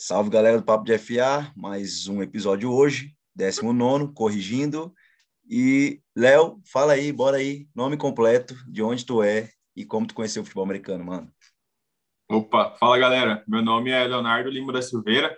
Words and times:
Salve 0.00 0.30
galera 0.30 0.56
do 0.56 0.62
Papo 0.62 0.84
de 0.84 0.96
FA, 0.96 1.52
mais 1.56 2.06
um 2.06 2.22
episódio 2.22 2.72
hoje, 2.72 3.16
19, 3.34 4.12
corrigindo. 4.14 4.94
E 5.50 6.00
Léo, 6.14 6.60
fala 6.64 6.92
aí, 6.92 7.10
bora 7.10 7.38
aí, 7.38 7.66
nome 7.74 7.96
completo, 7.96 8.54
de 8.68 8.80
onde 8.80 9.04
tu 9.04 9.24
é 9.24 9.50
e 9.74 9.84
como 9.84 10.06
tu 10.06 10.14
conheceu 10.14 10.42
o 10.42 10.44
futebol 10.44 10.62
americano, 10.62 11.04
mano. 11.04 11.28
Opa, 12.30 12.76
fala 12.78 12.96
galera, 12.96 13.42
meu 13.48 13.60
nome 13.60 13.90
é 13.90 14.06
Leonardo 14.06 14.48
Lima 14.48 14.72
da 14.72 14.80
Silveira, 14.80 15.36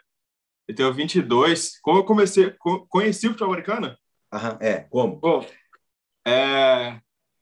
eu 0.68 0.74
tenho 0.74 0.92
22. 0.92 1.80
Como 1.80 2.00
eu 2.00 2.04
comecei, 2.04 2.54
conheci 2.90 3.29
o 3.29 3.30
futebol 3.30 3.54
americano? 3.54 3.96
Aham, 4.30 4.58
é, 4.61 4.80
como? 4.90 5.16
Bom, 5.16 5.46
é, 6.29 7.00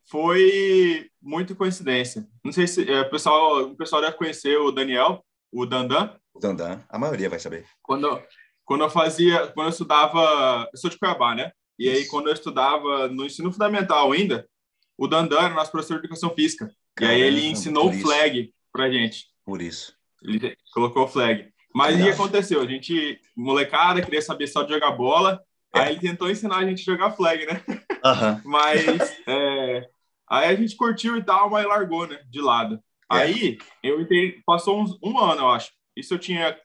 foi 0.09 1.11
muito 1.21 1.57
coincidência. 1.57 2.29
Não 2.45 2.53
sei 2.53 2.69
se 2.69 2.89
é, 2.89 3.00
o 3.00 3.11
pessoal, 3.11 3.62
o 3.62 3.77
pessoal 3.77 4.00
deve 4.00 4.16
conhecer 4.16 4.57
o 4.57 4.71
Daniel, 4.71 5.21
o 5.53 5.67
Dandan. 5.67 6.15
O 6.35 6.39
Dandan, 6.39 6.80
a 6.88 6.98
maioria 6.98 7.29
vai 7.29 7.38
saber. 7.38 7.66
Quando, 7.83 8.23
quando 8.65 8.84
eu 8.84 8.91
fazia, 8.91 9.47
quando 9.48 9.66
eu 9.66 9.73
estudava, 9.73 10.69
eu 10.73 10.79
sou 10.79 10.91
de 10.91 10.98
Cuiabá, 10.98 11.34
né? 11.34 11.52
E 11.79 11.88
aí, 11.88 12.07
quando 12.07 12.27
eu 12.27 12.33
estudava 12.33 13.09
no 13.09 13.24
ensino 13.24 13.52
fundamental 13.52 14.11
ainda, 14.11 14.48
o 14.97 15.07
Dandan 15.07 15.38
era 15.38 15.55
nosso 15.55 15.71
professor 15.71 15.95
de 15.95 16.01
educação 16.01 16.30
física. 16.30 16.69
Caramba, 16.95 17.19
e 17.19 17.23
aí 17.23 17.29
ele 17.29 17.47
ensinou 17.47 17.88
o 17.88 17.93
flag 17.93 18.52
pra 18.73 18.91
gente. 18.91 19.27
Por 19.45 19.62
isso. 19.62 19.97
Ele 20.23 20.57
colocou 20.74 21.05
o 21.05 21.09
flag. 21.09 21.52
Mas 21.73 21.95
o 21.95 22.02
que 22.02 22.10
aconteceu? 22.10 22.60
A 22.60 22.66
gente, 22.66 23.21
molecada, 23.37 24.02
queria 24.02 24.21
saber 24.21 24.49
só 24.49 24.65
de 24.65 24.73
jogar 24.73 24.91
bola. 24.91 25.41
É. 25.74 25.80
Aí 25.80 25.93
ele 25.93 26.01
tentou 26.01 26.30
ensinar 26.30 26.57
a 26.57 26.65
gente 26.66 26.80
a 26.80 26.93
jogar 26.93 27.12
flag, 27.12 27.46
né? 27.46 27.62
Uhum. 27.69 28.41
mas 28.51 29.16
é, 29.27 29.88
aí 30.29 30.49
a 30.49 30.55
gente 30.57 30.74
curtiu 30.74 31.16
e 31.16 31.23
tal, 31.23 31.49
mas 31.49 31.65
largou, 31.65 32.07
né? 32.09 32.21
De 32.29 32.41
lado. 32.41 32.83
É. 33.11 33.17
Aí 33.17 33.59
eu 33.83 34.01
entrei, 34.01 34.41
passou 34.45 34.80
uns, 34.80 34.98
um 35.03 35.19
ano, 35.19 35.43
eu 35.43 35.49
acho. 35.49 35.71
Isso 35.97 36.15
eu 36.15 36.19
tinha 36.19 36.57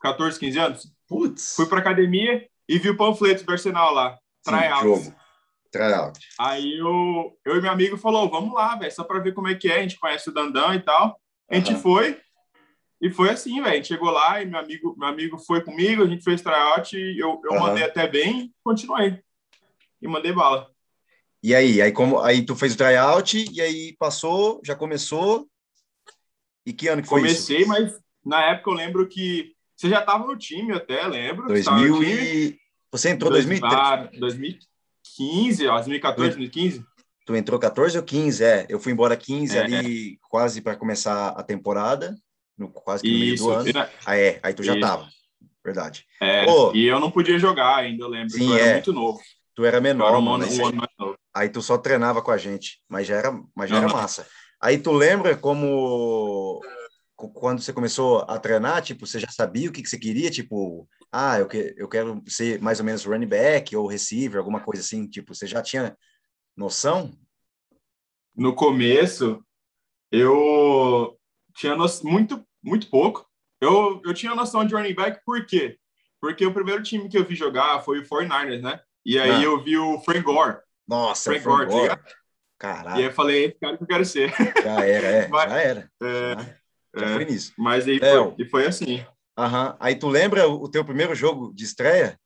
14, 0.00 0.38
15 0.38 0.58
anos. 0.58 0.92
Putz. 1.06 1.54
Fui 1.54 1.66
pra 1.66 1.78
academia 1.78 2.46
e 2.68 2.78
vi 2.78 2.90
o 2.90 2.96
panfleto 2.96 3.44
do 3.44 3.52
Arsenal 3.52 3.92
lá. 3.92 4.18
Tryout. 4.44 5.14
Tryout. 5.70 6.18
Aí 6.38 6.78
eu, 6.78 7.36
eu 7.44 7.56
e 7.56 7.60
meu 7.60 7.70
amigo 7.70 7.96
falou, 7.96 8.28
vamos 8.30 8.54
lá, 8.54 8.76
velho, 8.76 8.92
só 8.92 9.04
pra 9.04 9.18
ver 9.18 9.34
como 9.34 9.48
é 9.48 9.54
que 9.54 9.70
é. 9.70 9.78
A 9.78 9.82
gente 9.82 9.98
conhece 9.98 10.28
o 10.28 10.32
Dandan 10.32 10.74
e 10.74 10.80
tal. 10.80 11.20
A 11.50 11.54
gente 11.56 11.72
uhum. 11.74 11.80
foi. 11.80 12.20
E 13.00 13.10
foi 13.10 13.30
assim, 13.30 13.60
velho. 13.62 13.84
Chegou 13.84 14.10
lá 14.10 14.42
e 14.42 14.46
meu 14.46 14.58
amigo, 14.58 14.94
meu 14.98 15.08
amigo 15.08 15.38
foi 15.38 15.62
comigo, 15.62 16.02
a 16.02 16.06
gente 16.06 16.24
fez 16.24 16.42
tryout, 16.42 16.96
eu, 16.96 17.40
eu 17.44 17.52
uhum. 17.52 17.60
mandei 17.60 17.84
até 17.84 18.06
bem, 18.08 18.52
continuei. 18.62 19.20
E 20.00 20.08
mandei 20.08 20.32
bala. 20.32 20.68
E 21.42 21.54
aí, 21.54 21.80
aí 21.80 21.92
como 21.92 22.18
aí 22.20 22.44
tu 22.44 22.56
fez 22.56 22.74
o 22.74 22.76
tryout 22.76 23.48
e 23.52 23.60
aí 23.60 23.96
passou, 23.98 24.60
já 24.64 24.74
começou. 24.74 25.48
E 26.66 26.72
que 26.72 26.88
ano 26.88 27.02
que 27.02 27.08
foi 27.08 27.20
Comecei, 27.20 27.60
isso? 27.60 27.68
mas 27.68 27.98
na 28.24 28.42
época 28.44 28.70
eu 28.70 28.74
lembro 28.74 29.08
que 29.08 29.52
você 29.76 29.88
já 29.88 30.00
estava 30.00 30.26
no 30.26 30.36
time 30.36 30.72
até, 30.72 31.06
lembro. 31.06 31.46
2000 31.46 32.02
e 32.02 32.58
você 32.90 33.10
entrou 33.10 33.30
em 33.30 33.34
2013? 33.34 33.76
Ah, 33.76 34.10
2015, 34.18 35.66
ó, 35.68 35.74
2014, 35.74 36.30
2015. 36.30 36.84
Tu 37.24 37.36
entrou 37.36 37.60
14 37.60 37.96
ou 37.98 38.02
15, 38.02 38.42
é. 38.42 38.66
Eu 38.68 38.80
fui 38.80 38.92
embora 38.92 39.16
15 39.16 39.56
é. 39.56 39.62
ali 39.62 40.18
quase 40.28 40.62
para 40.62 40.74
começar 40.74 41.28
a 41.28 41.42
temporada 41.42 42.16
no, 42.56 42.68
quase 42.68 43.02
que 43.02 43.12
no 43.12 43.18
meio 43.18 43.36
do 43.36 43.50
ano. 43.50 43.72
Na... 43.72 43.88
Ah, 44.04 44.16
é, 44.16 44.40
aí 44.42 44.52
tu 44.52 44.62
já 44.62 44.72
Isso. 44.72 44.80
tava. 44.80 45.08
Verdade. 45.64 46.06
É, 46.20 46.44
Pô, 46.44 46.72
e 46.74 46.86
eu 46.86 46.98
não 46.98 47.10
podia 47.10 47.38
jogar 47.38 47.76
ainda, 47.76 48.04
eu 48.04 48.08
lembro. 48.08 48.30
Sim, 48.30 48.50
eu 48.50 48.56
era 48.56 48.66
é. 48.66 48.72
muito 48.74 48.92
novo. 48.92 49.20
Tu 49.54 49.64
era 49.64 49.80
menor, 49.80 50.08
era 50.08 50.18
um, 50.18 50.22
mano, 50.22 50.46
um 50.46 50.66
ano 50.66 50.76
mais 50.76 50.90
novo. 50.98 51.18
Aí 51.34 51.48
tu 51.48 51.60
só 51.60 51.76
treinava 51.76 52.22
com 52.22 52.30
a 52.30 52.38
gente, 52.38 52.80
mas 52.88 53.06
já 53.06 53.16
era, 53.16 53.38
mas 53.54 53.68
já 53.68 53.76
era 53.76 53.88
massa. 53.88 54.26
Aí 54.60 54.78
tu 54.78 54.92
lembra 54.92 55.36
como 55.36 56.60
quando 57.16 57.60
você 57.60 57.72
começou 57.72 58.20
a 58.28 58.38
treinar, 58.38 58.82
tipo, 58.82 59.06
você 59.06 59.18
já 59.18 59.28
sabia 59.28 59.68
o 59.68 59.72
que, 59.72 59.82
que 59.82 59.88
você 59.88 59.98
queria, 59.98 60.30
tipo, 60.30 60.88
ah, 61.10 61.38
eu, 61.38 61.48
que, 61.48 61.74
eu 61.76 61.88
quero 61.88 62.22
ser 62.28 62.60
mais 62.60 62.78
ou 62.78 62.86
menos 62.86 63.04
running 63.04 63.26
back 63.26 63.74
ou 63.74 63.88
receiver, 63.88 64.38
alguma 64.38 64.60
coisa 64.60 64.82
assim, 64.82 65.08
tipo, 65.08 65.34
você 65.34 65.46
já 65.46 65.60
tinha 65.60 65.96
noção? 66.56 67.10
No 68.36 68.54
começo, 68.54 69.44
eu 70.12 71.18
tinha 71.56 71.74
no... 71.74 71.86
muito 72.04 72.46
muito 72.62 72.88
pouco. 72.88 73.26
Eu, 73.60 74.00
eu 74.04 74.14
tinha 74.14 74.34
noção 74.34 74.64
de 74.64 74.74
running 74.74 74.94
back, 74.94 75.20
por 75.24 75.44
quê? 75.46 75.78
Porque 76.20 76.46
o 76.46 76.52
primeiro 76.52 76.82
time 76.82 77.08
que 77.08 77.18
eu 77.18 77.24
vi 77.24 77.34
jogar 77.34 77.80
foi 77.82 78.00
o 78.00 78.04
49ers, 78.04 78.60
né? 78.60 78.80
E 79.04 79.18
aí 79.18 79.30
ah. 79.30 79.42
eu 79.42 79.62
vi 79.62 79.76
o 79.76 80.00
Frank 80.00 80.22
Gore. 80.22 80.58
Nossa, 80.86 81.30
Frank, 81.30 81.42
Frank 81.42 81.72
Gore, 81.72 81.88
tá 81.88 82.00
Caralho. 82.58 82.98
E 82.98 83.02
aí 83.02 83.08
eu 83.08 83.12
falei, 83.12 83.44
esse 83.44 83.58
cara 83.58 83.76
que 83.76 83.84
eu 83.84 83.86
quero 83.86 84.04
ser. 84.04 84.30
Já 84.62 84.84
era, 84.84 85.06
é, 85.06 85.28
mas, 85.28 85.50
já 85.50 85.62
era. 85.62 85.90
É, 86.02 86.34
já, 86.34 87.00
já 87.00 87.06
é, 87.06 87.14
foi 87.14 87.24
nisso. 87.24 87.52
Mas 87.56 87.86
aí 87.86 87.98
foi, 87.98 88.34
e 88.38 88.44
foi 88.44 88.66
assim. 88.66 89.06
Aham. 89.36 89.76
Aí 89.78 89.94
tu 89.94 90.08
lembra 90.08 90.48
o 90.48 90.68
teu 90.68 90.84
primeiro 90.84 91.14
jogo 91.14 91.52
de 91.54 91.64
estreia? 91.64 92.18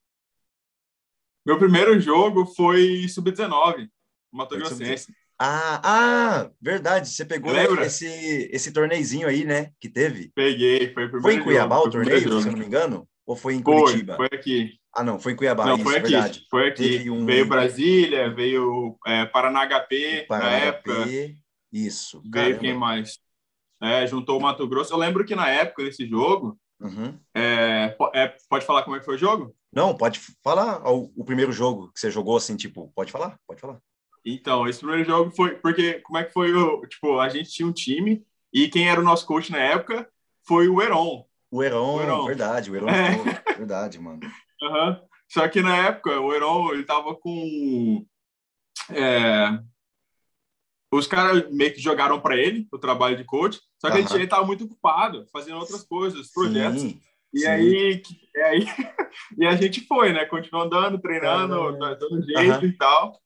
Meu 1.44 1.58
primeiro 1.58 2.00
jogo 2.00 2.46
foi 2.46 3.06
Sub-19, 3.08 3.88
Mato 4.32 4.56
Grossense. 4.56 5.12
Ah, 5.38 5.80
ah, 5.82 6.50
verdade. 6.60 7.08
Você 7.08 7.24
pegou 7.24 7.52
Lembra? 7.52 7.84
esse, 7.84 8.06
esse 8.52 8.72
torneizinho 8.72 9.26
aí, 9.26 9.44
né? 9.44 9.72
Que 9.80 9.88
teve? 9.88 10.30
Peguei, 10.34 10.94
foi 10.94 11.06
o 11.06 11.20
Foi 11.20 11.34
em 11.34 11.42
Cuiabá 11.42 11.76
jogo, 11.76 11.88
o 11.88 11.90
torneio, 11.90 12.20
se 12.20 12.48
eu 12.48 12.52
não 12.52 12.58
me 12.58 12.64
engano? 12.64 13.08
Ou 13.26 13.36
foi 13.36 13.54
em 13.54 13.62
Curitiba? 13.62 14.16
Foi, 14.16 14.28
foi 14.28 14.38
aqui. 14.38 14.78
Ah, 14.94 15.02
não, 15.02 15.18
foi 15.18 15.32
em 15.32 15.36
Cuiabá. 15.36 15.64
Não, 15.64 15.76
isso, 15.76 15.84
foi 15.84 15.96
aqui. 15.96 16.10
Verdade. 16.10 16.46
Foi 16.50 16.68
aqui. 16.68 17.10
Um... 17.10 17.24
Veio 17.24 17.46
Brasília, 17.46 18.32
veio 18.32 18.98
é, 19.06 19.24
Paraná 19.24 19.66
HP, 19.66 20.26
Paraná 20.28 20.50
na 20.50 20.56
época. 20.56 21.04
HP, 21.04 21.38
isso. 21.72 22.22
Veio 22.30 22.58
quem 22.58 22.74
mais? 22.74 23.18
É, 23.80 24.06
juntou 24.06 24.38
o 24.38 24.42
Mato 24.42 24.66
Grosso. 24.68 24.92
Eu 24.92 24.98
lembro 24.98 25.24
que 25.24 25.34
na 25.34 25.48
época 25.48 25.84
desse 25.84 26.06
jogo. 26.06 26.58
Uhum. 26.80 27.16
É, 27.32 27.96
é, 28.12 28.34
pode 28.48 28.66
falar 28.66 28.82
como 28.82 28.96
é 28.96 28.98
que 28.98 29.04
foi 29.04 29.14
o 29.14 29.18
jogo? 29.18 29.54
Não, 29.72 29.96
pode 29.96 30.20
falar 30.42 30.82
o, 30.90 31.12
o 31.16 31.24
primeiro 31.24 31.52
jogo 31.52 31.92
que 31.92 32.00
você 32.00 32.10
jogou 32.10 32.36
assim, 32.36 32.56
tipo, 32.56 32.92
pode 32.94 33.12
falar, 33.12 33.38
pode 33.46 33.60
falar. 33.60 33.78
Então, 34.24 34.68
esse 34.68 34.80
primeiro 34.80 35.04
jogo 35.04 35.30
foi 35.30 35.54
porque 35.56 35.94
como 36.00 36.18
é 36.18 36.24
que 36.24 36.32
foi 36.32 36.52
o 36.52 36.86
tipo 36.86 37.18
a 37.18 37.28
gente 37.28 37.50
tinha 37.50 37.66
um 37.66 37.72
time 37.72 38.24
e 38.52 38.68
quem 38.68 38.88
era 38.88 39.00
o 39.00 39.04
nosso 39.04 39.26
coach 39.26 39.50
na 39.50 39.58
época 39.58 40.08
foi 40.46 40.68
o 40.68 40.80
Heron. 40.82 41.24
O 41.52 41.62
Heron, 41.62 41.96
o 41.96 42.00
Heron. 42.00 42.24
verdade, 42.24 42.70
o 42.70 42.76
Heron, 42.76 42.88
é. 42.88 43.12
verdade, 43.58 43.98
mano. 43.98 44.20
Uhum. 44.62 44.96
Só 45.28 45.46
que 45.48 45.60
na 45.60 45.76
época 45.88 46.18
o 46.18 46.32
Heron 46.32 46.72
ele 46.72 46.84
tava 46.84 47.14
com 47.14 48.06
é... 48.88 49.58
os 50.90 51.06
caras 51.06 51.50
meio 51.50 51.74
que 51.74 51.80
jogaram 51.80 52.18
para 52.18 52.38
ele 52.38 52.66
o 52.72 52.78
trabalho 52.78 53.18
de 53.18 53.24
coach, 53.24 53.60
só 53.78 53.90
que 53.90 54.00
uhum. 54.00 54.14
ele 54.14 54.24
estava 54.24 54.46
muito 54.46 54.64
ocupado 54.64 55.26
fazendo 55.30 55.58
outras 55.58 55.82
coisas, 55.82 56.32
projetos. 56.32 56.80
Sim. 56.80 56.98
E 57.34 57.40
Sim. 57.40 57.46
aí, 57.46 58.02
e 58.34 58.40
aí 58.40 58.66
e 59.36 59.46
a 59.46 59.54
gente 59.54 59.86
foi, 59.86 60.10
né? 60.10 60.24
Continuou 60.24 60.64
andando, 60.64 60.98
treinando, 60.98 61.54
uhum. 61.54 61.78
dando 61.78 62.22
jeito 62.24 62.64
e 62.64 62.72
tal. 62.72 63.20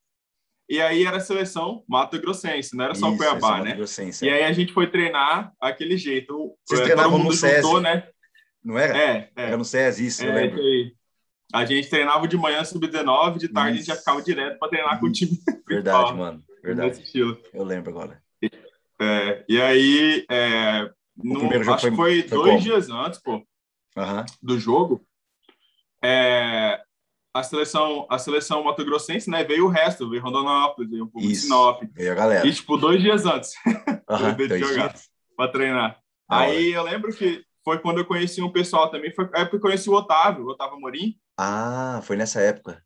E 0.69 0.81
aí 0.81 1.05
era 1.05 1.15
a 1.15 1.21
seleção 1.21 1.85
Mato 1.87 2.19
Grossense, 2.19 2.75
não 2.75 2.83
era 2.83 2.93
só 2.93 3.07
Isso, 3.07 3.17
Cuiabá, 3.17 3.61
né? 3.61 3.77
E 4.21 4.27
é. 4.27 4.33
aí 4.33 4.43
a 4.43 4.51
gente 4.51 4.73
foi 4.73 4.87
treinar 4.87 5.53
aquele 5.61 5.97
jeito. 5.97 6.57
Vocês 6.65 6.81
é, 6.81 6.83
treinavam 6.83 7.19
no 7.19 7.31
SESI, 7.31 7.61
juntou, 7.61 7.79
né? 7.79 8.09
Não 8.67 8.77
era? 8.77 8.97
É, 8.97 9.31
é. 9.33 9.43
Era 9.43 9.55
no 9.55 9.63
SESI, 9.63 10.07
isso, 10.07 10.25
é, 10.25 10.27
eu 10.27 10.33
lembro. 10.33 10.61
A 11.53 11.63
gente 11.63 11.89
treinava 11.89 12.27
de 12.27 12.35
manhã 12.35 12.61
sub-19, 12.65 13.37
de 13.37 13.47
tarde 13.47 13.47
isso. 13.47 13.57
a 13.57 13.71
gente 13.71 13.85
já 13.85 13.95
ficava 13.95 14.21
direto 14.21 14.59
para 14.59 14.67
treinar 14.67 14.99
com 14.99 15.05
o 15.05 15.11
time. 15.11 15.39
Verdade, 15.65 16.13
mano. 16.13 16.43
Verdade. 16.61 17.01
Eu 17.53 17.63
lembro 17.63 17.91
agora. 17.91 18.21
É, 18.99 19.45
e 19.47 19.61
aí, 19.61 20.25
é, 20.29 20.91
no, 21.15 21.49
acho 21.71 21.79
foi, 21.79 21.91
que 21.91 21.95
foi, 21.95 22.21
foi 22.23 22.29
dois 22.29 22.49
como? 22.49 22.59
dias 22.59 22.89
antes, 22.89 23.21
pô, 23.21 23.35
uhum. 23.35 24.25
do 24.41 24.59
jogo. 24.59 25.01
É, 26.03 26.81
a 27.33 27.43
seleção, 27.43 28.05
a 28.09 28.19
seleção 28.19 28.65
Mato 28.65 28.83
Grossense, 28.83 29.29
né? 29.29 29.45
Veio 29.45 29.67
o 29.67 29.69
resto, 29.69 30.09
veio 30.09 30.21
Rondonópolis, 30.21 30.91
veio 30.91 31.05
um 31.05 31.07
pouco 31.07 31.25
Isso, 31.25 31.43
de 31.43 31.47
Sinop. 31.47 31.83
Veio 31.93 32.11
a 32.11 32.15
galera. 32.15 32.45
E, 32.45 32.51
tipo, 32.51 32.75
dois 32.75 33.01
dias 33.01 33.25
antes 33.25 33.53
uhum, 33.65 34.35
de 34.35 34.59
jogar, 34.59 34.93
para 35.37 35.51
treinar. 35.51 36.01
Ah, 36.27 36.41
Aí 36.41 36.73
eu 36.73 36.83
lembro 36.83 37.15
que 37.15 37.46
foi 37.67 37.79
quando 37.79 37.97
eu 37.97 38.05
conheci 38.05 38.41
um 38.41 38.49
pessoal 38.49 38.89
também, 38.89 39.13
foi 39.13 39.25
a 39.33 39.41
época 39.41 39.49
que 39.49 39.55
eu 39.57 39.59
conheci 39.59 39.89
o 39.89 39.93
Otávio, 39.93 40.45
o 40.45 40.51
Otávio 40.51 40.79
Morim. 40.79 41.17
Ah, 41.37 41.99
foi 42.01 42.15
nessa 42.15 42.39
época. 42.39 42.81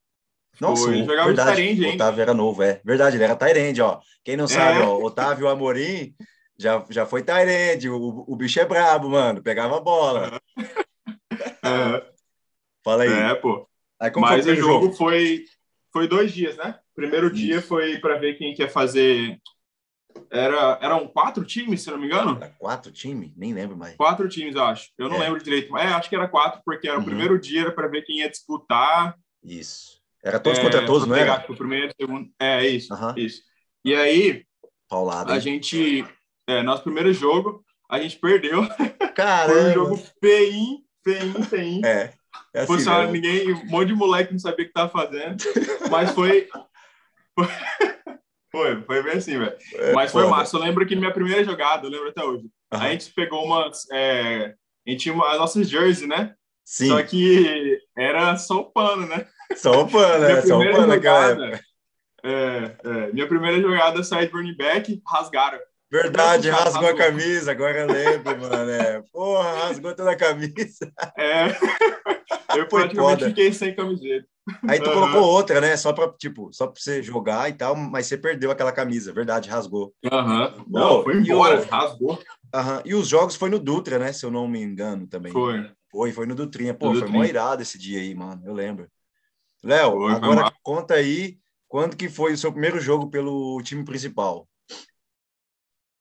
Nossa, 0.60 0.86
foi, 0.86 0.98
ele 0.98 1.06
jogava 1.06 1.28
verdade, 1.28 1.56
Tyrande, 1.62 1.86
o 1.86 1.94
Otávio 1.94 2.22
era 2.24 2.34
novo, 2.34 2.64
é. 2.64 2.82
Verdade, 2.84 3.16
ele 3.16 3.24
era 3.24 3.36
Tyrande, 3.36 3.80
ó. 3.80 4.00
Quem 4.24 4.36
não 4.36 4.48
sabe, 4.48 4.80
é. 4.80 4.84
ó, 4.84 4.98
Otávio 4.98 5.48
Amorim 5.48 6.16
já, 6.58 6.84
já 6.90 7.06
foi 7.06 7.22
Tyrande, 7.22 7.92
o, 7.92 8.26
o 8.28 8.36
bicho 8.36 8.60
é 8.60 8.66
brabo, 8.66 9.08
mano, 9.08 9.44
pegava 9.44 9.78
a 9.78 9.82
bola. 9.82 10.42
É. 11.64 12.04
Fala 12.84 13.04
aí. 13.04 13.10
É, 13.10 13.36
pô. 13.36 13.70
Mas 14.18 14.48
o 14.48 14.56
jogo, 14.56 14.86
jogo, 14.86 14.94
foi 14.94 15.46
foi 15.94 16.08
dois 16.08 16.34
dias, 16.34 16.58
né? 16.58 16.80
Primeiro 16.96 17.28
Isso. 17.28 17.36
dia 17.36 17.62
foi 17.62 18.00
para 18.00 18.18
ver 18.18 18.34
quem 18.34 18.54
quer 18.56 18.68
fazer. 18.68 19.40
Era, 20.30 20.80
eram 20.82 21.08
quatro 21.08 21.44
times, 21.44 21.82
se 21.82 21.92
não 21.92 21.98
me 21.98 22.06
engano? 22.06 22.38
Era 22.38 22.50
quatro 22.58 22.92
times? 22.92 23.32
Nem 23.36 23.54
lembro 23.54 23.76
mais. 23.76 23.96
Quatro 23.96 24.28
times, 24.30 24.56
acho. 24.56 24.90
Eu 24.98 25.10
não 25.10 25.18
é. 25.18 25.20
lembro 25.20 25.44
direito, 25.44 25.72
mas 25.72 25.90
é, 25.90 25.94
acho 25.94 26.10
que 26.10 26.16
era 26.16 26.28
quatro, 26.28 26.62
porque 26.66 26.88
era 26.88 26.98
uhum. 26.98 27.04
o 27.04 27.06
primeiro 27.06 27.40
dia, 27.40 27.62
era 27.62 27.72
para 27.72 27.88
ver 27.88 28.04
quem 28.04 28.20
ia 28.20 28.30
disputar. 28.30 29.16
Isso. 29.44 30.00
Era 30.24 30.40
todos 30.40 30.60
é, 30.60 30.62
contra 30.62 30.86
todos, 30.86 31.08
não 31.08 31.16
era? 31.16 31.46
O 31.50 31.56
primeiro, 31.56 31.92
segundo. 32.00 32.30
É, 32.40 32.66
isso. 32.66 32.94
Uhum. 32.94 33.14
isso. 33.18 33.42
E 33.84 33.96
aí, 33.96 34.46
Paulado, 34.88 35.32
a 35.32 35.40
gente, 35.40 36.06
é, 36.48 36.62
nosso 36.62 36.84
primeiro 36.84 37.12
jogo, 37.12 37.64
a 37.90 38.00
gente 38.00 38.18
perdeu. 38.18 38.62
Caramba! 39.16 39.54
Foi 39.54 39.70
um 39.70 39.74
jogo 39.74 39.98
feio 40.20 40.82
Feio, 41.04 41.44
feio. 41.46 41.86
É. 41.86 42.14
é 42.54 42.62
assim 42.62 43.12
ninguém, 43.12 43.54
um 43.54 43.66
monte 43.66 43.88
de 43.88 43.96
moleque 43.96 44.32
não 44.32 44.40
sabia 44.40 44.66
o 44.66 44.68
que 44.68 44.74
tava 44.74 44.90
fazendo. 44.90 45.44
Mas 45.90 46.12
foi. 46.12 46.48
Foi, 47.34 47.48
foi 48.52 49.04
bem 49.04 49.14
assim, 49.14 49.40
velho. 49.40 49.56
É, 49.76 49.94
Mas 49.94 50.12
foi 50.12 50.24
foda. 50.24 50.36
massa. 50.36 50.58
Eu 50.58 50.62
lembro 50.62 50.86
que 50.86 50.96
minha 50.96 51.14
primeira 51.14 51.44
jogada, 51.44 51.86
eu 51.86 51.92
lembro 51.92 52.10
até 52.10 52.24
hoje. 52.24 52.44
Uhum. 52.44 52.80
A 52.80 52.90
gente 52.90 53.12
pegou 53.12 53.46
umas. 53.46 53.90
É, 53.92 54.54
a 54.86 54.90
gente 54.90 55.04
tinha 55.04 55.16
uma, 55.16 55.32
as 55.32 55.38
nossas 55.38 55.70
jerseys, 55.70 56.08
né? 56.08 56.34
Sim. 56.66 56.88
Só 56.88 57.02
que 57.04 57.80
era 57.98 58.36
só 58.38 58.60
o 58.60 58.72
pano, 58.72 59.06
né? 59.08 59.26
Só 59.56 59.82
o 59.82 59.88
pano, 59.88 60.20
né? 60.26 60.42
Só 60.42 60.60
o 60.60 60.72
pano, 60.72 60.94
jogada, 60.94 61.60
é, 62.24 62.76
é, 62.84 63.12
minha 63.12 63.28
primeira 63.28 63.60
jogada, 63.60 64.04
side 64.04 64.32
running 64.32 64.56
back, 64.56 65.02
rasgaram. 65.08 65.60
Verdade, 65.92 66.50
rasgou, 66.50 66.84
rasgou, 66.84 66.90
a 66.90 66.96
camisa, 66.96 67.52
agora 67.52 67.80
eu 67.80 67.88
lembro, 67.88 68.40
mano. 68.40 68.72
É. 68.72 69.04
Porra, 69.12 69.66
rasgou 69.66 69.94
toda 69.94 70.12
a 70.12 70.16
camisa. 70.16 70.92
É. 71.18 71.48
Eu 72.58 72.70
Foi 72.70 72.82
praticamente 72.82 73.20
foda. 73.20 73.28
fiquei 73.28 73.54
sem 73.54 73.76
camiseta. 73.76 74.28
Aí 74.68 74.80
tu 74.80 74.90
uhum. 74.90 74.94
colocou 74.94 75.24
outra, 75.24 75.62
né? 75.62 75.78
Só 75.78 75.94
pra, 75.94 76.12
tipo, 76.14 76.52
só 76.52 76.68
pra 76.68 76.82
você 76.82 77.02
jogar 77.02 77.50
e 77.50 77.54
tal, 77.54 77.76
mas 77.76 78.08
você 78.08 78.18
perdeu 78.18 78.50
aquela 78.50 78.72
camisa, 78.72 79.14
verdade, 79.14 79.50
rasgou. 79.50 79.94
Aham. 80.12 80.56
Uhum. 80.58 80.66
Não, 80.68 81.04
foi 81.04 81.18
embora, 81.18 81.62
o... 81.62 81.66
rasgou. 81.66 82.14
Uhum. 82.54 82.82
E 82.84 82.96
os 82.96 83.08
jogos 83.08 83.36
foi 83.36 83.50
no 83.50 83.60
Dutra, 83.60 84.00
né? 84.00 84.12
Se 84.12 84.26
eu 84.26 84.32
não 84.32 84.48
me 84.48 84.62
engano 84.62 85.08
também. 85.08 85.32
Foi. 85.32 85.72
Foi, 85.92 86.12
foi 86.12 86.26
no 86.26 86.36
Dutrinha. 86.36 86.74
Pô, 86.74 86.94
no 86.94 87.00
foi 87.00 87.10
mó 87.10 87.24
irado 87.24 87.62
esse 87.62 87.78
dia 87.78 88.00
aí, 88.00 88.16
mano. 88.16 88.42
Eu 88.46 88.54
lembro. 88.54 88.90
Léo, 89.64 90.08
agora 90.08 90.52
conta 90.64 90.96
aí 90.96 91.38
quando 91.68 91.96
que 91.96 92.10
foi 92.10 92.34
o 92.34 92.38
seu 92.38 92.52
primeiro 92.52 92.80
jogo 92.80 93.10
pelo 93.10 93.62
time 93.62 93.86
principal? 93.86 94.48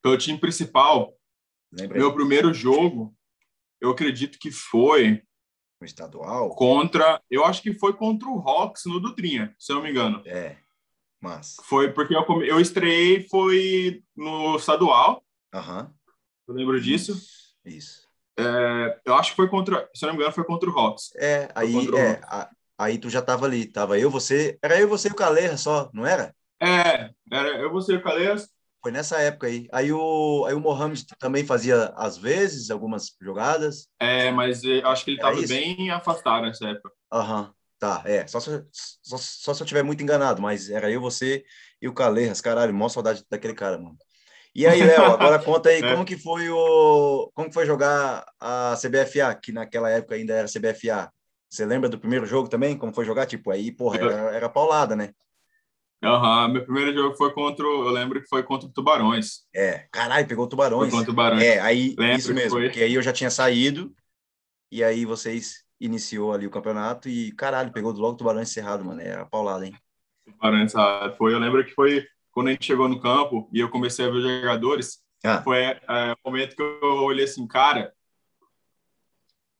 Pelo 0.02 0.16
time 0.16 0.38
principal, 0.38 1.12
Lembra 1.70 1.98
meu 1.98 2.08
aí? 2.08 2.14
primeiro 2.14 2.54
jogo, 2.54 3.14
eu 3.80 3.90
acredito 3.90 4.38
que 4.38 4.50
foi 4.50 5.22
no 5.80 5.86
estadual? 5.86 6.50
Contra, 6.50 7.20
eu 7.30 7.44
acho 7.44 7.62
que 7.62 7.72
foi 7.72 7.94
contra 7.94 8.28
o 8.28 8.38
Hawks 8.38 8.84
no 8.84 9.00
Dutrinha, 9.00 9.54
se 9.58 9.72
eu 9.72 9.76
não 9.76 9.82
me 9.82 9.90
engano. 9.90 10.22
É, 10.26 10.56
mas... 11.20 11.56
Foi 11.64 11.92
porque 11.92 12.14
eu, 12.14 12.24
eu 12.42 12.60
estreiei, 12.60 13.26
foi 13.28 14.02
no 14.14 14.56
estadual. 14.56 15.24
Aham. 15.52 15.82
Uhum. 15.82 15.94
Eu 16.48 16.54
lembro 16.54 16.80
disso. 16.80 17.16
Isso. 17.64 18.08
É, 18.38 19.00
eu 19.04 19.14
acho 19.14 19.30
que 19.30 19.36
foi 19.36 19.48
contra, 19.48 19.88
se 19.94 20.04
eu 20.04 20.08
não 20.08 20.14
me 20.14 20.20
engano, 20.20 20.34
foi 20.34 20.44
contra 20.44 20.68
o 20.68 20.78
Hawks. 20.78 21.10
É, 21.16 21.48
aí, 21.54 21.76
é, 21.96 22.20
a, 22.24 22.50
aí 22.78 22.98
tu 22.98 23.08
já 23.08 23.22
tava 23.22 23.46
ali, 23.46 23.66
tava 23.66 23.98
eu, 23.98 24.10
você, 24.10 24.58
era 24.62 24.80
eu, 24.80 24.88
você 24.88 25.08
e 25.08 25.12
o 25.12 25.14
Caleira 25.14 25.56
só, 25.56 25.90
não 25.92 26.06
era? 26.06 26.34
É, 26.60 27.10
era 27.30 27.48
eu, 27.58 27.70
você 27.70 27.92
e 27.92 27.96
o 27.96 28.02
Caleira. 28.02 28.36
Foi 28.82 28.90
nessa 28.90 29.18
época 29.20 29.46
aí. 29.46 29.68
Aí 29.72 29.92
o, 29.92 30.44
aí 30.46 30.54
o 30.54 30.60
Mohamed 30.60 31.04
também 31.18 31.44
fazia, 31.44 31.92
às 31.96 32.16
vezes, 32.16 32.70
algumas 32.70 33.14
jogadas. 33.20 33.88
É, 34.00 34.30
mas 34.30 34.64
eu 34.64 34.86
acho 34.88 35.04
que 35.04 35.10
ele 35.10 35.18
estava 35.18 35.40
bem 35.46 35.90
afastado 35.90 36.46
nessa 36.46 36.68
época. 36.68 36.90
Aham, 37.12 37.42
uhum, 37.42 37.52
tá, 37.78 38.02
é. 38.06 38.26
Só 38.26 38.40
se, 38.40 38.64
só, 38.72 39.18
só 39.18 39.54
se 39.54 39.62
eu 39.62 39.64
estiver 39.64 39.82
muito 39.82 40.02
enganado, 40.02 40.40
mas 40.40 40.70
era 40.70 40.90
eu, 40.90 41.00
você 41.00 41.44
e 41.80 41.88
o 41.88 41.92
Calerras. 41.92 42.40
Caralho, 42.40 42.72
maior 42.72 42.88
saudade 42.88 43.22
daquele 43.30 43.54
cara, 43.54 43.76
mano. 43.76 43.98
E 44.54 44.66
aí, 44.66 44.82
Léo, 44.82 45.04
agora 45.12 45.38
conta 45.38 45.68
aí 45.68 45.82
é. 45.82 45.92
como 45.92 46.04
que 46.04 46.16
foi 46.16 46.48
o 46.48 47.30
como 47.34 47.48
que 47.48 47.54
foi 47.54 47.66
jogar 47.66 48.24
a 48.40 48.74
CBFA, 48.76 49.34
que 49.34 49.52
naquela 49.52 49.90
época 49.90 50.14
ainda 50.14 50.34
era 50.34 50.48
CBFA. 50.48 51.12
Você 51.50 51.66
lembra 51.66 51.88
do 51.88 51.98
primeiro 51.98 52.26
jogo 52.26 52.48
também? 52.48 52.78
Como 52.78 52.94
foi 52.94 53.04
jogar? 53.04 53.26
Tipo, 53.26 53.50
aí, 53.50 53.72
porra, 53.72 53.98
era, 53.98 54.36
era 54.36 54.48
paulada, 54.48 54.94
né? 54.94 55.12
Aham, 56.02 56.46
uhum, 56.46 56.52
meu 56.52 56.64
primeiro 56.64 56.94
jogo 56.94 57.14
foi 57.14 57.30
contra, 57.32 57.64
eu 57.66 57.90
lembro 57.90 58.22
que 58.22 58.28
foi 58.28 58.42
contra 58.42 58.66
o 58.66 58.72
Tubarões. 58.72 59.42
É, 59.54 59.86
caralho, 59.92 60.26
pegou 60.26 60.46
o 60.46 60.48
Tubarões. 60.48 60.90
Foi 60.90 60.98
contra 60.98 61.10
o 61.10 61.14
Tubarões. 61.14 61.42
É, 61.42 61.60
aí, 61.60 61.94
lembro 61.98 62.18
isso 62.18 62.34
mesmo, 62.34 62.50
foi. 62.50 62.64
porque 62.64 62.82
aí 62.82 62.94
eu 62.94 63.02
já 63.02 63.12
tinha 63.12 63.30
saído, 63.30 63.94
e 64.72 64.82
aí 64.82 65.04
vocês 65.04 65.62
iniciou 65.78 66.32
ali 66.32 66.46
o 66.46 66.50
campeonato, 66.50 67.06
e 67.08 67.32
caralho, 67.32 67.70
pegou 67.70 67.92
logo 67.92 68.14
o 68.14 68.16
Tubarões 68.16 68.48
encerrado, 68.48 68.82
mano, 68.82 69.00
era 69.00 69.26
paulada, 69.26 69.66
hein? 69.66 69.74
Tubarões 70.24 70.64
encerrado, 70.64 71.16
foi, 71.16 71.34
eu 71.34 71.38
lembro 71.38 71.62
que 71.64 71.74
foi 71.74 72.06
quando 72.32 72.48
a 72.48 72.52
gente 72.52 72.64
chegou 72.64 72.88
no 72.88 73.00
campo, 73.00 73.50
e 73.52 73.60
eu 73.60 73.68
comecei 73.68 74.06
a 74.06 74.08
ver 74.08 74.16
os 74.16 74.22
jogadores, 74.22 75.02
ah. 75.22 75.42
foi 75.42 75.58
é, 75.58 75.78
o 76.24 76.30
momento 76.30 76.56
que 76.56 76.62
eu 76.62 77.02
olhei 77.02 77.24
assim, 77.24 77.46
cara, 77.46 77.92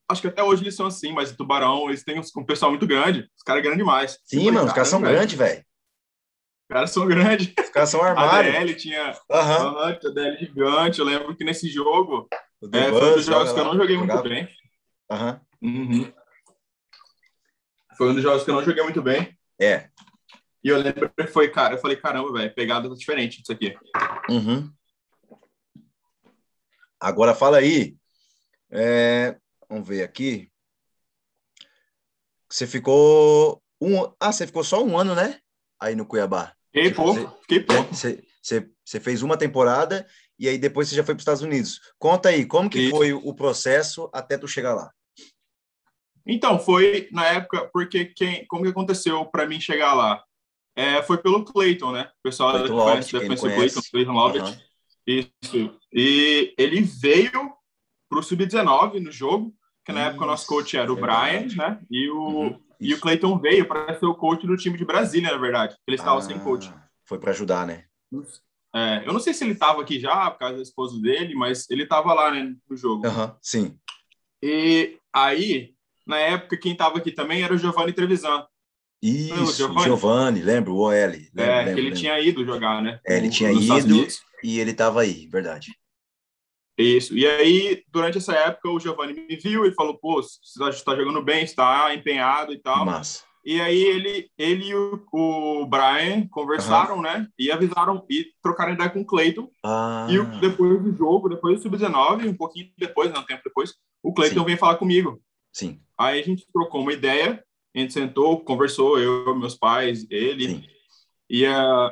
acho 0.08 0.22
que 0.22 0.28
até 0.28 0.42
hoje 0.42 0.62
eles 0.62 0.74
são 0.74 0.86
assim, 0.86 1.12
mas 1.12 1.30
o 1.30 1.36
Tubarão, 1.36 1.88
eles 1.88 2.02
têm 2.02 2.18
um 2.18 2.44
pessoal 2.44 2.70
muito 2.70 2.86
grande, 2.86 3.28
os 3.36 3.42
caras 3.42 3.60
é 3.60 3.62
grande 3.62 3.78
demais. 3.78 4.18
Sim, 4.24 4.50
mano, 4.50 4.66
os 4.66 4.72
caras 4.72 4.88
são 4.88 5.02
grandes, 5.02 5.36
velho. 5.36 5.62
Os 6.70 6.72
caras 6.72 6.90
são 6.92 7.06
grandes. 7.08 7.52
Os 7.58 7.70
caras 7.70 7.90
são 7.90 8.00
armários. 8.00 8.54
A 8.54 8.58
DL 8.60 8.76
tinha 8.76 9.12
uhum. 9.28 9.78
a 9.78 9.90
DL 9.90 10.38
gigante. 10.38 11.00
Eu 11.00 11.04
lembro 11.04 11.34
que 11.34 11.42
nesse 11.42 11.68
jogo 11.68 12.28
é, 12.72 12.90
foi 12.90 13.10
um 13.10 13.14
dos 13.14 13.24
jogos 13.24 13.52
que 13.52 13.58
eu 13.58 13.64
não 13.64 13.76
joguei 13.76 13.98
muito 13.98 14.22
bem. 14.22 14.48
Uhum. 15.10 15.40
Uhum. 15.62 16.12
Foi 17.98 18.10
um 18.10 18.14
dos 18.14 18.22
jogos 18.22 18.44
que 18.44 18.50
eu 18.50 18.54
não 18.54 18.62
joguei 18.62 18.84
muito 18.84 19.02
bem. 19.02 19.36
É. 19.60 19.90
E 20.62 20.68
eu 20.68 20.78
lembro 20.78 21.10
que 21.10 21.26
foi, 21.26 21.50
cara, 21.50 21.74
eu 21.74 21.78
falei, 21.78 21.96
caramba, 21.96 22.32
velho, 22.32 22.54
pegada 22.54 22.88
tá 22.88 22.94
diferente 22.94 23.40
disso 23.40 23.50
aqui. 23.50 23.76
Uhum. 24.28 24.72
Agora 27.00 27.34
fala 27.34 27.56
aí. 27.56 27.96
É, 28.70 29.36
vamos 29.68 29.88
ver 29.88 30.04
aqui. 30.04 30.48
Você 32.48 32.64
ficou 32.64 33.60
um. 33.80 34.04
Ah, 34.20 34.30
você 34.30 34.46
ficou 34.46 34.62
só 34.62 34.84
um 34.84 34.96
ano, 34.96 35.16
né? 35.16 35.40
Aí 35.80 35.96
no 35.96 36.06
Cuiabá. 36.06 36.54
Fiquei 36.72 36.90
pouco, 36.92 37.38
fiquei 37.42 37.60
pouco. 37.60 37.94
Você, 37.94 38.22
você, 38.40 38.70
você 38.84 39.00
fez 39.00 39.22
uma 39.22 39.36
temporada 39.36 40.06
e 40.38 40.48
aí 40.48 40.56
depois 40.56 40.88
você 40.88 40.94
já 40.94 41.04
foi 41.04 41.14
para 41.14 41.18
os 41.18 41.22
Estados 41.22 41.42
Unidos. 41.42 41.80
Conta 41.98 42.28
aí, 42.28 42.46
como 42.46 42.70
que 42.70 42.80
Isso. 42.80 42.96
foi 42.96 43.12
o 43.12 43.34
processo 43.34 44.08
até 44.12 44.38
tu 44.38 44.48
chegar 44.48 44.74
lá? 44.74 44.90
Então, 46.26 46.58
foi 46.58 47.08
na 47.12 47.26
época, 47.26 47.68
porque 47.72 48.06
quem, 48.06 48.46
como 48.46 48.62
que 48.62 48.70
aconteceu 48.70 49.24
para 49.26 49.46
mim 49.46 49.60
chegar 49.60 49.94
lá? 49.94 50.22
É, 50.76 51.02
foi 51.02 51.18
pelo 51.18 51.44
Clayton, 51.44 51.92
né? 51.92 52.10
O 52.20 52.22
pessoal 52.22 52.52
Clayton 52.52 52.74
Lovett, 52.74 53.10
conhece 53.10 53.46
o 53.46 53.54
Clayton, 53.54 53.80
Clayton 53.90 54.12
Lovett. 54.12 54.50
Uhum. 54.50 54.58
Isso. 55.06 55.78
E 55.92 56.54
ele 56.56 56.82
veio 56.82 57.52
para 58.08 58.18
o 58.18 58.22
Sub-19 58.22 59.00
no 59.00 59.10
jogo, 59.10 59.52
que 59.84 59.92
na 59.92 60.00
Isso. 60.00 60.08
época 60.10 60.24
o 60.24 60.28
nosso 60.28 60.46
coach 60.46 60.76
era 60.76 60.92
o 60.92 60.96
Brian, 60.96 61.48
né? 61.56 61.80
E 61.90 62.08
o, 62.10 62.16
uhum. 62.16 62.60
E 62.80 62.94
o 62.94 63.00
Clayton 63.00 63.38
veio 63.38 63.66
para 63.66 63.98
ser 63.98 64.06
o 64.06 64.14
coach 64.14 64.46
do 64.46 64.56
time 64.56 64.78
de 64.78 64.84
Brasília, 64.84 65.30
na 65.30 65.38
verdade. 65.38 65.76
Ele 65.86 65.96
estava 65.96 66.18
ah, 66.18 66.22
sem 66.22 66.38
coach. 66.38 66.72
Foi 67.04 67.18
para 67.18 67.32
ajudar, 67.32 67.66
né? 67.66 67.84
É, 68.74 69.02
eu 69.04 69.12
não 69.12 69.20
sei 69.20 69.34
se 69.34 69.44
ele 69.44 69.52
estava 69.52 69.82
aqui 69.82 70.00
já, 70.00 70.30
por 70.30 70.38
causa 70.38 70.56
da 70.56 70.62
esposa 70.62 71.00
dele, 71.00 71.34
mas 71.34 71.68
ele 71.68 71.82
estava 71.82 72.14
lá, 72.14 72.30
né, 72.30 72.54
no 72.68 72.76
jogo. 72.76 73.06
Uhum, 73.06 73.34
sim. 73.42 73.78
E 74.42 74.96
aí, 75.12 75.74
na 76.06 76.18
época, 76.18 76.56
quem 76.56 76.72
estava 76.72 76.98
aqui 76.98 77.10
também 77.12 77.42
era 77.42 77.52
o 77.52 77.58
Giovanni 77.58 77.92
Trevisan. 77.92 78.46
Isso, 79.02 79.56
Giovanni? 79.56 79.84
Giovanni, 79.84 80.40
lembro, 80.40 80.74
o 80.74 80.78
OL. 80.78 80.92
Lembro, 80.92 81.30
é, 81.36 81.58
lembro, 81.58 81.74
que 81.74 81.80
ele 81.80 81.82
lembro. 81.82 81.98
tinha 81.98 82.20
ido 82.20 82.44
jogar, 82.44 82.82
né? 82.82 83.00
É, 83.06 83.16
ele 83.16 83.28
tinha 83.28 83.52
ido 83.52 84.06
e 84.42 84.58
ele 84.58 84.70
estava 84.70 85.02
aí, 85.02 85.26
verdade. 85.26 85.74
Isso. 86.80 87.16
E 87.16 87.26
aí, 87.26 87.82
durante 87.90 88.18
essa 88.18 88.32
época, 88.32 88.70
o 88.70 88.80
Giovanni 88.80 89.12
me 89.12 89.36
viu 89.36 89.64
e 89.64 89.74
falou: 89.74 89.98
pô, 89.98 90.22
você 90.22 90.68
está 90.68 90.94
jogando 90.96 91.22
bem, 91.22 91.44
está 91.44 91.94
empenhado 91.94 92.52
e 92.52 92.58
tal. 92.58 92.84
Massa. 92.84 93.24
E 93.44 93.58
aí 93.60 93.82
ele, 93.82 94.30
ele 94.36 94.66
e 94.66 94.74
o, 94.74 95.02
o 95.12 95.66
Brian 95.66 96.26
conversaram, 96.30 96.96
uhum. 96.96 97.02
né? 97.02 97.26
E 97.38 97.50
avisaram 97.50 98.04
e 98.08 98.26
trocaram 98.42 98.74
ideia 98.74 98.90
com 98.90 99.00
o 99.00 99.06
Cleiton. 99.06 99.50
Ah. 99.64 100.06
E 100.10 100.40
depois 100.40 100.82
do 100.82 100.94
jogo, 100.94 101.28
depois 101.28 101.56
do 101.56 101.62
Sub-19, 101.62 102.28
um 102.28 102.34
pouquinho 102.34 102.70
depois, 102.76 103.10
não, 103.10 103.22
um 103.22 103.24
tempo 103.24 103.42
depois, 103.44 103.74
o 104.02 104.12
Cleiton 104.12 104.44
veio 104.44 104.58
falar 104.58 104.76
comigo. 104.76 105.20
Sim. 105.52 105.80
Aí 105.98 106.20
a 106.20 106.24
gente 106.24 106.46
trocou 106.52 106.82
uma 106.82 106.92
ideia, 106.92 107.42
a 107.74 107.78
gente 107.78 107.92
sentou, 107.92 108.40
conversou, 108.40 108.98
eu, 108.98 109.34
meus 109.34 109.54
pais, 109.54 110.06
ele. 110.10 110.48
Sim. 110.48 110.64
E, 111.30 111.46
uh, 111.46 111.90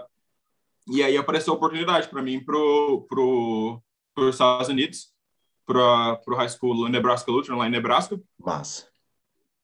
e 0.90 1.02
aí 1.02 1.16
apareceu 1.16 1.52
a 1.52 1.56
oportunidade 1.56 2.08
para 2.08 2.22
mim 2.22 2.40
pro, 2.40 3.06
pro, 3.08 3.82
para 4.18 4.28
os 4.28 4.34
Estados 4.34 4.68
Unidos, 4.68 5.08
para 5.64 6.20
o 6.26 6.34
high 6.34 6.48
school 6.48 6.88
Nebraska 6.88 7.30
Lutheran, 7.30 7.56
lá 7.56 7.68
em 7.68 7.70
Nebraska. 7.70 8.20
Massa. 8.38 8.88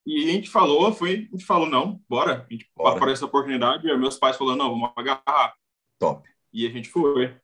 E 0.06 0.22
a 0.22 0.32
gente 0.32 0.50
falou, 0.50 0.92
foi, 0.92 1.28
a 1.32 1.36
gente 1.36 1.44
falou, 1.44 1.68
não, 1.68 2.00
bora. 2.08 2.46
A 2.48 2.52
gente 2.52 2.70
bora. 2.76 2.96
apareceu 2.96 3.26
a 3.26 3.28
oportunidade, 3.28 3.88
e 3.88 3.96
meus 3.96 4.16
pais 4.16 4.36
falaram, 4.36 4.58
não, 4.58 4.70
vamos 4.70 4.90
agarrar. 4.96 5.54
Top. 5.98 6.28
E 6.52 6.66
a 6.66 6.70
gente 6.70 6.88
foi. 6.88 7.34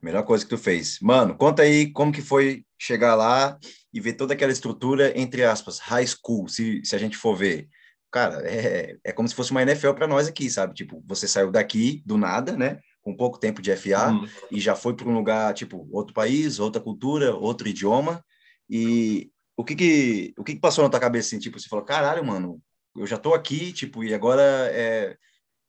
Melhor 0.00 0.22
coisa 0.24 0.44
que 0.44 0.50
tu 0.50 0.58
fez. 0.58 1.00
Mano, 1.00 1.36
conta 1.36 1.62
aí 1.62 1.90
como 1.90 2.12
que 2.12 2.22
foi 2.22 2.64
chegar 2.78 3.14
lá 3.14 3.58
e 3.92 4.00
ver 4.00 4.12
toda 4.12 4.34
aquela 4.34 4.52
estrutura, 4.52 5.18
entre 5.18 5.44
aspas, 5.44 5.78
high 5.78 6.06
school, 6.06 6.48
se, 6.48 6.84
se 6.84 6.94
a 6.94 6.98
gente 6.98 7.16
for 7.16 7.34
ver. 7.34 7.68
Cara, 8.10 8.42
é, 8.44 8.98
é 9.02 9.12
como 9.12 9.26
se 9.26 9.34
fosse 9.34 9.52
uma 9.52 9.62
NFL 9.62 9.92
para 9.92 10.06
nós 10.06 10.28
aqui, 10.28 10.50
sabe? 10.50 10.74
Tipo, 10.74 11.02
você 11.06 11.26
saiu 11.26 11.50
daqui 11.50 12.02
do 12.04 12.18
nada, 12.18 12.56
né? 12.56 12.78
Com 13.02 13.16
pouco 13.16 13.38
tempo 13.38 13.60
de 13.60 13.72
FA 13.72 14.10
uhum. 14.10 14.26
e 14.50 14.60
já 14.60 14.74
foi 14.74 14.94
para 14.94 15.08
um 15.08 15.14
lugar 15.14 15.52
tipo 15.54 15.88
outro 15.90 16.14
país, 16.14 16.58
outra 16.58 16.80
cultura, 16.80 17.34
outro 17.34 17.68
idioma. 17.68 18.24
E 18.70 19.30
o 19.56 19.64
que 19.64 19.74
que 19.74 20.34
o 20.38 20.44
que, 20.44 20.54
que 20.54 20.60
passou 20.60 20.84
na 20.84 20.90
tua 20.90 21.00
cabeça 21.00 21.28
assim, 21.28 21.38
tipo, 21.38 21.58
você 21.58 21.68
falou, 21.68 21.84
caralho, 21.84 22.24
mano, 22.24 22.62
eu 22.96 23.06
já 23.06 23.18
tô 23.18 23.34
aqui, 23.34 23.72
tipo, 23.72 24.02
e 24.04 24.14
agora 24.14 24.42
é 24.72 25.16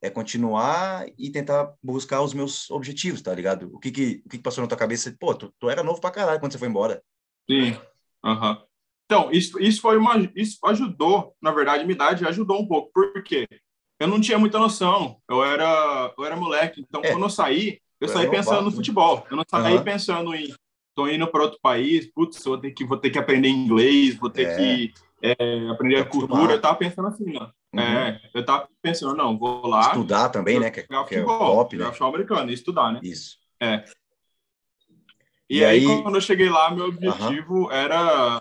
é 0.04 0.10
continuar 0.10 1.06
e 1.16 1.30
tentar 1.30 1.72
buscar 1.82 2.20
os 2.20 2.34
meus 2.34 2.70
objetivos, 2.70 3.22
tá 3.22 3.34
ligado? 3.34 3.70
O 3.74 3.78
que 3.78 3.90
que, 3.90 4.22
o 4.26 4.28
que, 4.28 4.36
que 4.36 4.42
passou 4.42 4.60
na 4.60 4.68
tua 4.68 4.76
cabeça? 4.76 5.16
Pô, 5.18 5.34
tu, 5.34 5.50
tu 5.58 5.70
era 5.70 5.82
novo 5.82 5.98
pra 5.98 6.10
caralho 6.10 6.38
quando 6.38 6.52
você 6.52 6.58
foi 6.58 6.68
embora. 6.68 7.02
Sim. 7.50 7.74
Aham. 8.22 8.50
Uhum. 8.50 8.66
Então, 9.06 9.32
isso, 9.32 9.58
isso 9.58 9.80
foi 9.80 9.96
uma. 9.96 10.16
Isso 10.36 10.58
ajudou, 10.66 11.34
na 11.40 11.52
verdade, 11.52 11.84
minha 11.84 11.94
idade 11.94 12.26
ajudou 12.26 12.60
um 12.60 12.68
pouco. 12.68 12.90
Por 12.92 13.22
quê? 13.22 13.46
Eu 14.04 14.08
não 14.08 14.20
tinha 14.20 14.38
muita 14.38 14.58
noção. 14.58 15.16
Eu 15.26 15.42
era, 15.42 16.12
eu 16.16 16.24
era 16.26 16.36
moleque. 16.36 16.84
Então, 16.86 17.00
é. 17.02 17.10
quando 17.10 17.22
eu 17.22 17.30
saí, 17.30 17.80
eu, 17.98 18.06
eu 18.06 18.08
saí 18.08 18.30
pensando 18.30 18.60
no 18.60 18.70
futebol. 18.70 19.26
Eu 19.30 19.36
não 19.36 19.44
saí 19.48 19.76
uhum. 19.76 19.82
pensando 19.82 20.34
em 20.34 20.54
tô 20.94 21.08
indo 21.08 21.26
para 21.26 21.42
outro 21.42 21.58
país, 21.60 22.06
putz, 22.12 22.44
vou 22.44 22.58
ter 22.58 22.70
que 22.70 22.84
vou 22.84 22.96
ter 22.98 23.10
que 23.10 23.18
aprender 23.18 23.48
inglês, 23.48 24.14
vou 24.16 24.30
ter 24.30 24.46
é. 24.46 24.56
que 24.56 24.94
é, 25.22 25.68
aprender 25.70 25.96
a 25.96 26.04
cultura. 26.04 26.52
Eu 26.52 26.60
tava 26.60 26.76
pensando 26.76 27.08
assim, 27.08 27.32
não. 27.32 27.50
Uhum. 27.72 27.80
É, 27.80 28.20
eu 28.34 28.44
tava 28.44 28.68
pensando, 28.82 29.16
não, 29.16 29.38
vou 29.38 29.66
lá. 29.66 29.80
Estudar 29.80 30.28
também, 30.28 30.60
né? 30.60 30.70
Que, 30.70 30.80
é, 30.80 30.82
que 30.82 31.14
é 31.14 31.24
top, 31.24 31.76
né? 31.76 31.86
futebol 31.86 32.08
americano, 32.10 32.52
estudar, 32.52 32.92
né? 32.92 33.00
Isso. 33.02 33.38
É. 33.58 33.84
E, 35.48 35.60
e 35.60 35.64
aí, 35.64 35.86
aí, 35.86 36.02
quando 36.02 36.16
eu 36.16 36.20
cheguei 36.20 36.50
lá, 36.50 36.70
meu 36.70 36.88
objetivo 36.88 37.64
uhum. 37.64 37.72
era 37.72 38.38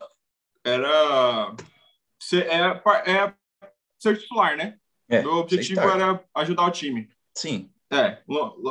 era 0.65 1.55
ser, 2.19 2.47
é, 2.47 2.81
é 3.05 3.33
ser 3.97 4.17
titular, 4.17 4.57
né? 4.57 4.77
É, 5.13 5.21
meu 5.21 5.33
objetivo 5.33 5.81
era 5.81 6.23
ajudar 6.35 6.65
o 6.65 6.71
time. 6.71 7.09
Sim. 7.35 7.69
É, 7.91 8.19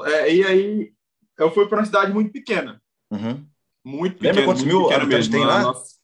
é 0.07 0.35
e 0.35 0.45
aí 0.45 0.93
eu 1.39 1.51
fui 1.51 1.67
para 1.69 1.79
uma 1.79 1.85
cidade 1.85 2.13
muito 2.13 2.33
pequena. 2.33 2.83
Uhum. 3.11 3.47
Muito 3.85 4.15
pequena. 4.15 4.33
Lembra 4.33 4.45
quantos 4.45 4.65
mil 4.65 4.91
habitantes 4.91 5.29
tem 5.29 5.45
lá? 5.45 5.63
Nossa. 5.63 5.97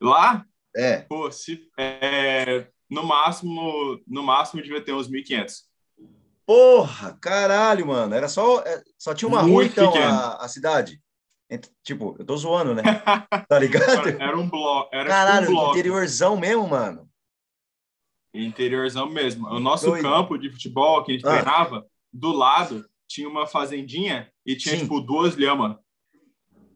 Lá? 0.00 0.46
É. 0.74 0.98
Pô, 1.02 1.30
se, 1.30 1.68
é, 1.78 2.66
no 2.88 3.04
máximo, 3.04 4.00
no 4.06 4.22
máximo 4.22 4.62
devia 4.62 4.80
ter 4.80 4.92
uns 4.92 5.08
1.500. 5.08 5.62
Porra, 6.46 7.16
caralho, 7.20 7.86
mano. 7.86 8.14
Era 8.14 8.28
só, 8.28 8.60
é, 8.60 8.82
só 8.98 9.14
tinha 9.14 9.28
uma 9.28 9.42
Muito 9.42 9.80
rua, 9.80 9.88
então, 9.88 10.02
a, 10.02 10.44
a, 10.44 10.48
cidade. 10.48 11.00
Tipo, 11.82 12.16
eu 12.18 12.24
tô 12.24 12.36
zoando, 12.36 12.74
né? 12.74 12.82
Tá 13.48 13.58
ligado? 13.58 14.08
era 14.08 14.36
um 14.38 14.48
bloco. 14.48 14.88
Era 14.94 15.08
caralho, 15.08 15.46
tipo 15.46 15.52
um 15.52 15.60
bloco. 15.60 15.78
interiorzão 15.78 16.36
mesmo, 16.36 16.66
mano. 16.68 17.09
Interiorzão 18.32 19.08
mesmo. 19.08 19.48
O 19.48 19.58
nosso 19.58 19.86
Doido. 19.86 20.02
campo 20.02 20.38
de 20.38 20.50
futebol 20.50 21.02
que 21.02 21.12
a 21.12 21.14
gente 21.14 21.26
ah. 21.26 21.32
treinava, 21.32 21.86
do 22.12 22.32
lado 22.32 22.84
tinha 23.08 23.28
uma 23.28 23.46
fazendinha 23.46 24.30
e 24.46 24.54
tinha, 24.54 24.76
Sim. 24.76 24.82
tipo, 24.82 25.00
duas 25.00 25.36
lhamas. 25.36 25.76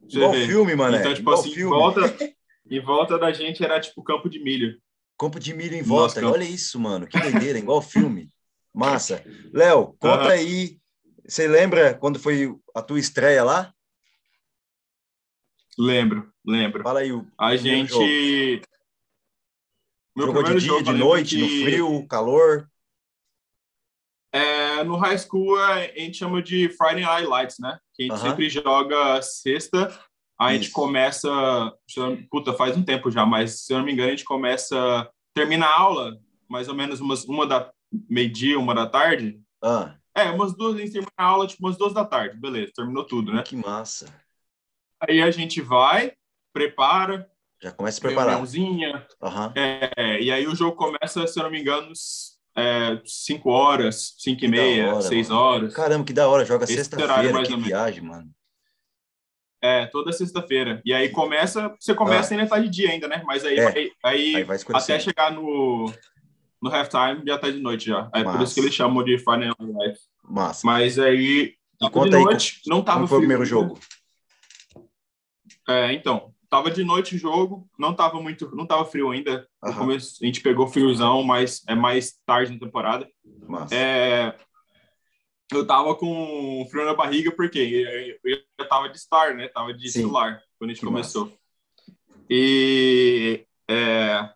Igual 0.08 0.32
filme, 0.34 0.74
mano. 0.74 0.96
Então, 0.96 1.14
tipo 1.14 1.30
Igual 1.30 1.40
assim, 1.40 1.54
filme. 1.54 1.70
volta, 1.70 2.34
em 2.70 2.80
volta 2.80 3.18
da 3.18 3.32
gente 3.32 3.64
era, 3.64 3.80
tipo, 3.80 4.02
campo 4.02 4.28
de 4.28 4.40
milho. 4.40 4.76
Campo 5.18 5.38
de 5.38 5.54
milho 5.54 5.76
em 5.76 5.82
volta. 5.82 6.26
Olha 6.26 6.44
isso, 6.44 6.78
mano. 6.80 7.06
Que 7.06 7.18
doideira, 7.18 7.58
igual 7.58 7.80
filme. 7.80 8.28
Massa. 8.74 9.24
Léo, 9.52 9.94
conta 9.98 10.24
uhum. 10.24 10.30
aí. 10.30 10.78
Você 11.26 11.46
lembra 11.46 11.94
quando 11.94 12.18
foi 12.18 12.54
a 12.74 12.82
tua 12.82 12.98
estreia 12.98 13.44
lá? 13.44 13.72
Lembro, 15.78 16.28
lembro. 16.44 16.82
Fala 16.82 17.00
aí 17.00 17.12
o. 17.12 17.26
A 17.38 17.56
gente. 17.56 18.60
Meu 20.16 20.26
Jogou 20.26 20.42
de 20.44 20.50
dia, 20.50 20.60
jogo, 20.60 20.82
de 20.84 20.92
noite, 20.92 21.36
que... 21.36 21.42
no 21.42 21.48
frio, 21.64 22.06
calor? 22.06 22.70
É, 24.32 24.82
no 24.84 24.96
high 24.96 25.18
school 25.18 25.56
a 25.56 25.82
gente 25.82 26.18
chama 26.18 26.42
de 26.42 26.68
Friday 26.68 27.04
Night 27.04 27.26
Lights, 27.26 27.58
né? 27.58 27.78
Que 27.94 28.02
a 28.02 28.06
gente 28.06 28.14
uh 28.14 28.18
-huh. 28.18 28.30
sempre 28.30 28.48
joga 28.48 29.22
sexta. 29.22 29.96
A 30.38 30.52
gente 30.52 30.70
começa. 30.70 31.30
Puta, 32.30 32.52
faz 32.52 32.76
um 32.76 32.82
tempo 32.82 33.10
já, 33.10 33.24
mas 33.24 33.60
se 33.64 33.72
eu 33.72 33.78
não 33.78 33.84
me 33.84 33.92
engano, 33.92 34.08
a 34.08 34.10
gente 34.10 34.24
começa. 34.24 35.08
Termina 35.32 35.66
a 35.66 35.80
aula, 35.80 36.18
mais 36.48 36.68
ou 36.68 36.74
menos 36.74 37.00
umas, 37.00 37.24
uma 37.24 37.46
da 37.46 37.72
meio-dia, 38.08 38.58
uma 38.58 38.74
da 38.74 38.86
tarde. 38.86 39.40
Ah. 39.62 39.96
É, 40.14 40.30
umas 40.30 40.56
duas, 40.56 40.76
a 40.76 40.78
gente 40.78 40.92
termina 40.92 41.12
a 41.16 41.24
aula, 41.24 41.46
tipo, 41.46 41.64
umas 41.64 41.76
duas 41.76 41.92
da 41.92 42.04
tarde. 42.04 42.36
Beleza, 42.36 42.72
terminou 42.74 43.04
tudo, 43.04 43.32
né? 43.32 43.42
Que 43.42 43.56
massa. 43.56 44.06
Aí 45.00 45.20
a 45.20 45.30
gente 45.30 45.60
vai, 45.60 46.12
prepara. 46.52 47.28
Já 47.62 47.72
começa 47.72 47.98
a 47.98 48.02
preparar. 48.02 48.40
Uhum. 48.40 49.52
É, 49.54 50.20
e 50.20 50.30
aí 50.30 50.46
o 50.46 50.54
jogo 50.54 50.76
começa, 50.76 51.26
se 51.26 51.38
eu 51.38 51.44
não 51.44 51.50
me 51.50 51.60
engano, 51.60 51.92
5 51.94 53.48
é, 53.48 53.52
horas, 53.52 54.14
5 54.18 54.44
e 54.44 54.48
meia, 54.48 55.00
6 55.00 55.30
horas. 55.30 55.74
Caramba, 55.74 56.04
que 56.04 56.12
da 56.12 56.28
hora. 56.28 56.44
Joga 56.44 56.66
sexta-feira, 56.66 57.42
que 57.42 57.56
viagem, 57.56 58.02
mano. 58.02 58.30
É, 59.62 59.86
toda 59.86 60.12
sexta-feira. 60.12 60.82
E 60.84 60.92
aí 60.92 61.08
começa, 61.08 61.74
você 61.80 61.94
começa 61.94 62.34
ah. 62.34 62.38
ainda 62.38 62.50
tá 62.50 62.58
de 62.58 62.68
dia 62.68 62.90
ainda, 62.90 63.08
né? 63.08 63.22
Mas 63.24 63.46
aí, 63.46 63.58
é. 63.58 63.66
aí, 63.66 63.92
aí, 64.04 64.36
aí 64.36 64.46
até 64.74 65.00
chegar 65.00 65.32
no, 65.32 65.90
no 66.60 66.70
halftime 66.70 67.22
já 67.26 67.38
tá 67.38 67.50
de 67.50 67.60
noite 67.60 67.86
já. 67.86 68.10
É 68.14 68.22
por 68.22 68.42
isso 68.42 68.54
que 68.54 68.60
eles 68.60 68.74
chamam 68.74 69.02
de 69.02 69.16
Final 69.16 69.56
Life. 69.58 70.00
Massa. 70.22 70.66
Mas 70.66 70.98
aí, 70.98 71.54
tava 71.78 72.04
de 72.04 72.10
noite, 72.10 72.60
aí, 72.62 72.70
não 72.70 72.82
tava 72.82 72.98
como 72.98 73.08
foi 73.08 73.18
o 73.18 73.20
primeiro 73.20 73.44
jogo? 73.46 73.78
É, 75.66 75.94
então, 75.94 76.33
tava 76.54 76.70
de 76.70 76.84
noite 76.84 77.16
o 77.16 77.18
jogo, 77.18 77.68
não 77.76 77.92
tava 77.92 78.20
muito, 78.22 78.54
não 78.54 78.64
tava 78.64 78.84
frio 78.84 79.10
ainda. 79.10 79.48
Uhum. 79.60 79.74
Começo 79.74 80.18
a 80.22 80.24
gente 80.24 80.40
pegou 80.40 80.68
friozão, 80.68 81.20
mas 81.24 81.64
é 81.66 81.74
mais 81.74 82.12
tarde 82.24 82.52
na 82.52 82.60
temporada. 82.60 83.10
Massa. 83.48 83.74
É, 83.74 84.36
eu 85.50 85.66
tava 85.66 85.96
com 85.96 86.64
frio 86.70 86.84
na 86.84 86.94
barriga 86.94 87.32
porque 87.32 87.58
eu, 88.24 88.40
eu 88.56 88.68
tava 88.68 88.88
de 88.88 89.00
star, 89.00 89.34
né? 89.34 89.48
Tava 89.48 89.74
de 89.74 89.88
Sim. 89.88 90.02
celular 90.02 90.40
quando 90.56 90.70
a 90.70 90.74
gente 90.74 90.80
que 90.80 90.86
começou. 90.86 91.24
Massa. 91.24 91.38
E 92.30 93.44
é, 93.68 94.30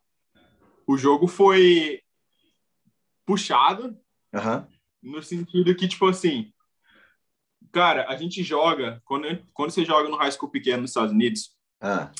o 0.88 0.98
jogo 0.98 1.28
foi 1.28 2.02
puxado 3.24 3.96
uhum. 4.34 4.66
no 5.00 5.22
sentido 5.22 5.72
que, 5.72 5.86
tipo 5.86 6.08
assim, 6.08 6.52
cara, 7.70 8.08
a 8.08 8.16
gente 8.16 8.42
joga, 8.42 9.00
quando, 9.04 9.28
quando 9.54 9.70
você 9.70 9.84
joga 9.84 10.08
no 10.08 10.16
high 10.16 10.32
school 10.32 10.50
pequeno 10.50 10.82
nos 10.82 10.90
Estados 10.90 11.12
Unidos, 11.12 11.56
ah. 11.80 12.10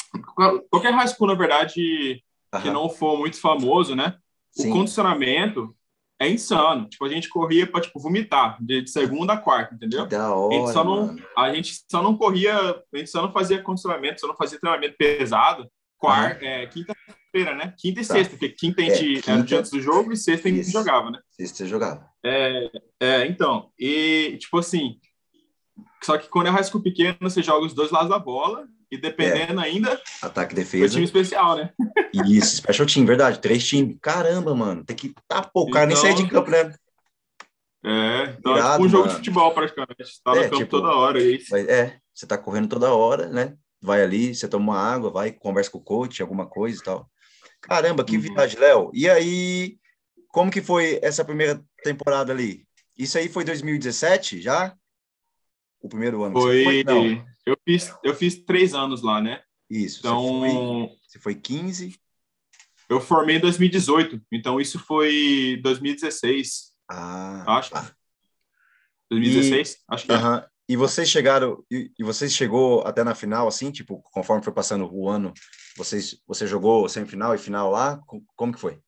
qualquer 0.71 0.93
high 0.93 1.09
school, 1.09 1.29
na 1.29 1.35
verdade, 1.35 2.23
uhum. 2.55 2.61
que 2.61 2.71
não 2.71 2.89
for 2.89 3.19
muito 3.19 3.41
famoso, 3.41 3.95
né? 3.95 4.17
Sim. 4.53 4.71
O 4.71 4.73
condicionamento 4.73 5.75
é 6.21 6.29
insano. 6.29 6.89
Tipo, 6.89 7.05
a 7.05 7.09
gente 7.09 7.29
corria 7.29 7.67
para 7.67 7.81
tipo, 7.81 8.01
vomitar 8.01 8.57
de, 8.61 8.87
segunda 8.89 9.35
a 9.35 9.37
quarta, 9.37 9.75
entendeu? 9.75 10.07
Da 10.07 10.35
hora, 10.35 10.55
a 10.55 10.59
gente, 10.59 10.73
só 10.73 10.85
não, 10.85 11.17
a 11.37 11.55
gente 11.55 11.85
só 11.91 12.03
não 12.03 12.17
corria, 12.17 12.57
a 12.57 12.97
gente 12.97 13.11
só 13.11 13.23
não 13.23 13.33
fazia 13.33 13.63
condicionamento, 13.63 14.21
só 14.21 14.27
não 14.27 14.37
fazia 14.37 14.59
treinamento 14.59 14.97
pesado 14.97 15.69
quarta, 15.99 16.45
é, 16.45 16.67
quinta-feira, 16.67 17.55
né? 17.55 17.75
Quinta 17.77 18.01
e 18.01 18.07
tá. 18.07 18.15
sexta, 18.15 18.31
porque 18.31 18.49
quinta 18.51 18.81
a 18.81 18.85
gente 18.85 19.19
é, 19.19 19.21
quinta, 19.21 19.31
era 19.31 19.59
antes 19.59 19.71
do 19.71 19.81
jogo 19.81 20.13
e 20.13 20.17
sexta 20.17 20.49
a 20.49 20.53
gente 20.53 20.71
jogava, 20.71 21.11
né? 21.11 21.19
Sexta 21.31 21.67
jogava. 21.67 22.09
É, 22.25 22.71
é, 23.01 23.27
então, 23.27 23.71
e 23.79 24.37
tipo 24.41 24.59
assim, 24.59 24.99
só 26.03 26.17
que 26.17 26.29
quando 26.29 26.47
é 26.47 26.51
high 26.51 26.65
school 26.65 26.83
pequeno, 26.83 27.17
você 27.21 27.43
joga 27.43 27.67
os 27.67 27.75
dois 27.75 27.91
lados 27.91 28.09
da 28.09 28.19
bola 28.19 28.67
e 28.91 28.97
dependendo 28.97 29.61
é. 29.61 29.65
ainda. 29.65 30.01
Ataque 30.23 30.53
e 30.53 30.57
defesa. 30.57 30.95
time 30.95 31.05
especial, 31.05 31.57
né? 31.57 31.71
Isso, 32.27 32.57
special 32.57 32.87
team, 32.87 33.07
verdade. 33.07 33.41
Três 33.41 33.67
times. 33.67 33.97
Caramba, 34.01 34.55
mano. 34.55 34.85
Tem 34.85 34.97
que. 34.97 35.15
Tá, 35.27 35.43
pô, 35.43 35.63
o 35.63 35.71
cara 35.71 35.91
então, 35.91 36.03
nem 36.03 36.15
sai 36.15 36.23
de 36.23 36.31
campo, 36.31 36.51
né? 36.51 36.75
É, 37.85 38.35
então 38.39 38.57
Irado, 38.57 38.69
é 38.69 38.73
tipo 38.73 38.85
um 38.85 38.89
jogo 38.89 39.03
mano. 39.03 39.11
de 39.11 39.17
futebol 39.17 39.53
praticamente. 39.53 40.23
Tá 40.25 40.33
no 40.33 40.39
é, 40.39 40.45
campo 40.45 40.57
tipo, 40.57 40.71
toda 40.71 40.89
hora. 40.89 41.23
É, 41.23 41.27
isso. 41.27 41.57
é, 41.57 41.99
você 42.13 42.27
tá 42.27 42.37
correndo 42.37 42.69
toda 42.69 42.93
hora, 42.93 43.29
né? 43.29 43.55
vai 43.81 44.03
ali, 44.03 44.35
você 44.35 44.49
toma 44.49 44.73
uma 44.73 44.81
água, 44.81 45.11
vai, 45.11 45.33
conversa 45.33 45.71
com 45.71 45.79
o 45.79 45.83
coach, 45.83 46.21
alguma 46.21 46.47
coisa 46.47 46.81
e 46.81 46.85
tal. 46.85 47.11
Caramba, 47.61 48.05
que 48.05 48.17
uhum. 48.17 48.23
viagem, 48.23 48.59
Léo. 48.59 48.91
E 48.93 49.09
aí, 49.09 49.79
como 50.29 50.51
que 50.51 50.63
foi 50.63 50.99
essa 51.03 51.25
primeira 51.25 51.63
temporada 51.83 52.33
ali? 52.33 52.67
Isso 52.97 53.19
aí 53.19 53.29
foi 53.29 53.45
2017 53.45 54.41
já? 54.41 54.75
O 55.81 55.89
primeiro 55.89 56.23
ano? 56.25 56.41
Foi, 56.41 56.65
foi? 56.65 56.85
Não. 56.85 57.25
Eu 57.49 57.57
fiz, 57.65 57.95
eu 58.05 58.15
fiz 58.15 58.45
três 58.45 58.75
anos 58.75 59.03
lá, 59.03 59.21
né? 59.21 59.41
Isso. 59.71 60.01
Então, 60.01 60.41
você 60.41 60.51
foi, 60.51 60.89
você 61.09 61.19
foi 61.19 61.35
15? 61.35 62.01
Eu 62.89 63.01
formei 63.01 63.37
em 63.37 63.41
2018, 63.41 64.21
então 64.33 64.61
isso 64.61 64.79
foi 64.79 65.59
2016. 65.63 66.73
Ah. 66.91 67.59
Acho. 67.59 67.75
Ah. 67.75 67.91
2016? 69.11 69.73
E, 69.73 69.77
acho 69.89 70.07
que 70.07 70.13
uh 70.13 70.17
-huh. 70.17 70.49
E 70.71 70.77
vocês 70.77 71.09
chegaram, 71.09 71.65
e, 71.71 71.91
e 71.99 72.05
vocês 72.05 72.35
chegou 72.35 72.83
até 72.83 73.03
na 73.03 73.15
final, 73.15 73.49
assim, 73.49 73.71
tipo, 73.71 74.03
conforme 74.13 74.45
foi 74.45 74.53
passando 74.53 74.87
o 74.93 75.09
ano, 75.09 75.33
vocês, 75.75 76.21
você 76.27 76.47
jogou 76.47 76.87
semifinal 76.91 77.35
e 77.35 77.39
final 77.39 77.71
lá? 77.71 77.99
Como 78.37 78.53
que 78.53 78.61
foi? 78.61 78.79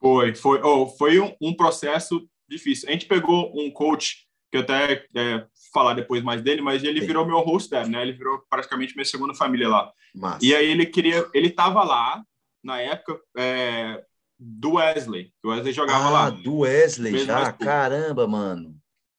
Foi, 0.00 0.34
foi, 0.34 0.60
oh, 0.64 0.88
foi 0.88 1.20
um, 1.20 1.32
um 1.40 1.54
processo 1.54 2.28
difícil. 2.48 2.88
A 2.88 2.92
gente 2.92 3.06
pegou 3.06 3.52
um 3.54 3.70
coach, 3.70 4.23
que 4.54 4.58
eu 4.58 4.60
até 4.60 5.04
é, 5.16 5.44
falar 5.72 5.94
depois 5.94 6.22
mais 6.22 6.40
dele, 6.40 6.62
mas 6.62 6.84
ele 6.84 7.00
Sim. 7.00 7.06
virou 7.08 7.26
meu 7.26 7.40
host 7.40 7.68
there, 7.68 7.88
né? 7.88 8.02
Ele 8.02 8.12
virou 8.12 8.40
praticamente 8.48 8.94
minha 8.94 9.04
segunda 9.04 9.34
família 9.34 9.68
lá. 9.68 9.90
Massa. 10.14 10.38
E 10.44 10.54
aí 10.54 10.70
ele 10.70 10.86
queria, 10.86 11.28
ele 11.34 11.50
tava 11.50 11.82
lá 11.82 12.22
na 12.62 12.80
época 12.80 13.18
é, 13.36 14.00
do 14.38 14.74
Wesley, 14.74 15.32
o 15.44 15.48
Wesley 15.48 15.72
jogava 15.72 16.06
ah, 16.06 16.10
lá. 16.10 16.30
do 16.30 16.58
Wesley 16.58 17.18
já, 17.18 17.52
caramba, 17.52 18.28
mano. 18.28 18.76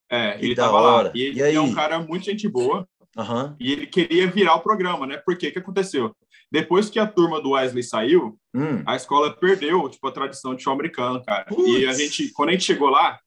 É, 0.09 0.37
ele 0.39 0.51
estava 0.51 0.79
lá. 0.79 1.11
E 1.13 1.21
ele 1.23 1.39
e 1.39 1.55
é 1.55 1.59
um 1.59 1.73
cara 1.73 1.99
muito 1.99 2.25
gente 2.25 2.47
boa. 2.47 2.87
Uhum. 3.17 3.55
E 3.59 3.73
ele 3.73 3.87
queria 3.87 4.27
virar 4.27 4.55
o 4.55 4.61
programa, 4.61 5.05
né? 5.05 5.17
Porque 5.17 5.51
que 5.51 5.59
aconteceu? 5.59 6.15
Depois 6.49 6.89
que 6.89 6.99
a 6.99 7.07
turma 7.07 7.41
do 7.41 7.51
Wesley 7.51 7.83
saiu, 7.83 8.39
hum. 8.53 8.83
a 8.85 8.95
escola 8.95 9.35
perdeu, 9.35 9.89
tipo, 9.89 10.07
a 10.07 10.11
tradição 10.11 10.55
de 10.55 10.63
show 10.63 10.71
americano, 10.71 11.23
cara. 11.25 11.45
Putz. 11.45 11.67
E 11.67 11.85
a 11.87 11.93
gente, 11.93 12.31
quando 12.31 12.49
a 12.49 12.51
gente 12.53 12.63
chegou 12.63 12.89
lá, 12.89 13.19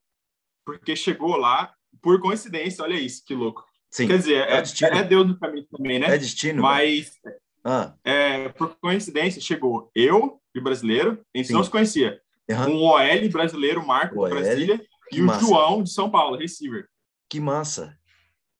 porque 0.64 0.94
chegou 0.94 1.36
lá, 1.36 1.72
por 2.02 2.20
coincidência, 2.20 2.84
olha 2.84 2.94
isso, 2.94 3.24
que 3.24 3.34
louco. 3.34 3.64
Sim. 3.90 4.06
Quer 4.06 4.18
dizer, 4.18 4.48
é, 4.48 4.58
é, 4.58 4.98
é 4.98 5.02
Deus 5.02 5.26
no 5.26 5.38
caminho 5.38 5.66
também, 5.70 5.98
né? 5.98 6.14
É 6.14 6.18
destino. 6.18 6.62
Mas 6.62 7.12
ah. 7.64 7.94
é, 8.04 8.48
por 8.50 8.74
coincidência, 8.76 9.40
chegou 9.40 9.90
eu, 9.94 10.40
de 10.54 10.60
brasileiro, 10.60 11.20
a 11.34 11.38
gente 11.38 11.48
Sim. 11.48 11.54
não 11.54 11.64
se 11.64 11.70
conhecia. 11.70 12.20
Uhum. 12.50 12.76
Um 12.76 12.82
OL 12.84 13.28
brasileiro, 13.30 13.86
Marco, 13.86 14.20
OL. 14.20 14.28
de 14.28 14.34
Brasília, 14.34 14.86
e 15.12 15.20
massa. 15.20 15.44
o 15.44 15.48
João, 15.48 15.82
de 15.82 15.90
São 15.90 16.10
Paulo, 16.10 16.36
receiver. 16.36 16.86
Que 17.28 17.40
massa. 17.40 17.96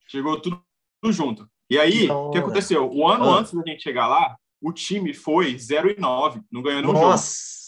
Chegou 0.07 0.41
tudo, 0.41 0.63
tudo 1.01 1.13
junto. 1.13 1.49
E 1.71 1.79
aí, 1.79 2.11
o 2.11 2.31
que 2.31 2.39
aconteceu? 2.39 2.91
O 2.91 3.07
ano 3.07 3.25
ah. 3.25 3.39
antes 3.39 3.53
da 3.53 3.63
gente 3.67 3.83
chegar 3.83 4.07
lá, 4.07 4.37
o 4.61 4.73
time 4.73 5.13
foi 5.13 5.57
0 5.59 5.91
e 5.91 6.01
9, 6.01 6.41
não 6.51 6.63
ganhou 6.63 6.83
nenhum 6.83 6.93
Nossa. 6.95 7.37
jogo. 7.37 7.59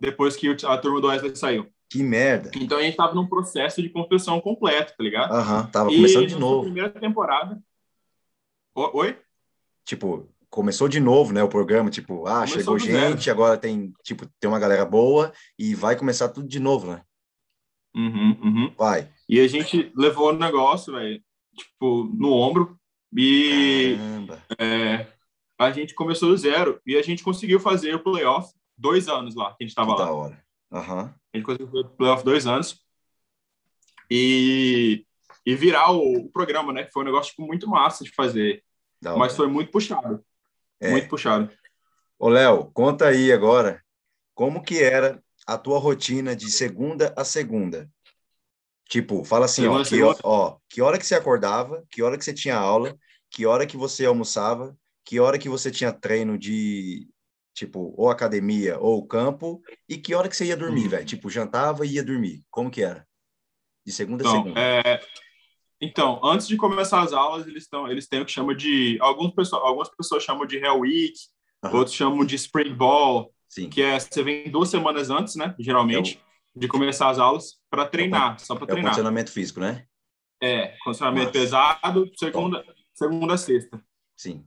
Depois 0.00 0.36
que 0.36 0.48
a 0.64 0.78
turma 0.78 1.00
do 1.00 1.08
Wesley 1.08 1.34
saiu. 1.34 1.68
Que 1.90 2.02
merda. 2.02 2.50
Então 2.54 2.78
a 2.78 2.82
gente 2.82 2.96
tava 2.96 3.14
num 3.14 3.26
processo 3.26 3.80
de 3.80 3.88
construção 3.88 4.40
completo, 4.40 4.94
tá 4.96 5.02
ligado? 5.02 5.32
Aham, 5.32 5.60
uhum, 5.60 5.66
tava 5.70 5.90
começando 5.90 6.24
e, 6.24 6.26
de 6.26 6.36
novo. 6.36 6.64
primeira 6.64 6.90
temporada. 6.90 7.58
Oi? 8.74 9.18
Tipo, 9.84 10.28
começou 10.50 10.88
de 10.88 11.00
novo, 11.00 11.32
né, 11.32 11.42
o 11.42 11.48
programa, 11.48 11.90
tipo, 11.90 12.26
ah, 12.26 12.40
começou 12.40 12.58
chegou 12.58 12.78
gente, 12.78 13.24
zero. 13.24 13.36
agora 13.36 13.56
tem, 13.56 13.92
tipo, 14.02 14.26
tem 14.38 14.48
uma 14.48 14.58
galera 14.58 14.84
boa 14.84 15.32
e 15.58 15.74
vai 15.74 15.96
começar 15.96 16.28
tudo 16.28 16.46
de 16.46 16.60
novo, 16.60 16.92
né? 16.92 17.02
Uhum, 17.96 18.38
uhum. 18.42 18.74
Vai. 18.76 19.10
E 19.28 19.40
a 19.40 19.48
gente 19.48 19.90
levou 19.96 20.28
o 20.28 20.36
negócio, 20.36 20.92
velho, 20.92 21.22
tipo, 21.56 22.04
no 22.14 22.32
ombro 22.32 22.78
e 23.16 23.96
é, 24.58 25.06
a 25.58 25.70
gente 25.70 25.94
começou 25.94 26.28
do 26.28 26.36
zero 26.36 26.80
e 26.86 26.96
a 26.96 27.02
gente 27.02 27.24
conseguiu 27.24 27.58
fazer 27.58 27.94
o 27.94 28.02
playoff 28.02 28.52
dois 28.76 29.08
anos 29.08 29.34
lá, 29.34 29.54
que 29.54 29.64
a 29.64 29.66
gente 29.66 29.74
tava 29.74 29.94
que 29.94 30.00
lá. 30.00 30.06
Da 30.06 30.12
hora. 30.12 30.47
Uhum. 30.70 31.00
A 31.00 31.14
gente 31.34 31.44
conseguiu 31.44 31.66
fazer 31.66 31.80
o 31.80 31.90
playoff 31.90 32.24
dois 32.24 32.46
anos 32.46 32.82
e, 34.10 35.06
e 35.44 35.54
virar 35.54 35.92
o, 35.92 36.26
o 36.26 36.30
programa, 36.30 36.72
né? 36.72 36.88
Foi 36.92 37.02
um 37.02 37.06
negócio 37.06 37.30
tipo, 37.30 37.46
muito 37.46 37.68
massa 37.68 38.04
de 38.04 38.10
fazer, 38.10 38.62
mas 39.02 39.36
foi 39.36 39.46
muito 39.46 39.70
puxado. 39.70 40.24
É. 40.80 40.90
Muito 40.90 41.08
puxado. 41.08 41.50
Ô, 42.18 42.28
Léo, 42.28 42.70
conta 42.72 43.08
aí 43.08 43.32
agora 43.32 43.82
como 44.34 44.62
que 44.62 44.82
era 44.82 45.22
a 45.46 45.56
tua 45.56 45.78
rotina 45.78 46.34
de 46.36 46.50
segunda 46.50 47.14
a 47.16 47.24
segunda. 47.24 47.90
Tipo, 48.88 49.22
fala 49.22 49.44
assim, 49.44 49.66
ó 49.66 49.82
que, 49.84 50.00
ó, 50.22 50.56
que 50.68 50.80
hora 50.80 50.98
que 50.98 51.06
você 51.06 51.14
acordava, 51.14 51.84
que 51.90 52.02
hora 52.02 52.16
que 52.16 52.24
você 52.24 52.32
tinha 52.32 52.56
aula, 52.56 52.96
que 53.30 53.44
hora 53.44 53.66
que 53.66 53.76
você 53.76 54.06
almoçava, 54.06 54.76
que 55.04 55.20
hora 55.20 55.38
que 55.38 55.48
você 55.48 55.70
tinha 55.70 55.92
treino 55.92 56.38
de, 56.38 57.06
tipo, 57.58 57.92
ou 57.96 58.08
academia 58.08 58.78
ou 58.78 59.06
campo, 59.06 59.60
e 59.88 59.96
que 59.96 60.14
hora 60.14 60.28
que 60.28 60.36
você 60.36 60.46
ia 60.46 60.56
dormir, 60.56 60.86
hum. 60.86 60.90
velho? 60.90 61.04
Tipo, 61.04 61.28
jantava 61.28 61.84
e 61.84 61.94
ia 61.94 62.04
dormir. 62.04 62.44
Como 62.50 62.70
que 62.70 62.82
era? 62.82 63.06
De 63.84 63.92
segunda 63.92 64.22
então, 64.22 64.32
a 64.32 64.36
segunda. 64.36 64.60
É... 64.60 65.00
Então, 65.80 66.20
antes 66.24 66.46
de 66.48 66.56
começar 66.56 67.02
as 67.02 67.12
aulas, 67.12 67.46
eles, 67.46 67.64
estão, 67.64 67.90
eles 67.90 68.08
têm 68.08 68.20
o 68.20 68.24
que 68.24 68.32
chama 68.32 68.54
de... 68.54 68.98
Alguns 69.00 69.32
pessoas, 69.32 69.62
algumas 69.62 69.88
pessoas 69.94 70.24
chamam 70.24 70.46
de 70.46 70.56
Hell 70.56 70.80
Week, 70.80 71.14
uhum. 71.64 71.76
outros 71.76 71.94
chamam 71.94 72.24
de 72.24 72.34
Spring 72.34 72.74
Ball, 72.74 73.32
Sim. 73.48 73.68
que 73.68 73.82
é, 73.82 73.98
você 73.98 74.22
vem 74.22 74.50
duas 74.50 74.68
semanas 74.68 75.10
antes, 75.10 75.36
né, 75.36 75.54
geralmente, 75.58 76.16
é 76.16 76.58
o... 76.58 76.60
de 76.60 76.68
começar 76.68 77.10
as 77.10 77.18
aulas, 77.18 77.60
para 77.70 77.86
treinar, 77.86 78.34
é 78.34 78.38
só 78.38 78.56
para 78.56 78.66
treinar. 78.66 78.84
É 78.84 78.86
o 78.86 78.88
condicionamento 78.88 79.32
físico, 79.32 79.60
né? 79.60 79.84
É, 80.42 80.76
condicionamento 80.84 81.26
Nossa. 81.26 81.38
pesado, 81.38 82.10
segunda, 82.16 82.64
segunda 82.94 83.34
a 83.34 83.38
sexta. 83.38 83.80
Sim. 84.16 84.44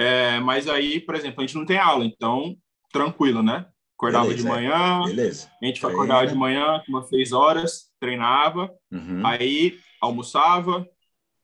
É, 0.00 0.40
mas 0.40 0.66
aí, 0.66 0.98
por 0.98 1.14
exemplo, 1.14 1.42
a 1.42 1.46
gente 1.46 1.56
não 1.56 1.66
tem 1.66 1.78
aula, 1.78 2.06
então, 2.06 2.56
tranquilo, 2.90 3.42
né? 3.42 3.66
Acordava 3.98 4.28
Beleza, 4.28 4.42
de 4.42 4.48
é. 4.48 4.50
manhã, 4.50 5.02
Beleza. 5.04 5.50
a 5.62 5.66
gente 5.66 5.84
acordava 5.84 6.26
de 6.26 6.34
manhã, 6.34 6.82
umas 6.88 7.06
seis 7.10 7.32
horas, 7.32 7.90
treinava, 8.00 8.70
uhum. 8.90 9.20
aí 9.26 9.78
almoçava, 10.00 10.88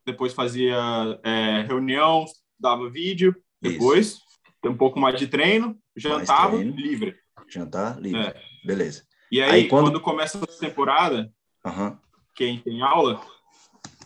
depois 0.07 0.33
fazia 0.33 0.75
é, 1.23 1.67
reunião, 1.69 2.25
dava 2.59 2.89
vídeo, 2.89 3.37
depois 3.61 4.21
um 4.65 4.75
pouco 4.75 4.99
mais 4.99 5.19
de 5.19 5.27
treino, 5.27 5.77
jantava 5.95 6.57
treino. 6.57 6.75
livre. 6.75 7.15
Jantar 7.49 8.01
livre. 8.01 8.23
É. 8.23 8.35
Beleza. 8.65 9.05
E 9.31 9.43
aí, 9.43 9.51
aí 9.51 9.69
quando... 9.69 9.91
quando... 9.91 10.01
começa 10.01 10.43
a 10.43 10.47
temporada, 10.47 11.31
uhum. 11.63 11.95
quem 12.35 12.59
tem 12.59 12.81
aula, 12.81 13.21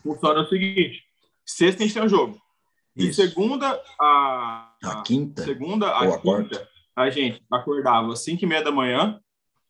funciona 0.03 0.41
o 0.41 0.49
seguinte: 0.49 1.05
sexta 1.47 1.85
a 1.85 1.87
gente 1.87 1.95
tem 1.95 2.03
um 2.03 2.09
jogo. 2.09 2.37
De 2.95 3.13
segunda 3.15 3.81
a, 4.01 4.73
a, 4.83 5.03
quinta, 5.03 5.43
segunda 5.43 5.89
a, 5.89 5.99
a 5.99 6.07
quinta, 6.07 6.19
quarta. 6.19 6.69
a 6.97 7.09
gente 7.09 7.43
acordava 7.51 8.13
às 8.13 8.21
5 8.25 8.45
e 8.45 8.47
meia 8.47 8.63
da 8.63 8.73
manhã 8.73 9.21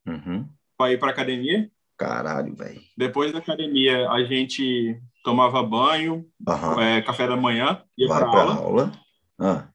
uhum. 0.07 0.49
para 0.77 0.93
ir 0.93 0.99
para 0.99 1.11
academia. 1.11 1.71
Caralho, 1.97 2.55
velho. 2.55 2.81
Depois 2.97 3.33
da 3.33 3.39
academia, 3.39 4.09
a 4.09 4.25
gente 4.25 4.99
tomava 5.23 5.63
banho, 5.63 6.27
uhum. 6.49 6.81
é, 6.81 7.03
café 7.03 7.27
da 7.27 7.37
manhã, 7.37 7.83
ia 7.97 8.09
para 8.09 8.27
aula. 8.27 8.55
aula. 8.55 8.93
Ah. 9.39 9.69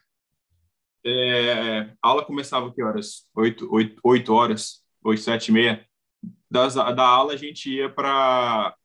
É, 1.05 1.91
a 2.01 2.09
aula 2.09 2.25
começava 2.25 2.73
que 2.73 2.81
horas? 2.81 3.27
8, 3.35 3.67
8, 3.71 4.01
8 4.03 4.33
horas, 4.33 4.81
8, 5.03 5.21
7 5.21 5.47
e 5.47 5.51
meia. 5.51 5.85
Das, 6.49 6.73
da 6.73 7.07
aula 7.07 7.33
a 7.33 7.37
gente 7.37 7.69
ia 7.69 7.89
para 7.89 8.75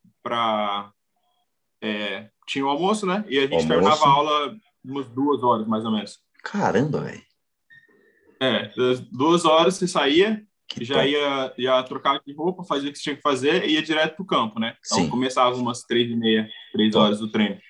é, 1.81 2.29
tinha 2.51 2.67
o 2.67 2.69
almoço, 2.69 3.07
né? 3.07 3.25
E 3.29 3.39
a 3.39 3.43
gente 3.43 3.53
almoço. 3.53 3.69
terminava 3.69 4.05
a 4.05 4.09
aula 4.09 4.57
umas 4.85 5.09
duas 5.09 5.43
horas, 5.43 5.67
mais 5.69 5.85
ou 5.85 5.93
menos. 5.93 6.19
Caramba, 6.43 7.03
velho. 7.03 7.23
É, 8.41 8.73
duas 9.13 9.45
horas 9.45 9.75
você 9.75 9.87
saía, 9.87 10.43
que 10.67 10.85
já 10.85 11.07
ia, 11.07 11.53
ia 11.57 11.83
trocar 11.85 12.21
de 12.27 12.33
roupa, 12.33 12.65
fazia 12.65 12.89
o 12.89 12.93
que 12.93 12.99
você 12.99 13.05
tinha 13.05 13.17
que 13.17 13.23
fazer 13.23 13.65
e 13.65 13.75
ia 13.75 13.83
direto 13.83 14.17
pro 14.17 14.25
campo, 14.25 14.59
né? 14.59 14.77
Então 14.85 14.99
Sim. 14.99 15.11
começava 15.11 15.55
umas 15.57 15.83
três 15.83 16.11
e 16.11 16.17
meia, 16.17 16.49
três 16.73 16.95
horas 16.97 17.21
do 17.21 17.31
treino. 17.31 17.61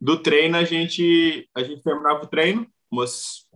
Do 0.00 0.22
treino 0.22 0.56
a 0.56 0.64
gente 0.64 1.48
a 1.54 1.62
gente 1.62 1.82
terminava 1.82 2.22
o 2.22 2.28
treino, 2.28 2.66
umas 2.90 3.46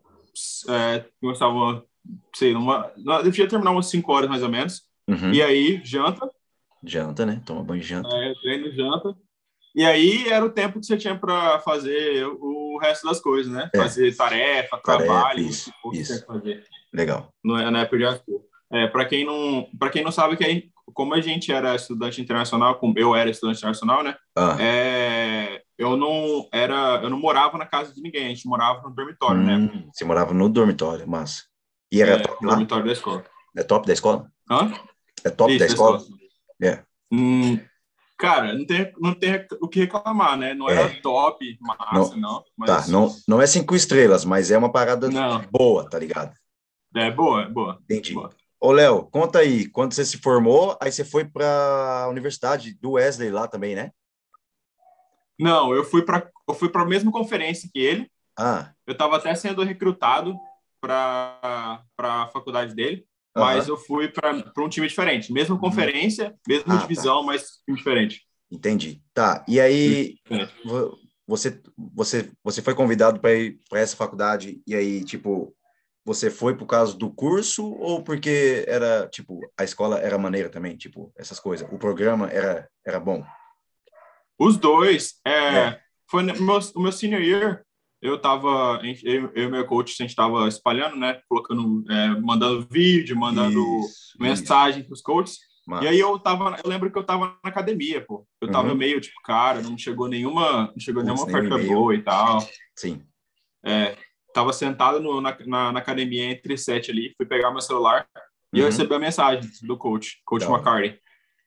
é, 0.69 1.05
começava, 1.21 1.85
sei, 2.35 2.55
uma, 2.55 2.93
devia 3.23 3.49
terminar 3.49 3.71
umas 3.71 3.87
cinco 3.87 4.13
horas 4.13 4.29
mais 4.29 4.43
ou 4.43 4.49
menos. 4.49 4.83
Uhum. 5.09 5.33
E 5.33 5.43
aí 5.43 5.81
janta. 5.85 6.29
Janta, 6.83 7.25
né? 7.25 7.43
Toma 7.47 7.63
banho 7.63 7.81
e 7.81 7.85
janta. 7.85 8.09
É, 8.09 8.35
treino, 8.41 8.73
janta. 8.73 9.17
E 9.75 9.85
aí 9.85 10.29
era 10.29 10.45
o 10.45 10.51
tempo 10.51 10.81
que 10.81 10.87
você 10.87 10.97
tinha 10.97 11.17
para 11.17 11.61
fazer 11.61 12.27
o 12.27 12.79
resto 12.81 13.07
das 13.07 13.21
coisas, 13.21 13.53
né? 13.53 13.71
É. 13.73 13.79
Fazer 13.79 14.17
tarefa, 14.17 14.79
trabalho, 14.79 15.41
isso, 15.41 15.73
isso. 15.93 16.25
fazer. 16.27 16.65
Legal. 16.93 17.33
Não 17.45 17.57
é 17.57 17.71
na 17.71 17.83
época 17.83 17.99
de 17.99 18.05
é, 18.73 18.87
para 18.87 19.05
quem 19.05 19.25
não 19.25 19.69
para 19.79 19.91
quem 19.91 20.05
não 20.05 20.13
sabe 20.13 20.37
que 20.37 20.45
aí, 20.45 20.71
como 20.95 21.15
a 21.15 21.21
gente 21.21 21.53
era 21.53 21.75
estudante 21.75 22.21
internacional, 22.21 22.77
como 22.77 22.95
eu 22.97 23.15
era 23.15 23.31
estudante 23.31 23.59
internacional, 23.59 24.03
né? 24.03 24.17
Ah. 24.37 24.57
É, 24.61 25.63
eu 25.79 25.97
não 25.97 26.49
era 26.53 27.01
eu 27.03 27.11
não 27.11 27.19
morava 27.19 27.59
na 27.59 27.67
casa 27.67 27.93
de 27.93 28.01
ninguém, 28.01 28.27
a 28.27 28.29
gente 28.29 28.47
morava 28.47 28.83
no 28.83 28.95
dormitório, 28.95 29.41
né? 29.41 29.57
hum, 29.57 29.67
né? 29.67 29.85
Você 29.93 30.05
morava 30.05 30.33
no 30.33 30.49
dormitório, 30.49 31.09
massa. 31.09 31.45
E 31.93 32.01
era 32.01 32.13
é, 32.13 32.19
top 32.19 32.45
lá? 32.45 32.53
dormitório 32.53 32.87
da 32.87 32.93
escola. 32.93 33.25
É 33.57 33.63
top 33.65 33.87
da 33.87 33.93
escola? 33.93 34.31
Hã? 34.49 34.73
É 35.25 35.31
top 35.31 35.51
Isso, 35.51 35.59
da 35.59 35.67
escola? 35.67 36.01
É. 36.61 36.65
Yeah. 36.65 36.85
Hum, 37.13 37.59
Cara, 38.21 38.53
não 38.53 38.67
tem, 38.67 38.93
não 38.99 39.15
tem 39.15 39.47
o 39.63 39.67
que 39.67 39.81
reclamar, 39.81 40.37
né? 40.37 40.53
Não 40.53 40.69
era 40.69 40.93
é. 40.93 41.01
top, 41.01 41.57
massa, 41.59 42.15
não. 42.17 42.21
não 42.21 42.45
mas... 42.55 42.69
Tá, 42.69 42.93
não, 42.93 43.17
não 43.27 43.41
é 43.41 43.47
cinco 43.47 43.75
estrelas, 43.75 44.27
mas 44.27 44.51
é 44.51 44.59
uma 44.59 44.71
parada 44.71 45.09
não. 45.09 45.43
boa, 45.51 45.89
tá 45.89 45.99
ligado? 45.99 46.37
É 46.95 47.11
boa, 47.11 47.45
é 47.45 47.49
boa. 47.49 47.79
Entendi. 47.85 48.13
Boa. 48.13 48.29
Ô, 48.61 48.73
Léo, 48.73 49.05
conta 49.11 49.39
aí, 49.39 49.67
quando 49.71 49.95
você 49.95 50.05
se 50.05 50.19
formou, 50.19 50.77
aí 50.83 50.93
você 50.93 51.03
foi 51.03 51.25
para 51.25 52.03
a 52.05 52.09
universidade 52.11 52.75
do 52.75 52.93
Wesley 52.93 53.31
lá 53.31 53.49
também, 53.49 53.75
né? 53.75 53.91
Não, 55.39 55.73
eu 55.73 55.83
fui 55.83 56.03
para 56.03 56.31
eu 56.47 56.55
fui 56.55 56.69
para 56.69 56.83
a 56.83 56.87
mesma 56.87 57.11
conferência 57.11 57.71
que 57.73 57.79
ele. 57.79 58.11
Ah. 58.39 58.71
Eu 58.87 58.93
estava 58.93 59.17
até 59.17 59.35
sendo 59.35 59.63
recrutado 59.63 60.37
para 60.79 61.83
a 61.99 62.29
faculdade 62.29 62.75
dele 62.75 63.07
mas 63.35 63.69
eu 63.69 63.77
fui 63.77 64.09
para 64.09 64.43
um 64.59 64.69
time 64.69 64.87
diferente. 64.87 65.33
Mesma 65.33 65.55
uhum. 65.55 65.61
conferência, 65.61 66.35
mesma 66.47 66.75
ah, 66.75 66.77
tá. 66.77 66.83
divisão, 66.83 67.21
tá. 67.21 67.27
mas 67.27 67.61
time 67.65 67.77
diferente. 67.79 68.23
Entendi. 68.51 69.01
Tá. 69.15 69.45
E 69.47 69.61
aí, 69.61 70.17
você, 71.27 71.61
você, 71.95 72.31
você 72.43 72.61
foi 72.61 72.75
convidado 72.75 73.21
para 73.21 73.33
ir 73.35 73.61
para 73.69 73.81
essa 73.81 73.97
faculdade 73.97 74.61
e 74.67 74.75
aí, 74.75 75.05
tipo, 75.05 75.55
você 76.05 76.31
foi 76.31 76.57
por 76.57 76.67
causa 76.67 76.97
do 76.97 77.11
curso 77.11 77.73
ou 77.75 78.03
porque 78.03 78.65
era, 78.67 79.07
tipo, 79.09 79.41
a 79.57 79.63
escola 79.63 79.99
era 79.99 80.19
maneira 80.19 80.49
também, 80.49 80.77
tipo, 80.77 81.13
essas 81.17 81.39
coisas? 81.39 81.69
O 81.71 81.79
programa 81.79 82.29
era, 82.29 82.69
era 82.85 82.99
bom? 82.99 83.25
Os 84.39 84.57
dois. 84.57 85.21
É, 85.25 85.59
é. 85.59 85.81
Foi 86.11 86.25
no 86.25 86.35
meu, 86.43 86.59
o 86.75 86.81
meu 86.81 86.91
senior 86.91 87.23
year, 87.23 87.65
eu 88.03 88.19
tava, 88.19 88.81
eu, 89.05 89.31
e 89.35 89.49
meu 89.49 89.67
coach, 89.67 89.93
a 89.93 90.03
gente 90.03 90.11
estava 90.11 90.49
espalhando, 90.49 90.97
né? 90.97 91.21
Colocando, 91.29 91.85
é, 91.91 92.09
mandando 92.21 92.67
vídeo, 92.71 93.17
mandando 93.17 93.61
isso, 93.81 94.17
mensagem 94.19 94.83
para 94.83 94.95
os 94.95 95.03
coaches. 95.03 95.39
Mas... 95.67 95.85
E 95.85 95.89
aí 95.89 96.01
eu 96.01 96.19
tava, 96.19 96.59
eu 96.65 96.69
lembro 96.69 96.91
que 96.91 96.99
eu 96.99 97.05
tava 97.05 97.37
na 97.45 97.51
academia, 97.51 98.01
pô. 98.05 98.27
Eu 98.41 98.51
tava 98.51 98.71
uhum. 98.71 98.75
meio 98.75 99.01
tipo, 99.01 99.21
cara, 99.23 99.61
não 99.61 99.77
chegou 99.77 100.09
nenhuma, 100.09 100.69
não 100.69 100.81
chegou 100.81 101.03
nenhuma 101.03 101.25
oferta 101.25 101.59
boa 101.59 101.95
e 101.95 102.03
tal. 102.03 102.41
Sim. 102.75 103.03
É, 103.63 103.97
tava 104.33 104.53
sentado 104.53 104.99
no, 104.99 105.21
na, 105.21 105.37
na, 105.47 105.73
na, 105.73 105.79
academia 105.79 106.25
entre 106.25 106.57
sete 106.57 106.91
ali, 106.91 107.13
fui 107.17 107.27
pegar 107.27 107.51
meu 107.51 107.61
celular 107.61 108.09
uhum. 108.17 108.23
e 108.55 108.59
eu 108.61 108.65
uhum. 108.65 108.71
recebi 108.71 108.95
a 108.95 108.99
mensagem 108.99 109.51
do 109.63 109.77
coach, 109.77 110.23
coach 110.25 110.43
então, 110.43 110.55
McCarty. 110.55 110.99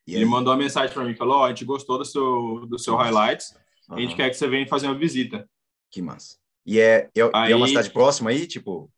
Ele 0.06 0.24
mandou 0.26 0.52
uma 0.52 0.58
mensagem 0.58 0.94
para 0.94 1.02
mim, 1.02 1.16
falou: 1.16 1.38
"Ó, 1.38 1.40
oh, 1.40 1.44
a 1.44 1.48
gente 1.48 1.64
gostou 1.64 1.98
do 1.98 2.04
seu 2.04 2.66
do 2.66 2.78
seu 2.78 2.94
highlights, 2.94 3.56
uhum. 3.88 3.96
a 3.96 4.00
gente 4.00 4.14
quer 4.14 4.30
que 4.30 4.36
você 4.36 4.46
venha 4.46 4.68
fazer 4.68 4.86
uma 4.86 4.94
visita". 4.94 5.48
Que 5.90 6.00
massa. 6.00 6.43
E 6.66 6.80
é, 6.80 7.10
é, 7.14 7.30
aí, 7.34 7.52
é 7.52 7.56
uma 7.56 7.68
cidade 7.68 7.90
próxima 7.90 8.30
aí, 8.30 8.46
tipo? 8.46 8.90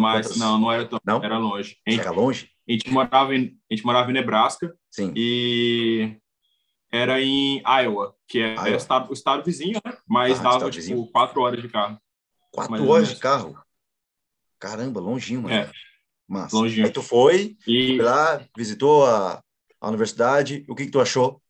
Mas 0.00 0.26
quantas... 0.26 0.36
não, 0.36 0.58
não 0.58 0.72
era 0.72 0.86
tão, 0.86 0.98
não? 1.04 1.22
era 1.22 1.38
longe. 1.38 1.76
Gente, 1.86 2.00
era 2.00 2.10
longe? 2.10 2.50
A 2.68 2.72
gente 2.72 2.90
morava 2.90 3.34
em, 3.34 3.58
a 3.70 3.74
gente 3.74 3.84
morava 3.84 4.10
em 4.10 4.14
Nebraska. 4.14 4.74
Sim. 4.90 5.12
E 5.14 6.16
era 6.90 7.20
em 7.20 7.62
Iowa, 7.62 8.14
que 8.26 8.40
é 8.40 8.54
Iowa. 8.54 8.70
O, 8.70 8.76
estado, 8.76 9.10
o 9.10 9.12
estado 9.12 9.44
vizinho, 9.44 9.80
né? 9.84 9.96
Mas 10.06 10.40
ah, 10.40 10.42
dava, 10.42 10.58
tipo, 10.58 10.70
vizinho. 10.70 11.06
quatro 11.06 11.40
horas 11.40 11.60
de 11.60 11.68
carro. 11.68 11.98
Quatro 12.52 12.88
horas 12.88 13.08
de 13.08 13.16
carro? 13.16 13.58
Caramba, 14.58 15.00
longinho, 15.00 15.42
mano. 15.42 15.54
É. 15.54 15.70
Mas, 16.26 16.52
longinho. 16.52 16.86
Aí 16.86 16.92
tu 16.92 17.02
foi, 17.02 17.56
e... 17.66 17.96
foi 17.96 18.04
lá, 18.04 18.44
visitou 18.56 19.06
a, 19.06 19.42
a 19.80 19.88
universidade. 19.88 20.64
O 20.68 20.74
que, 20.74 20.86
que 20.86 20.90
tu 20.90 21.00
achou? 21.00 21.40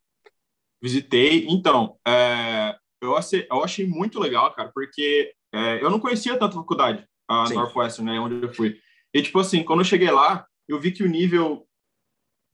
Visitei. 0.83 1.47
Então, 1.49 1.97
é, 2.07 2.77
eu, 3.00 3.16
achei, 3.16 3.46
eu 3.50 3.62
achei 3.62 3.87
muito 3.87 4.18
legal, 4.18 4.52
cara, 4.52 4.70
porque 4.74 5.32
é, 5.52 5.82
eu 5.82 5.90
não 5.90 6.00
conhecia 6.00 6.38
tanto 6.38 6.59
a 6.59 6.61
faculdade, 6.61 7.06
a 7.28 7.46
Sim. 7.46 7.54
Northwestern, 7.54 8.11
né, 8.11 8.20
onde 8.20 8.46
eu 8.46 8.52
fui. 8.52 8.78
E, 9.12 9.22
tipo 9.22 9.38
assim, 9.38 9.62
quando 9.62 9.80
eu 9.80 9.85
cheguei 9.85 10.11
lá, 10.11 10.46
eu 10.68 10.78
vi 10.78 10.92
que 10.92 11.02
o 11.02 11.09
nível, 11.09 11.66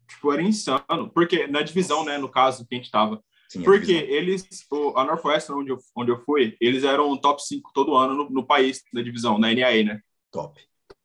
tipo, 0.09 0.33
era 0.33 0.43
insano. 0.43 1.11
Porque, 1.13 1.47
na 1.47 1.63
divisão, 1.63 2.05
né, 2.05 2.19
no 2.19 2.29
caso, 2.29 2.67
que 2.67 2.75
a 2.75 2.79
gente 2.79 2.91
tava. 2.91 3.23
Sim, 3.49 3.63
porque 3.63 3.93
eles, 3.93 4.47
o, 4.71 4.97
a 4.97 5.05
Northwestern, 5.05 5.61
onde 5.61 5.73
eu, 5.73 5.79
onde 5.97 6.11
eu 6.11 6.23
fui, 6.25 6.57
eles 6.61 6.85
eram 6.85 7.17
top 7.17 7.43
5 7.43 7.71
todo 7.75 7.97
ano 7.97 8.15
no, 8.15 8.31
no 8.31 8.47
país 8.47 8.83
da 8.93 9.03
divisão, 9.03 9.39
na 9.39 9.53
NAA, 9.53 9.85
né? 9.85 10.01
Top. 10.31 10.61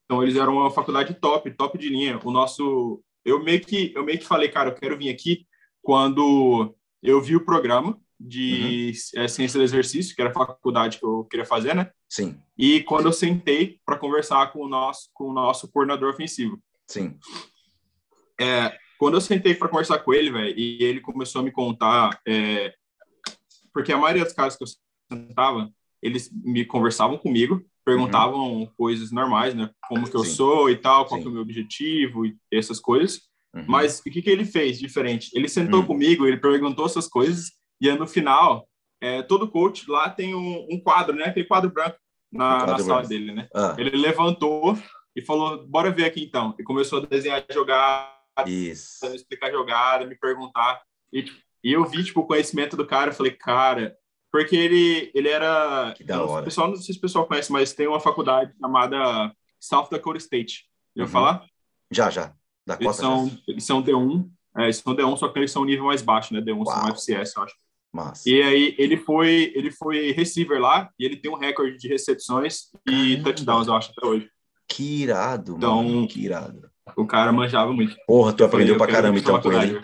Então, 0.05 0.23
eles 0.23 0.35
eram 0.35 0.53
uma 0.57 0.71
faculdade 0.71 1.13
top, 1.15 1.51
top 1.51 1.77
de 1.77 1.89
linha. 1.89 2.19
O 2.23 2.31
nosso... 2.31 3.03
Eu 3.25 3.43
meio 3.43 3.59
que, 3.59 3.91
eu 3.93 4.05
meio 4.05 4.17
que 4.19 4.25
falei, 4.25 4.47
cara, 4.47 4.69
eu 4.69 4.75
quero 4.75 4.97
vir 4.97 5.09
aqui 5.09 5.45
quando 5.81 6.73
eu 7.03 7.21
vi 7.21 7.35
o 7.35 7.43
programa 7.43 7.99
de 8.19 8.93
uhum. 9.15 9.23
é, 9.23 9.27
ciência 9.27 9.59
do 9.59 9.63
exercício, 9.63 10.15
que 10.15 10.21
era 10.21 10.31
a 10.31 10.33
faculdade 10.33 10.97
que 10.97 11.05
eu 11.05 11.23
queria 11.25 11.45
fazer, 11.45 11.75
né? 11.75 11.91
Sim. 12.09 12.39
E 12.57 12.81
quando 12.81 13.05
eu 13.05 13.13
sentei 13.13 13.79
para 13.85 13.97
conversar 13.97 14.51
com 14.51 14.59
o 14.59 14.67
nosso 14.67 15.09
com 15.13 15.25
o 15.25 15.33
nosso 15.33 15.71
coordenador 15.71 16.11
ofensivo. 16.11 16.59
Sim. 16.87 17.17
É, 18.39 18.75
quando 18.97 19.15
eu 19.15 19.21
sentei 19.21 19.53
para 19.53 19.67
conversar 19.67 19.99
com 19.99 20.13
ele, 20.13 20.31
velho, 20.31 20.57
e 20.57 20.83
ele 20.83 20.99
começou 20.99 21.41
a 21.41 21.43
me 21.43 21.51
contar, 21.51 22.19
é, 22.27 22.73
porque 23.73 23.91
a 23.91 23.97
maioria 23.97 24.23
dos 24.23 24.33
casos 24.33 24.57
que 24.57 24.63
eu 24.63 25.17
sentava, 25.17 25.71
eles 26.01 26.31
me 26.31 26.65
conversavam 26.65 27.17
comigo, 27.17 27.63
perguntavam 27.85 28.53
uhum. 28.53 28.65
coisas 28.77 29.11
normais, 29.11 29.53
né? 29.53 29.69
Como 29.87 30.09
que 30.09 30.15
eu 30.15 30.23
Sim. 30.23 30.35
sou 30.35 30.69
e 30.69 30.75
tal, 30.75 31.05
qual 31.05 31.21
que 31.21 31.27
é 31.27 31.29
o 31.29 31.33
meu 31.33 31.41
objetivo 31.41 32.25
e 32.25 32.35
essas 32.51 32.79
coisas. 32.79 33.21
Uhum. 33.55 33.65
Mas 33.67 33.99
o 33.99 34.03
que, 34.03 34.21
que 34.21 34.29
ele 34.29 34.45
fez 34.45 34.77
diferente? 34.77 35.29
Ele 35.33 35.47
sentou 35.47 35.81
uhum. 35.81 35.85
comigo, 35.85 36.25
ele 36.25 36.37
perguntou 36.37 36.85
essas 36.85 37.07
coisas, 37.07 37.51
e 37.79 37.89
aí, 37.89 37.97
no 37.97 38.07
final, 38.07 38.67
é, 39.01 39.21
todo 39.21 39.49
coach 39.49 39.89
lá 39.89 40.09
tem 40.09 40.33
um, 40.33 40.67
um, 40.71 40.79
quadro, 40.79 41.15
né? 41.15 41.25
Aquele 41.25 41.45
quadro 41.45 41.71
branco 41.71 41.97
na, 42.31 42.57
quadro 42.57 42.71
na 42.71 42.79
sala 42.79 42.93
branco. 42.95 43.09
dele, 43.09 43.33
né? 43.33 43.47
Ah. 43.53 43.75
Ele 43.77 43.95
levantou 43.97 44.77
e 45.15 45.21
falou: 45.21 45.65
bora 45.67 45.91
ver 45.91 46.05
aqui 46.05 46.23
então. 46.23 46.55
E 46.59 46.63
começou 46.63 46.99
a 46.99 47.05
desenhar 47.05 47.43
jogada, 47.51 48.09
Isso. 48.45 49.05
explicar 49.07 49.51
jogada, 49.51 50.05
me 50.05 50.15
perguntar. 50.15 50.81
E, 51.13 51.25
e 51.63 51.73
eu 51.73 51.85
vi, 51.85 52.03
tipo, 52.03 52.21
o 52.21 52.27
conhecimento 52.27 52.75
do 52.75 52.85
cara, 52.85 53.11
falei, 53.11 53.31
cara, 53.31 53.95
porque 54.31 54.55
ele, 54.55 55.11
ele 55.13 55.29
era. 55.29 55.93
Que 55.95 56.03
da 56.03 56.23
hora. 56.23 56.41
O 56.41 56.45
pessoal, 56.45 56.67
não 56.67 56.75
sei 56.75 56.93
se 56.93 56.99
o 56.99 57.01
pessoal 57.01 57.25
conhece, 57.25 57.51
mas 57.51 57.73
tem 57.73 57.87
uma 57.87 57.99
faculdade 57.99 58.53
chamada 58.59 59.31
South 59.59 59.89
Dakota 59.89 60.17
State. 60.17 60.65
Já 60.95 61.03
uhum. 61.03 61.09
falar? 61.09 61.45
Já, 61.91 62.09
já. 62.09 62.33
Da 62.65 62.77
eles, 62.79 62.95
são, 62.97 63.31
eles 63.47 63.63
são 63.63 63.81
D1, 63.81 64.29
é, 64.57 64.63
eles 64.63 64.77
são 64.77 64.93
D1, 64.93 65.17
só 65.17 65.29
que 65.29 65.39
eles 65.39 65.51
são 65.51 65.61
um 65.61 65.65
nível 65.65 65.85
mais 65.85 66.01
baixo, 66.01 66.33
né? 66.33 66.41
D1 66.41 66.65
Uau. 66.65 66.65
são 66.65 66.87
FCS, 66.89 67.35
eu 67.35 67.43
acho. 67.43 67.55
Massa. 67.91 68.29
E 68.29 68.41
aí 68.41 68.75
ele 68.77 68.97
foi, 68.97 69.51
ele 69.55 69.71
foi 69.71 70.11
receiver 70.11 70.59
lá 70.59 70.89
e 70.99 71.05
ele 71.05 71.15
tem 71.15 71.31
um 71.31 71.37
recorde 71.37 71.77
de 71.77 71.87
recepções 71.87 72.69
e 72.85 73.15
Caramba. 73.15 73.23
touchdowns, 73.23 73.67
eu 73.67 73.73
acho, 73.73 73.91
até 73.91 74.07
hoje. 74.07 74.29
Que 74.67 75.03
irado, 75.03 75.55
então, 75.57 75.83
mano. 75.83 76.07
Que 76.07 76.25
irado. 76.25 76.69
O 76.95 77.05
cara 77.07 77.31
manjava 77.31 77.71
muito. 77.73 77.95
Porra, 78.05 78.33
tu 78.33 78.43
aprendeu 78.43 78.77
falei, 78.77 78.93
pra 78.93 79.01
caramba 79.01 79.19
então 79.19 79.41
com 79.41 79.51
ele. 79.53 79.81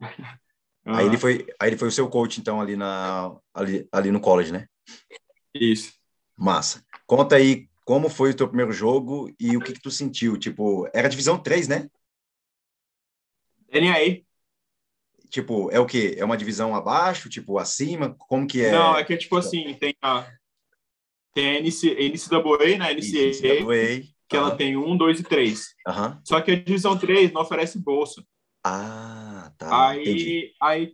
Aí 0.84 1.06
ele 1.06 1.16
foi, 1.16 1.46
aí 1.60 1.68
ele 1.70 1.76
foi 1.76 1.86
o 1.86 1.92
seu 1.92 2.08
coach 2.08 2.40
então 2.40 2.60
ali 2.60 2.74
na 2.74 3.32
ali, 3.54 3.86
ali 3.92 4.10
no 4.10 4.20
college, 4.20 4.50
né? 4.50 4.66
Isso. 5.54 5.92
Massa. 6.36 6.84
Conta 7.06 7.36
aí 7.36 7.68
como 7.84 8.08
foi 8.08 8.30
o 8.30 8.36
teu 8.36 8.48
primeiro 8.48 8.72
jogo 8.72 9.32
e 9.38 9.56
o 9.56 9.60
que 9.60 9.74
que 9.74 9.80
tu 9.80 9.92
sentiu? 9.92 10.36
Tipo, 10.36 10.88
era 10.92 11.08
divisão 11.08 11.38
3, 11.38 11.68
né? 11.68 11.88
NAA. 13.72 14.22
Tipo, 15.32 15.70
é 15.72 15.80
o 15.80 15.86
quê? 15.86 16.14
É 16.18 16.24
uma 16.24 16.36
divisão 16.36 16.74
abaixo, 16.74 17.30
tipo, 17.30 17.58
acima? 17.58 18.14
Como 18.18 18.46
que 18.46 18.62
é? 18.62 18.70
Não, 18.70 18.96
é 18.96 19.02
que, 19.02 19.16
tipo 19.16 19.34
assim, 19.38 19.72
tem 19.80 19.94
a, 20.02 20.26
tem 21.34 21.56
a 21.56 21.60
NC, 21.60 21.88
NCAA, 22.10 22.76
né? 22.78 22.92
NCAA, 22.92 23.64
NCAA 23.64 24.12
que 24.28 24.36
ela 24.36 24.56
tem 24.56 24.76
um, 24.76 24.96
dois 24.96 25.20
e 25.20 25.22
três. 25.22 25.74
Uhum. 25.86 26.18
Só 26.24 26.40
que 26.40 26.50
a 26.50 26.56
divisão 26.56 26.96
3 26.98 27.32
não 27.32 27.42
oferece 27.42 27.78
bolsa. 27.78 28.22
Ah, 28.64 29.52
tá. 29.58 29.88
Aí, 29.88 30.52
aí, 30.60 30.92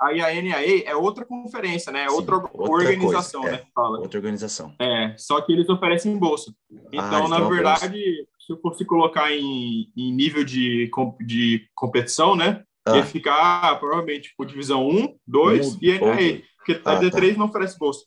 aí 0.00 0.20
a 0.20 0.42
NAA 0.42 0.82
é 0.84 0.94
outra 0.94 1.24
conferência, 1.24 1.92
né? 1.92 2.04
É 2.04 2.10
outra, 2.10 2.36
organização, 2.54 3.42
coisa, 3.42 3.56
né? 3.56 3.62
É, 3.62 3.72
fala. 3.74 3.98
Outra 4.00 4.18
organização. 4.18 4.74
É, 4.80 5.14
só 5.16 5.40
que 5.40 5.52
eles 5.52 5.68
oferecem 5.68 6.18
bolsa. 6.18 6.52
Então, 6.92 7.26
ah, 7.26 7.28
na 7.28 7.40
verdade, 7.48 8.26
se 8.40 8.52
eu 8.52 8.60
fosse 8.60 8.84
colocar 8.84 9.32
em, 9.32 9.90
em 9.96 10.12
nível 10.12 10.44
de, 10.44 10.90
de 11.20 11.68
competição, 11.74 12.34
né? 12.34 12.64
Ah. 12.86 12.96
Ia 12.96 13.04
ficar 13.04 13.78
provavelmente 13.78 14.34
por 14.36 14.46
divisão 14.46 14.86
1, 14.86 15.16
2 15.26 15.74
um, 15.74 15.78
e 15.80 15.98
NAE, 15.98 16.44
porque 16.58 16.80
a 16.84 16.92
ah, 16.92 17.00
D3 17.00 17.32
tá. 17.32 17.38
não 17.38 17.46
oferece 17.46 17.78
bolsa. 17.78 18.04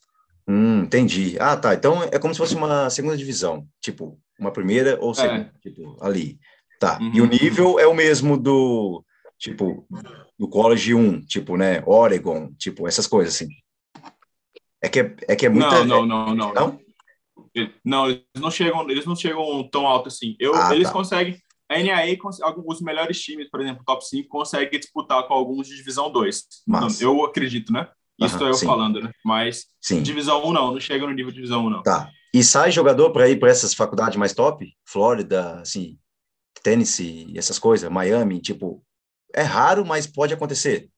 Hum, 0.48 0.82
entendi. 0.82 1.36
Ah, 1.40 1.58
tá. 1.58 1.74
Então 1.74 2.04
é 2.04 2.20
como 2.20 2.34
se 2.34 2.38
fosse 2.38 2.56
uma 2.56 2.90
segunda 2.90 3.18
divisão, 3.18 3.68
tipo, 3.82 4.20
uma 4.40 4.52
primeira 4.52 4.98
ou 5.02 5.12
é. 5.12 5.14
segunda, 5.16 5.52
é. 5.56 5.60
tipo, 5.60 5.98
ali. 6.00 6.40
Tá. 6.80 7.00
Uhum. 7.02 7.12
E 7.14 7.22
o 7.22 7.26
nível 7.26 7.80
é 7.80 7.88
o 7.88 7.94
mesmo 7.94 8.38
do, 8.38 9.04
tipo, 9.40 9.88
do 10.38 10.48
College 10.48 10.94
1, 10.94 11.22
tipo, 11.22 11.58
né, 11.58 11.82
Oregon, 11.86 12.54
tipo, 12.54 12.88
essas 12.88 13.08
coisas 13.08 13.34
assim. 13.34 13.48
É 14.82 14.88
que 14.88 15.00
é, 15.00 15.16
é, 15.28 15.36
que 15.36 15.48
é 15.48 15.50
muita... 15.50 15.84
Não, 15.84 16.06
não, 16.06 16.28
não, 16.28 16.36
não. 16.36 16.54
Não? 16.54 16.80
Não, 17.84 18.10
eles 18.10 18.24
não 18.36 18.52
chegam, 18.52 18.88
eles 18.88 19.06
não 19.06 19.16
chegam 19.16 19.68
tão 19.70 19.88
alto 19.88 20.08
assim. 20.08 20.36
Eu, 20.40 20.54
ah, 20.54 20.76
eles 20.76 20.88
tá. 20.88 20.94
conseguem 20.94 21.42
a 21.70 21.78
NAA, 21.78 22.18
os 22.66 22.82
melhores 22.82 23.22
times, 23.22 23.50
por 23.50 23.62
exemplo, 23.62 23.84
top 23.86 24.06
5, 24.08 24.30
consegue 24.30 24.78
disputar 24.78 25.28
com 25.28 25.34
alguns 25.34 25.68
de 25.68 25.76
divisão 25.76 26.12
2. 26.12 26.46
Mas... 26.66 27.02
Eu 27.02 27.24
acredito, 27.26 27.72
né? 27.74 27.90
Isso 28.20 28.40
uhum, 28.40 28.48
eu 28.48 28.54
sim. 28.54 28.66
falando, 28.66 29.02
né? 29.02 29.12
Mas 29.24 29.68
sim. 29.80 30.02
divisão 30.02 30.44
1 30.48 30.54
não, 30.54 30.72
não 30.72 30.80
chega 30.80 31.06
no 31.06 31.14
nível 31.14 31.32
de 31.32 31.36
divisão 31.36 31.66
1 31.68 31.70
não. 31.70 31.84
Tá. 31.84 32.10
E 32.34 32.44
sai 32.44 32.72
jogador 32.72 33.12
para 33.12 33.30
ir 33.30 33.40
para 33.40 33.50
essas 33.50 33.74
faculdades 33.74 34.18
mais 34.18 34.34
top? 34.34 34.68
Flórida, 34.86 35.60
assim, 35.60 35.98
Tennessee, 36.64 37.32
essas 37.38 37.60
coisas, 37.60 37.90
Miami, 37.92 38.40
tipo, 38.42 38.84
é 39.34 39.44
raro, 39.44 39.86
mas 39.86 40.08
pode 40.08 40.34
acontecer. 40.34 40.90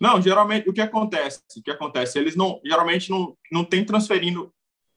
Não, 0.00 0.20
geralmente 0.20 0.68
o 0.68 0.72
que 0.72 0.80
acontece? 0.80 1.40
O 1.56 1.62
que 1.62 1.70
acontece? 1.70 2.18
Eles 2.18 2.36
não 2.36 2.60
geralmente 2.64 3.10
não 3.10 3.36
não 3.50 3.64
tem 3.64 3.84
transferindo 3.84 4.52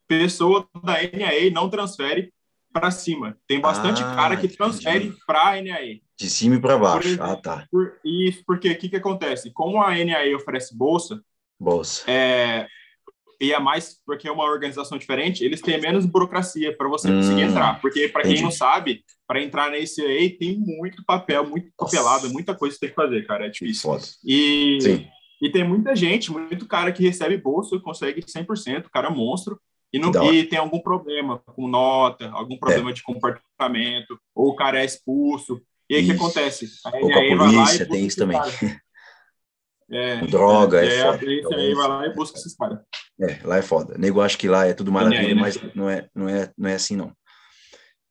pessoa 0.08 0.68
da 0.84 0.94
NAA 0.94 1.52
não 1.54 1.70
transfere 1.70 2.34
para 2.80 2.92
cima. 2.92 3.38
Tem 3.48 3.60
bastante 3.60 4.02
ah, 4.02 4.16
cara 4.16 4.38
que 4.38 4.48
transfere 4.48 5.14
para 5.28 5.50
a 5.50 5.62
NAE. 5.62 6.02
De 6.18 6.30
cima 6.30 6.56
e 6.56 6.60
para 6.60 6.78
baixo. 6.78 7.18
Por, 7.18 7.24
ah, 7.24 7.36
tá. 7.36 7.68
Por, 7.72 8.00
isso 8.04 8.44
porque 8.46 8.72
o 8.72 8.78
que, 8.78 8.90
que 8.90 8.96
acontece? 8.96 9.52
Como 9.52 9.82
a 9.82 9.92
NAE 9.92 10.34
oferece 10.36 10.76
bolsa, 10.76 11.22
bolsa. 11.60 12.10
É, 12.10 12.68
e 13.42 13.54
é 13.54 13.60
mais 13.60 13.98
porque 14.06 14.28
é 14.28 14.32
uma 14.32 14.44
organização 14.44 14.98
diferente, 14.98 15.44
eles 15.44 15.62
têm 15.62 15.80
menos 15.80 16.06
burocracia 16.06 16.76
para 16.76 16.90
você 16.90 17.10
hum, 17.10 17.18
conseguir 17.18 17.44
entrar. 17.44 17.80
Porque, 17.80 18.10
para 18.10 18.24
quem 18.24 18.42
não 18.42 18.52
sabe, 18.52 19.04
para 19.26 19.42
entrar 19.42 19.72
na 19.72 19.78
NCAA 19.78 20.38
tem 20.38 20.58
muito 20.58 21.04
papel, 21.06 21.48
muito 21.48 21.72
papelado, 21.78 22.30
muita 22.30 22.54
coisa 22.54 22.76
que 22.76 22.82
tem 22.82 22.90
que 22.90 22.96
fazer, 22.96 23.26
cara. 23.26 23.46
É 23.46 23.50
difícil. 23.50 23.98
E, 24.26 24.78
Sim. 24.82 25.08
e 25.42 25.50
tem 25.50 25.66
muita 25.66 25.96
gente, 25.96 26.32
muito 26.32 26.68
cara 26.68 26.92
que 26.92 27.04
recebe 27.04 27.38
bolsa, 27.38 27.80
consegue 27.80 28.22
100%, 28.22 28.90
cara 28.92 29.08
é 29.08 29.12
monstro. 29.12 29.60
E, 29.92 29.98
não, 29.98 30.12
e 30.32 30.44
tem 30.44 30.60
algum 30.60 30.80
problema 30.80 31.40
com 31.40 31.68
nota, 31.68 32.30
algum 32.32 32.58
problema 32.58 32.92
é. 32.92 32.94
de 32.94 33.02
comportamento, 33.02 34.20
ou 34.36 34.50
o 34.50 34.56
cara 34.56 34.82
é 34.82 34.86
expulso. 34.86 35.62
E 35.90 35.96
aí 35.96 36.04
o 36.04 36.06
que 36.06 36.12
acontece? 36.12 36.68
A 36.86 36.96
ou 36.96 37.10
com 37.10 37.18
a 37.18 37.38
polícia, 37.38 37.88
tem 37.88 38.06
isso 38.06 38.18
também. 38.18 38.40
É, 39.92 40.18
Droga, 40.28 40.86
é, 40.86 40.88
é, 40.88 41.00
é 41.00 41.04
foda. 41.12 41.56
A 41.56 41.58
aí 41.58 41.74
vai 41.74 41.88
lá 41.88 42.06
e 42.06 42.14
busca 42.14 42.38
esses 42.38 42.56
caras. 42.56 42.80
É, 43.20 43.40
lá 43.44 43.58
é 43.58 43.62
foda. 43.64 43.98
Nego 43.98 44.22
acho 44.22 44.38
que 44.38 44.48
lá 44.48 44.68
é 44.68 44.74
tudo 44.74 44.92
maravilha, 44.92 45.34
né? 45.34 45.42
mas 45.42 45.60
não 45.74 45.90
é, 45.90 46.08
não, 46.14 46.30
é, 46.30 46.54
não 46.56 46.70
é 46.70 46.76
assim, 46.76 46.96
não. 46.96 47.12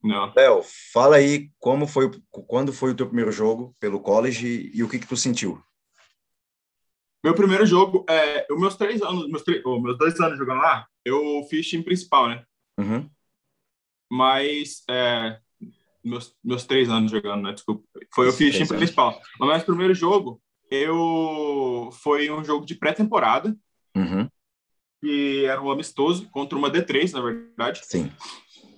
Não. 0.02 0.32
Léo, 0.34 0.62
fala 0.92 1.16
aí 1.16 1.50
como 1.58 1.86
foi, 1.86 2.10
quando 2.30 2.72
foi 2.72 2.90
o 2.90 2.94
teu 2.94 3.06
primeiro 3.06 3.30
jogo 3.30 3.74
pelo 3.80 4.00
college 4.00 4.70
e 4.74 4.82
o 4.82 4.88
que 4.88 4.98
que 4.98 5.06
tu 5.06 5.16
sentiu? 5.16 5.62
Meu 7.22 7.34
primeiro 7.34 7.66
jogo, 7.66 8.04
é, 8.08 8.46
os 8.50 8.60
meus 8.60 8.76
três 8.76 9.02
anos, 9.02 9.28
meus, 9.28 9.42
três, 9.42 9.60
oh, 9.64 9.80
meus 9.80 9.98
dois 9.98 10.18
anos 10.20 10.38
jogando 10.38 10.60
lá, 10.60 10.86
eu 11.08 11.42
fiz 11.48 11.66
time 11.66 11.82
principal, 11.82 12.28
né? 12.28 12.44
Uhum. 12.78 13.08
Mas, 14.10 14.82
é, 14.88 15.38
meus, 16.04 16.34
meus 16.42 16.64
três 16.64 16.88
anos 16.88 17.10
jogando, 17.10 17.42
né? 17.42 17.52
Desculpa. 17.52 17.84
Foi, 18.14 18.28
eu 18.28 18.32
fiz 18.32 18.54
time 18.54 18.68
principal. 18.68 19.20
Mas 19.38 19.58
meu 19.58 19.66
primeiro 19.66 19.94
jogo, 19.94 20.40
eu 20.70 21.90
foi 22.02 22.30
um 22.30 22.44
jogo 22.44 22.64
de 22.64 22.74
pré-temporada. 22.74 23.56
Uhum. 23.96 24.28
que 25.00 25.44
era 25.44 25.60
um 25.60 25.70
amistoso 25.70 26.28
contra 26.30 26.56
uma 26.56 26.70
D3, 26.70 27.12
na 27.12 27.20
verdade. 27.20 27.80
Sim. 27.84 28.12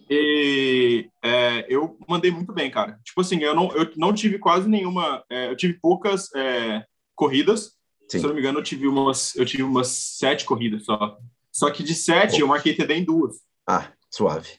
E 0.08 1.08
é, 1.22 1.66
eu 1.68 1.96
mandei 2.08 2.30
muito 2.30 2.52
bem, 2.52 2.70
cara. 2.70 2.98
Tipo 3.04 3.20
assim, 3.20 3.38
eu 3.38 3.54
não, 3.54 3.70
eu 3.72 3.90
não 3.96 4.12
tive 4.12 4.38
quase 4.38 4.68
nenhuma. 4.68 5.22
É, 5.30 5.48
eu 5.48 5.56
tive 5.56 5.74
poucas 5.74 6.34
é, 6.34 6.84
corridas. 7.14 7.76
Sim. 8.08 8.18
Se 8.18 8.24
eu 8.24 8.28
não 8.28 8.34
me 8.34 8.40
engano, 8.40 8.58
eu 8.58 8.62
tive 8.64 8.88
umas, 8.88 9.36
eu 9.36 9.46
tive 9.46 9.62
umas 9.62 9.88
sete 9.88 10.44
corridas 10.44 10.84
só. 10.84 11.16
Só 11.52 11.70
que 11.70 11.82
de 11.82 11.94
sete 11.94 12.36
oh. 12.36 12.40
eu 12.40 12.48
marquei 12.48 12.74
TD 12.74 12.94
em 12.94 13.04
duas. 13.04 13.36
Ah, 13.68 13.92
suave. 14.10 14.58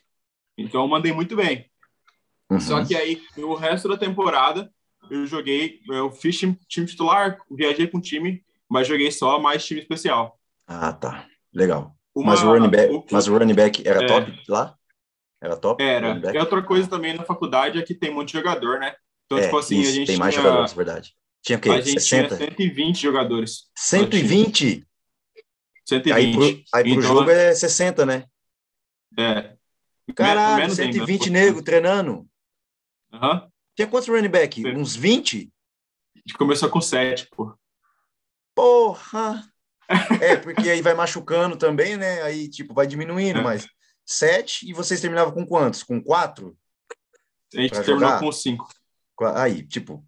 Então 0.58 0.82
eu 0.82 0.88
mandei 0.88 1.12
muito 1.12 1.36
bem. 1.36 1.69
Uhum. 2.49 2.60
Só 2.60 2.84
que 2.84 2.95
aí, 2.95 3.21
o 3.38 3.54
resto 3.54 3.88
da 3.88 3.97
temporada, 3.97 4.71
eu 5.10 5.25
joguei, 5.25 5.80
eu 5.89 6.12
fiz 6.12 6.38
time, 6.38 6.58
time 6.67 6.86
titular, 6.86 7.38
viajei 7.49 7.88
com 7.88 7.97
o 7.97 8.01
time, 8.01 8.43
mas 8.69 8.88
joguei 8.88 9.12
só 9.12 9.39
mais 9.39 9.65
time 9.65 9.80
especial. 9.80 10.39
Ah, 10.67 10.91
tá. 10.93 11.25
Legal. 11.54 11.95
Uma, 12.13 12.32
mas, 12.32 12.43
o 12.43 12.47
running 12.47 12.69
back, 12.69 12.93
o, 12.93 13.06
mas 13.10 13.27
o 13.27 13.38
running 13.38 13.54
back 13.54 13.88
era 13.88 14.04
é, 14.04 14.08
top 14.08 14.43
lá? 14.49 14.75
Era 15.41 15.58
top? 15.58 15.82
Era. 15.82 16.19
E 16.34 16.38
outra 16.38 16.62
coisa 16.62 16.89
também 16.89 17.13
na 17.13 17.23
faculdade 17.23 17.80
é 17.80 17.82
que 17.82 17.95
tem 17.95 18.13
muito 18.13 18.32
jogador, 18.32 18.80
né? 18.80 18.93
Então, 19.25 19.38
é, 19.38 19.43
tipo 19.43 19.58
assim, 19.58 19.80
isso, 19.80 19.91
a 19.91 19.93
gente 19.93 20.08
tem 20.08 20.17
mais 20.17 20.34
tinha, 20.34 20.43
jogadores, 20.43 20.73
verdade. 20.73 21.13
Tinha 21.41 21.58
o 21.58 21.62
quê? 21.62 21.69
A 21.69 21.82
gente 21.82 22.01
60? 22.01 22.36
tinha 22.36 22.49
120 22.49 23.01
jogadores. 23.01 23.69
120? 23.75 24.86
120. 25.91 26.13
Aí 26.13 26.34
pro, 26.34 26.43
aí 26.73 26.84
pro 26.84 26.91
então, 26.91 27.01
jogo 27.01 27.30
é 27.30 27.54
60, 27.54 28.06
né? 28.06 28.25
É. 29.17 29.56
Caralho, 30.15 30.62
Menos 30.62 30.75
120 30.75 31.27
ainda. 31.27 31.39
nego 31.39 31.63
treinando. 31.63 32.27
Aham. 33.12 33.34
Uhum. 33.34 33.51
Tinha 33.75 33.88
quantos 33.88 34.10
running 34.10 34.30
back? 34.30 34.62
Sim. 34.62 34.75
Uns 34.75 34.95
20? 34.95 35.51
A 36.15 36.19
gente 36.19 36.38
começou 36.38 36.69
com 36.69 36.82
7, 36.82 37.27
pô. 37.32 37.54
Porra! 38.54 39.43
é, 40.21 40.36
porque 40.38 40.69
aí 40.69 40.82
vai 40.82 40.93
machucando 40.93 41.58
também, 41.58 41.97
né? 41.97 42.21
Aí, 42.21 42.49
tipo, 42.49 42.73
vai 42.73 42.88
diminuindo, 42.88 43.39
é. 43.39 43.43
mas 43.43 43.67
sete 44.06 44.69
e 44.69 44.73
vocês 44.73 45.01
terminavam 45.01 45.34
com 45.34 45.45
quantos? 45.45 45.84
Com 45.84 46.01
quatro? 46.01 46.58
A 47.54 47.62
gente 47.62 47.71
terminou 47.71 47.99
jogar? 47.99 48.19
com 48.19 48.32
cinco. 48.32 48.69
Aí, 49.36 49.65
tipo. 49.65 50.06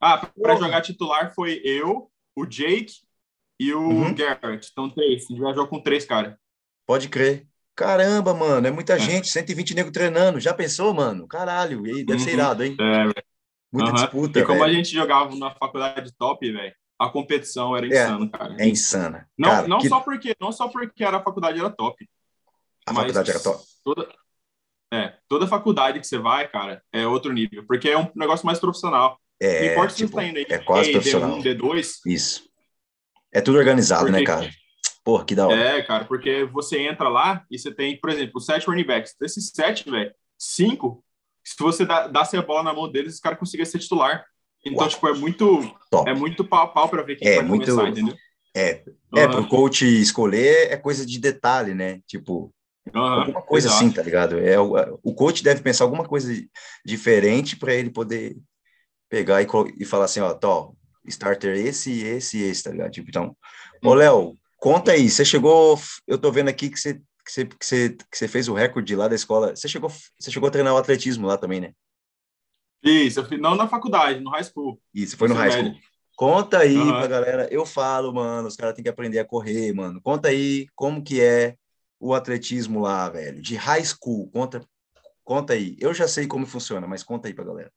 Ah, 0.00 0.26
para 0.26 0.56
jogar 0.56 0.80
titular 0.80 1.34
foi 1.34 1.60
eu, 1.64 2.10
o 2.34 2.46
Jake 2.46 3.05
e 3.58 3.72
o 3.72 3.80
uhum. 3.80 4.14
Garrett. 4.14 4.68
Então, 4.70 4.90
três. 4.90 5.24
A 5.24 5.28
gente 5.28 5.40
viajou 5.40 5.66
com 5.66 5.80
três, 5.80 6.04
cara. 6.04 6.38
Pode 6.86 7.08
crer. 7.08 7.46
Caramba, 7.74 8.32
mano, 8.32 8.66
é 8.66 8.70
muita 8.70 8.94
é. 8.94 8.98
gente, 8.98 9.28
120 9.28 9.74
nego 9.74 9.92
treinando. 9.92 10.40
Já 10.40 10.54
pensou, 10.54 10.94
mano? 10.94 11.26
Caralho, 11.28 11.86
e 11.86 12.04
deve 12.04 12.20
uhum. 12.20 12.24
ser 12.24 12.32
irado, 12.32 12.64
hein? 12.64 12.74
É, 12.80 13.22
Muita 13.72 13.90
uhum. 13.90 13.96
disputa. 13.96 14.38
E 14.40 14.44
como 14.44 14.60
véio. 14.60 14.70
a 14.70 14.74
gente 14.74 14.92
jogava 14.92 15.34
na 15.36 15.50
faculdade 15.54 16.10
top, 16.16 16.50
velho, 16.50 16.74
a 16.98 17.08
competição 17.10 17.76
era 17.76 17.86
é, 17.86 17.90
insana, 17.90 18.30
cara. 18.30 18.56
É 18.58 18.68
insana. 18.68 19.30
Não, 19.36 19.50
cara, 19.50 19.68
não, 19.68 19.78
que... 19.78 19.88
só 19.88 20.00
porque, 20.00 20.34
não 20.40 20.52
só 20.52 20.68
porque 20.68 21.04
era, 21.04 21.18
a 21.18 21.22
faculdade 21.22 21.58
era 21.58 21.70
top. 21.70 22.08
A 22.86 22.94
faculdade 22.94 23.30
era 23.30 23.40
top. 23.40 23.62
Toda, 23.84 24.08
é, 24.92 25.12
toda 25.28 25.46
faculdade 25.46 26.00
que 26.00 26.06
você 26.06 26.18
vai, 26.18 26.48
cara, 26.48 26.82
é 26.92 27.06
outro 27.06 27.32
nível, 27.32 27.64
porque 27.66 27.90
é 27.90 27.98
um 27.98 28.10
negócio 28.14 28.46
mais 28.46 28.58
profissional. 28.58 29.18
É, 29.38 29.66
não 29.66 29.72
importa 29.72 29.94
tipo, 29.94 30.08
se 30.08 30.14
você 30.14 30.20
tá 30.20 30.24
indo 30.24 30.38
aí, 30.38 30.46
é 30.48 30.58
quase 30.58 30.92
profissional. 30.92 31.38
D1, 31.38 31.58
D2. 31.58 31.98
Isso. 32.06 32.48
É 33.36 33.40
tudo 33.42 33.58
organizado, 33.58 34.10
né, 34.10 34.20
porque, 34.20 34.32
né, 34.32 34.40
cara? 34.40 34.50
Porra, 35.04 35.24
que 35.26 35.34
da 35.34 35.46
hora. 35.46 35.60
É, 35.60 35.82
cara, 35.82 36.06
porque 36.06 36.44
você 36.44 36.78
entra 36.80 37.06
lá 37.10 37.44
e 37.50 37.58
você 37.58 37.70
tem, 37.70 38.00
por 38.00 38.08
exemplo, 38.08 38.40
sete 38.40 38.66
running 38.66 38.86
backs. 38.86 39.14
Desses 39.20 39.52
sete, 39.54 39.90
velho, 39.90 40.10
cinco, 40.38 41.04
se 41.44 41.54
você 41.58 41.84
dá, 41.84 42.06
dá 42.06 42.22
a 42.22 42.42
bola 42.42 42.62
na 42.62 42.72
mão 42.72 42.90
deles, 42.90 43.14
os 43.14 43.20
caras 43.20 43.38
conseguem 43.38 43.66
ser 43.66 43.78
titular. 43.78 44.24
Então, 44.64 44.78
Uau. 44.78 44.88
tipo, 44.88 45.06
é 45.06 45.12
muito, 45.12 45.60
Top. 45.90 46.08
é 46.08 46.14
muito 46.14 46.44
pau, 46.46 46.72
pau 46.72 46.88
para 46.88 47.02
ver 47.02 47.16
quem 47.16 47.28
é, 47.28 47.36
vai 47.36 47.44
muito, 47.44 47.66
começar, 47.66 47.90
entendeu? 47.90 48.16
É, 48.56 48.82
uhum. 48.86 49.18
é 49.20 49.28
pro 49.28 49.46
coach 49.46 49.84
escolher 49.84 50.72
é 50.72 50.76
coisa 50.78 51.04
de 51.04 51.18
detalhe, 51.18 51.74
né? 51.74 52.00
Tipo, 52.06 52.50
uhum, 52.92 53.00
alguma 53.00 53.42
coisa 53.42 53.68
exato. 53.68 53.84
assim, 53.84 53.92
tá 53.92 54.02
ligado? 54.02 54.38
É, 54.38 54.58
o, 54.58 54.98
o 55.02 55.14
coach 55.14 55.44
deve 55.44 55.60
pensar 55.60 55.84
alguma 55.84 56.04
coisa 56.04 56.32
diferente 56.82 57.54
para 57.54 57.74
ele 57.74 57.90
poder 57.90 58.34
pegar 59.10 59.42
e, 59.42 59.46
e 59.78 59.84
falar 59.84 60.06
assim, 60.06 60.20
ó, 60.20 60.32
tó, 60.32 60.72
starter 61.08 61.56
esse, 61.56 62.02
esse 62.02 62.38
e 62.38 62.42
esse, 62.42 62.62
tá 62.62 62.70
ligado? 62.70 62.90
Tipo, 62.90 63.08
então, 63.08 63.36
ô 63.82 63.94
Léo, 63.94 64.36
conta 64.58 64.92
aí, 64.92 65.08
você 65.08 65.24
chegou, 65.24 65.78
eu 66.06 66.18
tô 66.18 66.30
vendo 66.30 66.48
aqui 66.48 66.68
que 66.68 66.78
você, 66.78 66.94
que 66.94 67.32
você, 67.32 67.46
que 67.46 67.66
você, 67.66 67.88
que 67.90 68.18
você 68.18 68.28
fez 68.28 68.48
o 68.48 68.54
recorde 68.54 68.94
lá 68.94 69.08
da 69.08 69.14
escola, 69.14 69.54
você 69.54 69.68
chegou, 69.68 69.90
você 69.90 70.30
chegou 70.30 70.48
a 70.48 70.52
treinar 70.52 70.74
o 70.74 70.78
atletismo 70.78 71.26
lá 71.26 71.36
também, 71.36 71.60
né? 71.60 71.72
Isso, 72.82 73.20
eu 73.20 73.24
fiz, 73.24 73.40
não 73.40 73.54
na 73.54 73.68
faculdade, 73.68 74.20
no 74.20 74.30
high 74.30 74.44
school. 74.44 74.80
Isso, 74.94 75.16
foi 75.16 75.28
no 75.28 75.34
high 75.34 75.50
school. 75.50 75.74
Conta 76.16 76.58
aí 76.60 76.76
uhum. 76.76 76.88
pra 76.88 77.06
galera. 77.06 77.48
Eu 77.50 77.66
falo, 77.66 78.12
mano, 78.12 78.48
os 78.48 78.56
caras 78.56 78.74
têm 78.74 78.82
que 78.82 78.88
aprender 78.88 79.18
a 79.18 79.24
correr, 79.24 79.72
mano. 79.74 80.00
Conta 80.00 80.28
aí 80.28 80.66
como 80.74 81.02
que 81.02 81.20
é 81.20 81.56
o 82.00 82.14
atletismo 82.14 82.80
lá, 82.80 83.08
velho, 83.08 83.42
de 83.42 83.54
high 83.56 83.84
school. 83.84 84.30
Conta, 84.30 84.66
conta 85.22 85.52
aí. 85.52 85.76
Eu 85.78 85.92
já 85.92 86.08
sei 86.08 86.26
como 86.26 86.46
funciona, 86.46 86.86
mas 86.86 87.02
conta 87.02 87.28
aí 87.28 87.34
pra 87.34 87.44
galera. 87.44 87.70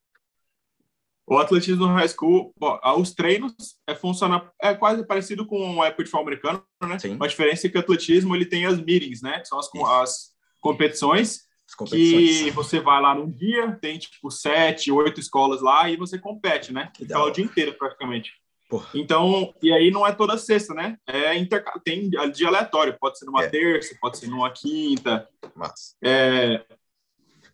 O 1.30 1.38
atletismo 1.38 1.86
no 1.86 1.94
high 1.94 2.08
school, 2.08 2.52
bom, 2.58 2.80
os 2.98 3.13
treinos 3.13 3.54
é, 3.86 3.94
funciona, 3.94 4.52
é 4.60 4.74
quase 4.74 5.06
parecido 5.06 5.46
com 5.46 5.78
o 5.78 5.84
época 5.84 6.04
de 6.04 6.10
futebol 6.10 6.28
americano, 6.28 6.63
né? 6.82 6.98
Sim. 6.98 7.18
A 7.22 7.28
diferença 7.28 7.68
é 7.68 7.70
que 7.70 7.78
o 7.78 7.82
atletismo 7.82 8.36
ele 8.36 8.48
tem 8.48 8.65
as 8.65 8.82
meetings, 8.82 9.22
né? 9.22 9.39
Que 9.39 9.48
são 9.48 9.60
as, 9.60 9.70
as 10.02 10.32
competições 10.60 11.48
que 11.88 12.50
você 12.50 12.80
vai 12.80 13.00
lá 13.00 13.13
num 13.13 13.30
dia, 13.30 13.78
tem 13.80 14.00
tipo 14.00 14.32
sete, 14.32 14.92
oito 14.92 15.20
escolas 15.20 15.62
lá 15.62 15.88
e 15.88 15.98
você 15.98 16.18
compete, 16.18 16.74
né? 16.74 16.89
Que 16.96 17.04
então, 17.04 17.24
o 17.24 17.30
dia 17.30 17.46
inteiro 17.46 17.76
praticamente. 17.78 18.32
Porra. 18.68 18.89
Então, 18.96 19.54
e 19.62 19.72
aí 19.72 19.92
não 19.92 20.06
é 20.06 20.12
toda 20.12 20.36
sexta, 20.36 20.74
né? 20.74 20.98
É 21.06 21.36
inter... 21.38 21.63
tem 21.84 22.10
dia 22.10 22.48
aleatório, 22.48 22.98
pode 23.00 23.20
ser 23.20 23.26
numa 23.26 23.44
é. 23.44 23.48
terça, 23.48 23.96
pode 24.02 24.18
ser 24.18 24.28
numa 24.28 24.50
quinta. 24.52 25.28
Mas... 25.56 25.96
É... 26.04 26.65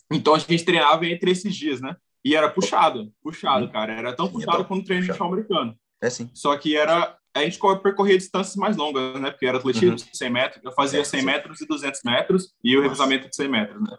Então 0.10 0.34
a 0.34 0.40
gente 0.40 0.64
treinava 0.64 1.06
entre 1.06 1.32
esses 1.32 1.54
dias, 1.54 1.82
né? 1.82 1.96
E 2.26 2.36
era 2.36 2.50
puxado, 2.50 3.14
puxado, 3.22 3.66
hum. 3.66 3.72
cara. 3.72 3.94
Era 3.94 4.14
tão 4.14 4.28
puxado 4.28 4.66
quanto 4.66 4.82
o 4.82 4.86
treino 4.86 5.04
de 5.04 5.10
futebol 5.10 5.32
americano. 5.32 5.78
É 6.02 6.10
sim. 6.10 6.28
Só 6.34 6.58
que 6.58 6.76
era 6.76 7.16
a 7.36 7.42
gente 7.44 7.60
percorria 7.84 8.18
distâncias 8.18 8.56
mais 8.56 8.78
longas, 8.78 9.22
né? 9.22 9.30
Porque 9.30 9.46
era 9.46 9.58
atletismo 9.58 9.92
uhum. 9.92 10.14
100 10.14 10.30
metros, 10.30 10.64
eu 10.64 10.72
fazia 10.72 11.04
100 11.04 11.22
metros 11.22 11.62
e 11.62 11.68
200 11.68 12.02
metros 12.04 12.54
e 12.64 12.78
o 12.78 12.82
revezamento 12.82 13.30
de 13.30 13.36
100 13.36 13.50
metros, 13.50 13.82
né? 13.84 13.98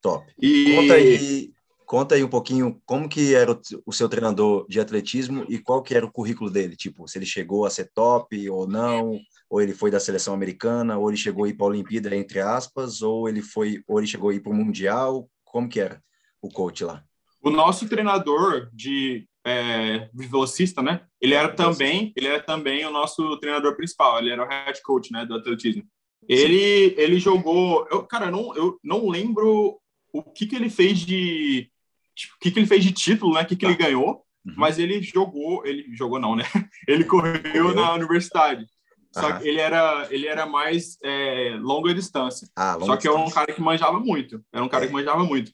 Top. 0.00 0.24
E... 0.40 0.76
Conta 0.76 0.94
aí, 0.94 1.52
conta 1.84 2.14
aí 2.14 2.22
um 2.22 2.28
pouquinho 2.28 2.80
como 2.86 3.08
que 3.08 3.34
era 3.34 3.50
o, 3.50 3.60
o, 3.86 3.92
seu 3.92 4.08
treinador 4.08 4.66
de 4.68 4.78
atletismo 4.78 5.44
e 5.48 5.58
qual 5.58 5.82
que 5.82 5.96
era 5.96 6.06
o 6.06 6.12
currículo 6.12 6.48
dele, 6.48 6.76
tipo, 6.76 7.08
se 7.08 7.18
ele 7.18 7.26
chegou 7.26 7.66
a 7.66 7.70
ser 7.70 7.90
top 7.92 8.48
ou 8.48 8.68
não, 8.68 9.18
ou 9.50 9.60
ele 9.60 9.74
foi 9.74 9.90
da 9.90 9.98
seleção 9.98 10.32
americana, 10.32 10.96
ou 10.96 11.10
ele 11.10 11.16
chegou 11.16 11.44
a 11.44 11.48
ir 11.48 11.54
para 11.54 11.66
a 11.66 11.70
Olimpíada, 11.70 12.14
entre 12.14 12.38
aspas, 12.38 13.02
ou 13.02 13.28
ele 13.28 13.42
foi, 13.42 13.82
ou 13.88 13.98
ele 13.98 14.06
chegou 14.06 14.30
a 14.30 14.34
ir 14.34 14.40
para 14.40 14.52
o 14.52 14.54
Mundial, 14.54 15.28
como 15.44 15.68
que 15.68 15.80
era 15.80 16.00
o 16.40 16.48
coach 16.48 16.84
lá? 16.84 17.02
O 17.42 17.50
nosso 17.50 17.88
treinador 17.88 18.68
de 18.72 19.28
é, 19.46 20.08
velocista, 20.12 20.82
né? 20.82 21.02
Ele 21.20 21.34
era 21.34 21.48
também, 21.48 22.12
ele 22.16 22.26
era 22.26 22.42
também 22.42 22.84
o 22.84 22.90
nosso 22.90 23.36
treinador 23.38 23.76
principal. 23.76 24.18
Ele 24.18 24.30
era 24.30 24.44
o 24.44 24.48
head 24.48 24.82
coach, 24.82 25.12
né, 25.12 25.24
do 25.24 25.34
atletismo. 25.34 25.84
Ele, 26.28 26.94
ele 26.98 27.20
jogou, 27.20 27.86
eu, 27.90 28.02
cara, 28.02 28.26
eu 28.26 28.32
não, 28.32 28.56
eu 28.56 28.78
não 28.82 29.08
lembro 29.08 29.80
o 30.12 30.22
que 30.22 30.46
que 30.46 30.56
ele 30.56 30.68
fez 30.68 30.98
de, 30.98 31.70
tipo, 32.14 32.34
o 32.34 32.38
que 32.40 32.50
que 32.50 32.58
ele 32.58 32.66
fez 32.66 32.82
de 32.82 32.90
título, 32.90 33.34
né? 33.34 33.42
O 33.42 33.46
que 33.46 33.54
que 33.54 33.64
tá. 33.64 33.70
ele 33.70 33.78
ganhou? 33.78 34.24
Uhum. 34.44 34.54
Mas 34.56 34.78
ele 34.78 35.00
jogou, 35.00 35.64
ele 35.64 35.94
jogou 35.94 36.18
não, 36.18 36.34
né? 36.34 36.44
Ele 36.88 37.04
correu, 37.04 37.42
correu. 37.42 37.74
na 37.74 37.94
universidade. 37.94 38.64
Só 39.12 39.30
uhum. 39.30 39.38
que 39.38 39.48
ele 39.48 39.60
era, 39.60 40.06
ele 40.10 40.26
era 40.26 40.46
mais 40.46 40.98
é, 41.02 41.56
longa 41.58 41.92
distância. 41.94 42.48
Ah, 42.54 42.74
longa 42.74 42.86
Só 42.86 42.96
que 42.96 43.08
era 43.08 43.16
um 43.16 43.30
cara 43.30 43.52
que 43.52 43.60
manjava 43.60 43.98
muito. 43.98 44.44
Era 44.52 44.62
um 44.62 44.68
cara 44.68 44.84
é. 44.84 44.86
que 44.86 44.92
manjava 44.92 45.24
muito. 45.24 45.50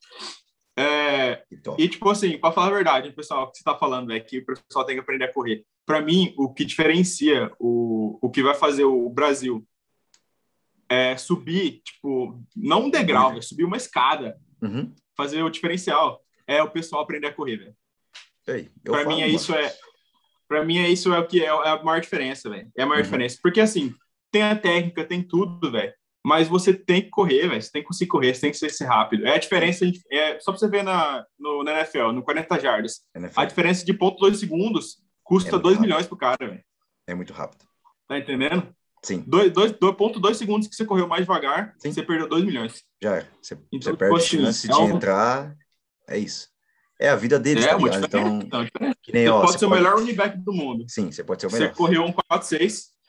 É, 0.76 1.42
e, 1.78 1.88
tipo 1.88 2.08
assim, 2.08 2.38
para 2.38 2.52
falar 2.52 2.68
a 2.68 2.74
verdade, 2.74 3.12
pessoal, 3.12 3.44
o 3.44 3.46
que 3.50 3.58
você 3.58 3.60
está 3.60 3.76
falando 3.76 4.12
é 4.12 4.20
que 4.20 4.38
o 4.38 4.44
pessoal 4.44 4.84
tem 4.84 4.96
que 4.96 5.00
aprender 5.00 5.24
a 5.24 5.32
correr. 5.32 5.64
Para 5.84 6.00
mim, 6.00 6.34
o 6.38 6.52
que 6.52 6.64
diferencia 6.64 7.52
o, 7.58 8.18
o 8.22 8.30
que 8.30 8.42
vai 8.42 8.54
fazer 8.54 8.84
o 8.84 9.08
Brasil 9.10 9.66
é 10.88 11.16
subir, 11.16 11.82
tipo, 11.84 12.42
não 12.56 12.84
um 12.84 12.90
degrau, 12.90 13.36
é 13.36 13.42
subir 13.42 13.64
uma 13.64 13.76
escada, 13.76 14.38
uhum. 14.62 14.94
fazer 15.16 15.42
o 15.42 15.50
diferencial, 15.50 16.22
é 16.46 16.62
o 16.62 16.70
pessoal 16.70 17.02
aprender 17.02 17.26
a 17.26 17.32
correr, 17.32 17.56
velho. 17.56 17.76
Para 18.82 19.04
mim, 19.06 19.20
é 19.20 19.28
isso 19.28 19.54
é. 19.54 19.72
Para 20.48 20.64
mim, 20.64 20.78
é 20.78 20.88
isso 20.88 21.12
é 21.12 21.18
o 21.18 21.26
que 21.26 21.42
é, 21.42 21.46
é 21.46 21.68
a 21.68 21.82
maior 21.82 22.00
diferença, 22.00 22.50
velho. 22.50 22.70
É 22.76 22.82
a 22.82 22.86
maior 22.86 22.98
uhum. 22.98 23.04
diferença. 23.04 23.38
Porque, 23.42 23.60
assim, 23.60 23.94
tem 24.30 24.42
a 24.42 24.56
técnica, 24.56 25.04
tem 25.04 25.22
tudo, 25.22 25.70
velho 25.70 25.92
mas 26.24 26.48
você 26.48 26.72
tem 26.72 27.02
que 27.02 27.10
correr, 27.10 27.48
velho. 27.48 27.60
Você 27.60 27.70
tem 27.70 27.82
que 27.82 27.88
conseguir 27.88 28.08
correr, 28.08 28.34
você 28.34 28.40
tem 28.42 28.50
que 28.50 28.70
ser, 28.70 28.84
rápido. 28.84 29.26
É 29.26 29.34
a 29.34 29.38
diferença, 29.38 29.84
é, 30.10 30.38
só 30.38 30.52
pra 30.52 30.58
você 30.58 30.68
ver 30.68 30.84
na, 30.84 31.24
no, 31.38 31.64
na 31.64 31.72
NFL, 31.80 32.12
no 32.12 32.22
40 32.22 32.60
jardas. 32.60 33.00
NFL. 33.14 33.40
A 33.40 33.44
diferença 33.44 33.84
de 33.84 33.92
ponto 33.92 34.34
segundos 34.34 34.98
custa 35.24 35.58
2 35.58 35.78
é 35.78 35.80
milhões 35.80 36.06
pro 36.06 36.16
cara, 36.16 36.36
velho. 36.40 36.62
É 37.06 37.14
muito 37.14 37.32
rápido. 37.32 37.64
Tá 38.06 38.18
entendendo? 38.18 38.72
Sim. 39.02 39.24
2,2 39.24 40.34
segundos 40.34 40.68
que 40.68 40.76
você 40.76 40.84
correu 40.84 41.08
mais 41.08 41.22
devagar, 41.22 41.74
Sim. 41.78 41.92
você 41.92 42.02
perdeu 42.02 42.28
2 42.28 42.44
milhões. 42.44 42.84
Já 43.02 43.16
é. 43.16 43.26
Você, 43.42 43.58
então, 43.72 43.92
você 43.92 43.96
perde 43.96 44.14
a 44.14 44.18
assim, 44.18 44.38
chance 44.38 44.70
é 44.70 44.74
de 44.74 44.82
entrar. 44.82 45.56
É 46.08 46.18
isso. 46.18 46.48
É 47.00 47.08
a 47.08 47.16
vida 47.16 47.36
deles, 47.36 47.64
é, 47.64 47.68
tá 47.70 47.76
ligado? 47.76 48.04
Então, 48.04 48.40
então 48.40 48.94
que 49.02 49.12
nem, 49.12 49.24
você 49.24 49.28
ó, 49.28 49.40
pode 49.40 49.52
você 49.52 49.58
ser 49.58 49.66
pode... 49.66 49.80
o 49.80 49.82
melhor 49.82 49.98
running 49.98 50.14
back 50.14 50.38
do 50.38 50.52
mundo. 50.52 50.84
Sim, 50.88 51.10
você 51.10 51.24
pode 51.24 51.40
ser 51.40 51.48
o 51.48 51.52
melhor. 51.52 51.68
Você 51.70 51.74
correu 51.74 52.04
um 52.04 52.12
4-6, 52.12 52.58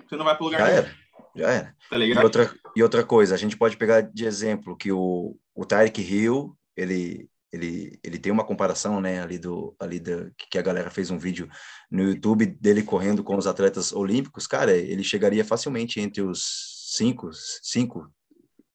você 0.10 0.16
não 0.16 0.26
vai 0.26 0.36
pro 0.36 0.46
lugar 0.46 0.60
Já 0.60 0.82
nenhum. 0.82 1.03
Já 1.36 1.50
era. 1.50 1.76
Tá 1.90 1.98
e, 1.98 2.18
outra, 2.18 2.54
e 2.76 2.84
outra 2.84 3.04
coisa, 3.04 3.34
a 3.34 3.38
gente 3.38 3.58
pode 3.58 3.78
pegar 3.78 4.02
de 4.02 4.26
exemplo 4.26 4.78
que 4.78 4.92
o, 4.92 5.36
o 5.56 5.66
Tyreek 5.66 6.02
Hill, 6.02 6.56
ele, 6.76 7.28
ele, 7.52 8.00
ele 8.04 8.20
tem 8.20 8.32
uma 8.32 8.44
comparação, 8.44 9.02
né, 9.02 9.22
ali 9.22 9.38
do, 9.38 9.76
ali 9.80 10.00
da, 10.00 10.30
que 10.50 10.58
a 10.58 10.62
galera 10.62 10.90
fez 10.90 11.10
um 11.10 11.18
vídeo 11.18 11.50
no 11.90 12.04
YouTube 12.04 12.46
dele 12.46 12.84
correndo 12.84 13.24
com 13.24 13.36
os 13.36 13.48
atletas 13.48 13.92
olímpicos, 13.92 14.48
cara, 14.48 14.76
ele 14.76 15.04
chegaria 15.04 15.44
facilmente 15.44 16.00
entre 16.00 16.22
os 16.22 16.92
cinco, 16.96 17.30
cinco 17.62 18.12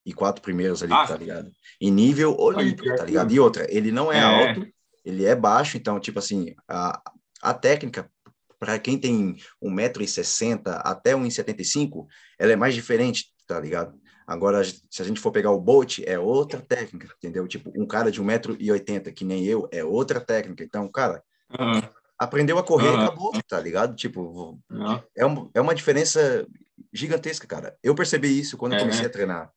e 0.04 0.12
quatro 0.12 0.42
primeiros 0.42 0.82
ali, 0.82 0.92
ah, 0.92 1.06
tá 1.06 1.16
ligado? 1.16 1.50
Em 1.80 1.90
nível 1.90 2.36
olímpico, 2.38 2.96
tá 2.96 3.04
ligado? 3.04 3.32
E 3.32 3.38
outra, 3.38 3.66
ele 3.68 3.92
não 3.92 4.12
é, 4.12 4.18
é, 4.18 4.22
alto, 4.22 4.66
ele 5.04 5.24
é 5.24 5.34
baixo, 5.34 5.76
então, 5.76 6.00
tipo 6.00 6.18
assim, 6.18 6.54
a, 6.66 7.00
a 7.42 7.54
técnica, 7.54 8.10
para 8.58 8.78
quem 8.78 8.98
tem 8.98 9.36
1,60m 9.62 10.80
até 10.84 11.14
1,75m, 11.14 12.06
ela 12.38 12.52
é 12.52 12.56
mais 12.56 12.74
diferente, 12.74 13.26
tá 13.46 13.58
ligado? 13.60 13.98
Agora, 14.26 14.62
se 14.62 15.00
a 15.00 15.04
gente 15.04 15.20
for 15.20 15.32
pegar 15.32 15.52
o 15.52 15.60
Bolt, 15.60 16.00
é 16.04 16.18
outra 16.18 16.60
técnica, 16.60 17.08
entendeu? 17.16 17.48
Tipo, 17.48 17.72
um 17.74 17.86
cara 17.86 18.10
de 18.10 18.22
1,80m, 18.22 19.12
que 19.14 19.24
nem 19.24 19.44
eu, 19.44 19.66
é 19.72 19.82
outra 19.82 20.20
técnica. 20.20 20.62
Então, 20.62 20.86
cara, 20.86 21.22
uhum. 21.58 21.80
aprendeu 22.18 22.58
a 22.58 22.62
correr 22.62 22.88
uhum. 22.88 23.00
acabou, 23.00 23.32
tá 23.48 23.58
ligado? 23.58 23.96
Tipo, 23.96 24.60
uhum. 24.70 25.02
é, 25.16 25.24
um, 25.24 25.50
é 25.54 25.60
uma 25.62 25.74
diferença 25.74 26.46
gigantesca, 26.92 27.46
cara. 27.46 27.74
Eu 27.82 27.94
percebi 27.94 28.38
isso 28.38 28.58
quando 28.58 28.74
é, 28.74 28.76
eu 28.76 28.80
comecei 28.80 29.02
né? 29.02 29.08
a 29.08 29.12
treinar. 29.12 29.52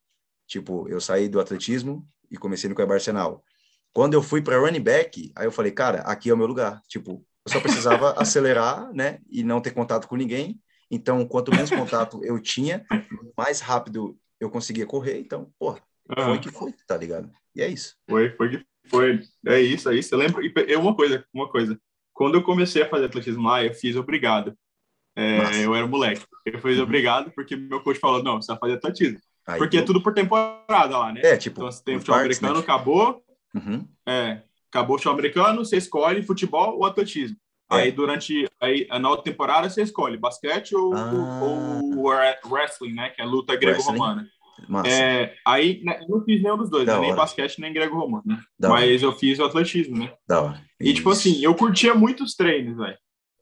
Tipo, 0.48 0.88
eu 0.88 1.02
saí 1.02 1.28
do 1.28 1.42
atletismo 1.42 2.08
e 2.30 2.38
comecei 2.38 2.70
no 2.70 2.76
Cuiabá 2.76 2.94
Arsenal. 2.94 3.44
Quando 3.94 4.14
eu 4.14 4.24
fui 4.24 4.42
para 4.42 4.58
running 4.58 4.82
back, 4.82 5.34
aí 5.36 5.46
eu 5.46 5.52
falei, 5.52 5.74
cara, 5.74 6.00
aqui 6.04 6.30
é 6.30 6.34
o 6.34 6.38
meu 6.38 6.48
lugar. 6.48 6.82
Tipo, 6.88 7.22
eu 7.46 7.52
só 7.52 7.60
precisava 7.60 8.14
acelerar, 8.14 8.92
né, 8.94 9.20
e 9.30 9.44
não 9.44 9.62
ter 9.62 9.72
contato 9.72 10.08
com 10.08 10.16
ninguém. 10.16 10.60
Então, 10.90 11.26
quanto 11.26 11.52
menos 11.52 11.70
contato 11.72 12.24
eu 12.24 12.40
tinha, 12.40 12.86
mais 13.38 13.62
rápido 13.62 14.18
eu 14.40 14.50
conseguia 14.50 14.86
correr. 14.86 15.20
Então, 15.20 15.52
pô, 15.58 15.72
uhum. 15.72 16.26
foi 16.26 16.40
que 16.40 16.52
foi, 16.52 16.74
tá 16.88 16.98
ligado? 16.98 17.32
E 17.56 17.62
é 17.62 17.68
isso. 17.68 17.96
Foi, 18.10 18.30
foi 18.36 18.50
que 18.50 18.66
foi. 18.88 19.22
É 19.46 19.60
isso, 19.60 19.90
é 19.90 19.96
isso. 19.96 20.14
Eu 20.14 20.20
lembro, 20.20 20.42
e 20.44 20.76
uma 20.76 20.96
coisa, 20.96 21.26
uma 21.34 21.50
coisa. 21.50 21.80
Quando 22.14 22.36
eu 22.36 22.44
comecei 22.44 22.82
a 22.82 22.90
fazer 22.90 23.06
atletismo 23.06 23.48
lá, 23.48 23.64
eu 23.64 23.74
fiz 23.74 23.96
obrigado. 23.96 24.56
É, 25.16 25.66
eu 25.66 25.76
era 25.76 25.88
moleque. 25.88 26.26
Eu 26.46 26.60
fiz 26.60 26.78
uhum. 26.78 26.84
obrigado 26.84 27.32
porque 27.32 27.56
meu 27.56 27.82
coach 27.82 28.00
falou: 28.00 28.24
não, 28.24 28.42
você 28.42 28.52
vai 28.52 28.60
fazer 28.60 28.74
atletismo. 28.74 29.20
Aí, 29.48 29.58
Porque 29.58 29.78
é 29.78 29.82
tudo 29.82 30.02
por 30.02 30.14
temporada 30.14 30.98
lá, 30.98 31.12
né? 31.12 31.22
É, 31.24 31.38
tipo, 31.38 31.60
então, 31.60 31.72
você 31.72 31.84
tem 31.84 31.98
futebol 31.98 32.20
americano, 32.20 32.54
né? 32.56 32.60
acabou. 32.60 33.24
Uhum. 33.56 33.88
É, 34.08 34.44
acabou 34.72 34.96
o 34.96 34.98
futebol 34.98 35.14
americano, 35.14 35.66
você 35.66 35.78
escolhe 35.78 36.24
futebol 36.24 36.78
ou 36.78 36.86
atletismo. 36.86 37.38
É. 37.72 37.76
Aí, 37.76 37.92
durante 37.92 38.50
aí, 38.60 38.88
na 39.00 39.10
outra 39.10 39.24
temporada, 39.24 39.70
você 39.70 39.82
escolhe 39.82 40.18
basquete 40.18 40.76
ou, 40.76 40.94
ah. 40.94 41.12
ou, 41.14 42.10
wrestling, 42.50 42.94
né? 42.94 43.10
Que 43.10 43.22
é 43.22 43.26
luta 43.26 43.56
grego-romana. 43.56 44.28
É, 44.86 45.34
aí, 45.46 45.82
né, 45.84 46.00
eu 46.02 46.08
não 46.08 46.24
fiz 46.24 46.42
nenhum 46.42 46.58
dos 46.58 46.70
dois, 46.70 46.86
né? 46.86 47.00
nem 47.00 47.16
basquete, 47.16 47.60
nem 47.60 47.74
grego-romano, 47.74 48.24
né? 48.26 48.40
Mas 48.60 49.04
hora. 49.04 49.14
eu 49.14 49.18
fiz 49.18 49.40
o 49.40 49.44
atletismo, 49.46 49.98
né? 49.98 50.14
Da 50.28 50.42
hora. 50.42 50.62
E, 50.80 50.94
tipo 50.94 51.10
assim, 51.10 51.44
eu 51.44 51.56
curtia 51.56 51.96
muitos 51.96 52.36
treinos, 52.36 52.78
velho. 52.78 52.98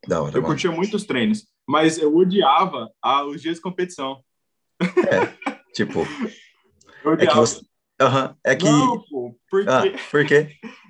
Da 0.07 0.21
hora, 0.21 0.29
Eu 0.29 0.41
mano. 0.41 0.53
curtia 0.53 0.71
muitos 0.71 1.03
treinos, 1.03 1.45
mas 1.67 1.97
eu 1.97 2.15
odiava 2.15 2.89
ah, 3.01 3.25
os 3.25 3.41
dias 3.41 3.55
de 3.55 3.61
competição. 3.61 4.23
É. 4.81 5.53
Tipo. 5.73 6.05
É 7.17 7.25
que 7.25 7.33
você. 7.33 7.61
Uhum, 8.01 8.35
é 8.43 8.55
que. 8.57 8.65
Não, 8.65 9.01
pô, 9.09 9.33
por 9.49 9.69
ah, 9.69 9.83
quê? 9.83 9.95
por 10.11 10.25
quê? 10.25 10.49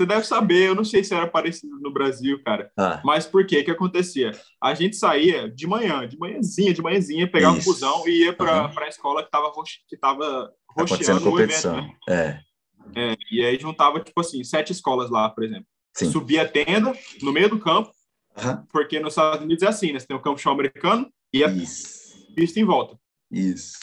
Você 0.00 0.06
deve 0.06 0.26
saber, 0.26 0.68
eu 0.68 0.74
não 0.74 0.82
sei 0.82 1.04
se 1.04 1.14
era 1.14 1.26
parecido 1.26 1.78
no 1.78 1.92
Brasil, 1.92 2.42
cara. 2.42 2.72
Ah. 2.74 3.02
Mas 3.04 3.26
por 3.26 3.44
quê? 3.44 3.60
O 3.60 3.64
que 3.66 3.70
acontecia? 3.70 4.32
A 4.58 4.72
gente 4.72 4.96
saía 4.96 5.50
de 5.50 5.66
manhã, 5.66 6.08
de 6.08 6.18
manhãzinha, 6.18 6.72
de 6.72 6.80
manhãzinha, 6.80 7.30
pegava 7.30 7.58
Isso. 7.58 7.68
um 7.68 7.72
busão 7.74 8.08
e 8.08 8.24
ia 8.24 8.32
para 8.32 8.68
uhum. 8.68 8.78
a 8.78 8.88
escola 8.88 9.22
que 9.22 9.30
tava, 9.30 9.52
que 9.86 9.96
tava 9.98 10.50
rocheando 10.74 11.30
o 11.30 11.38
evento. 11.38 11.70
Né? 11.70 11.94
É. 12.08 12.40
é. 12.96 13.16
E 13.30 13.44
aí 13.44 13.58
juntava, 13.58 14.00
tipo 14.00 14.18
assim, 14.18 14.42
sete 14.42 14.72
escolas 14.72 15.10
lá, 15.10 15.28
por 15.28 15.44
exemplo. 15.44 15.66
Sim. 15.94 16.10
Subia 16.10 16.42
a 16.42 16.48
tenda 16.48 16.94
no 17.20 17.30
meio 17.30 17.50
do 17.50 17.60
campo, 17.60 17.92
uhum. 18.42 18.64
porque 18.72 18.98
nos 19.00 19.12
Estados 19.12 19.44
Unidos 19.44 19.62
é 19.62 19.68
assim, 19.68 19.92
né? 19.92 19.98
Você 19.98 20.06
tem 20.06 20.16
o 20.16 20.22
campo 20.22 20.40
chão 20.40 20.52
americano 20.54 21.12
e 21.30 21.44
a 21.44 21.48
pista 21.50 22.58
em 22.58 22.64
volta. 22.64 22.98
Isso. 23.30 23.76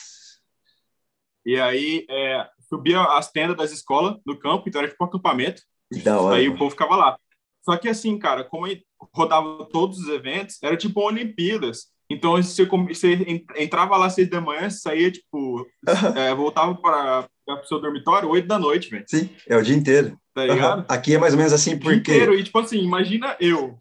E 1.46 1.60
aí 1.60 2.08
é, 2.10 2.50
subia 2.68 3.04
as 3.04 3.32
tendas 3.32 3.56
das 3.56 3.72
escolas 3.72 4.18
no 4.26 4.36
campo, 4.36 4.68
então 4.68 4.82
era 4.82 4.90
tipo 4.90 5.04
um 5.04 5.08
acampamento. 5.08 5.62
Da 6.04 6.20
hora, 6.20 6.38
aí 6.38 6.50
o 6.50 6.58
povo 6.58 6.72
ficava 6.72 6.96
lá. 6.96 7.18
Só 7.64 7.78
que 7.78 7.90
assim, 7.90 8.18
cara, 8.18 8.44
como 8.44 8.66
rodava 9.14 9.66
todos 9.72 10.00
os 10.00 10.08
eventos, 10.10 10.58
era 10.62 10.78
tipo 10.78 11.02
Olimpíadas. 11.02 11.88
Então 12.10 12.32
você, 12.42 12.66
você 12.66 13.46
entrava 13.58 13.98
lá 13.98 14.06
às 14.06 14.14
seis 14.14 14.30
da 14.30 14.40
manhã, 14.40 14.70
saía, 14.70 15.12
tipo, 15.12 15.66
é, 16.16 16.34
voltava 16.34 16.76
para 16.76 17.28
o 17.48 17.64
seu 17.66 17.82
dormitório 17.82 18.30
oito 18.30 18.48
da 18.48 18.58
noite, 18.58 18.90
velho. 18.90 19.06
Sim, 19.08 19.30
é 19.48 19.58
o 19.58 19.62
dia 19.62 19.76
inteiro. 19.76 20.18
Tá 20.34 20.46
ligado? 20.46 20.86
Aqui 20.88 21.16
é 21.16 21.18
mais 21.18 21.34
ou 21.34 21.38
menos 21.38 21.52
assim, 21.52 21.78
porque... 21.78 21.90
O 21.90 22.04
dia 22.04 22.14
inteiro, 22.16 22.34
e 22.36 22.44
tipo 22.44 22.60
assim, 22.60 22.78
imagina 22.78 23.36
eu, 23.40 23.78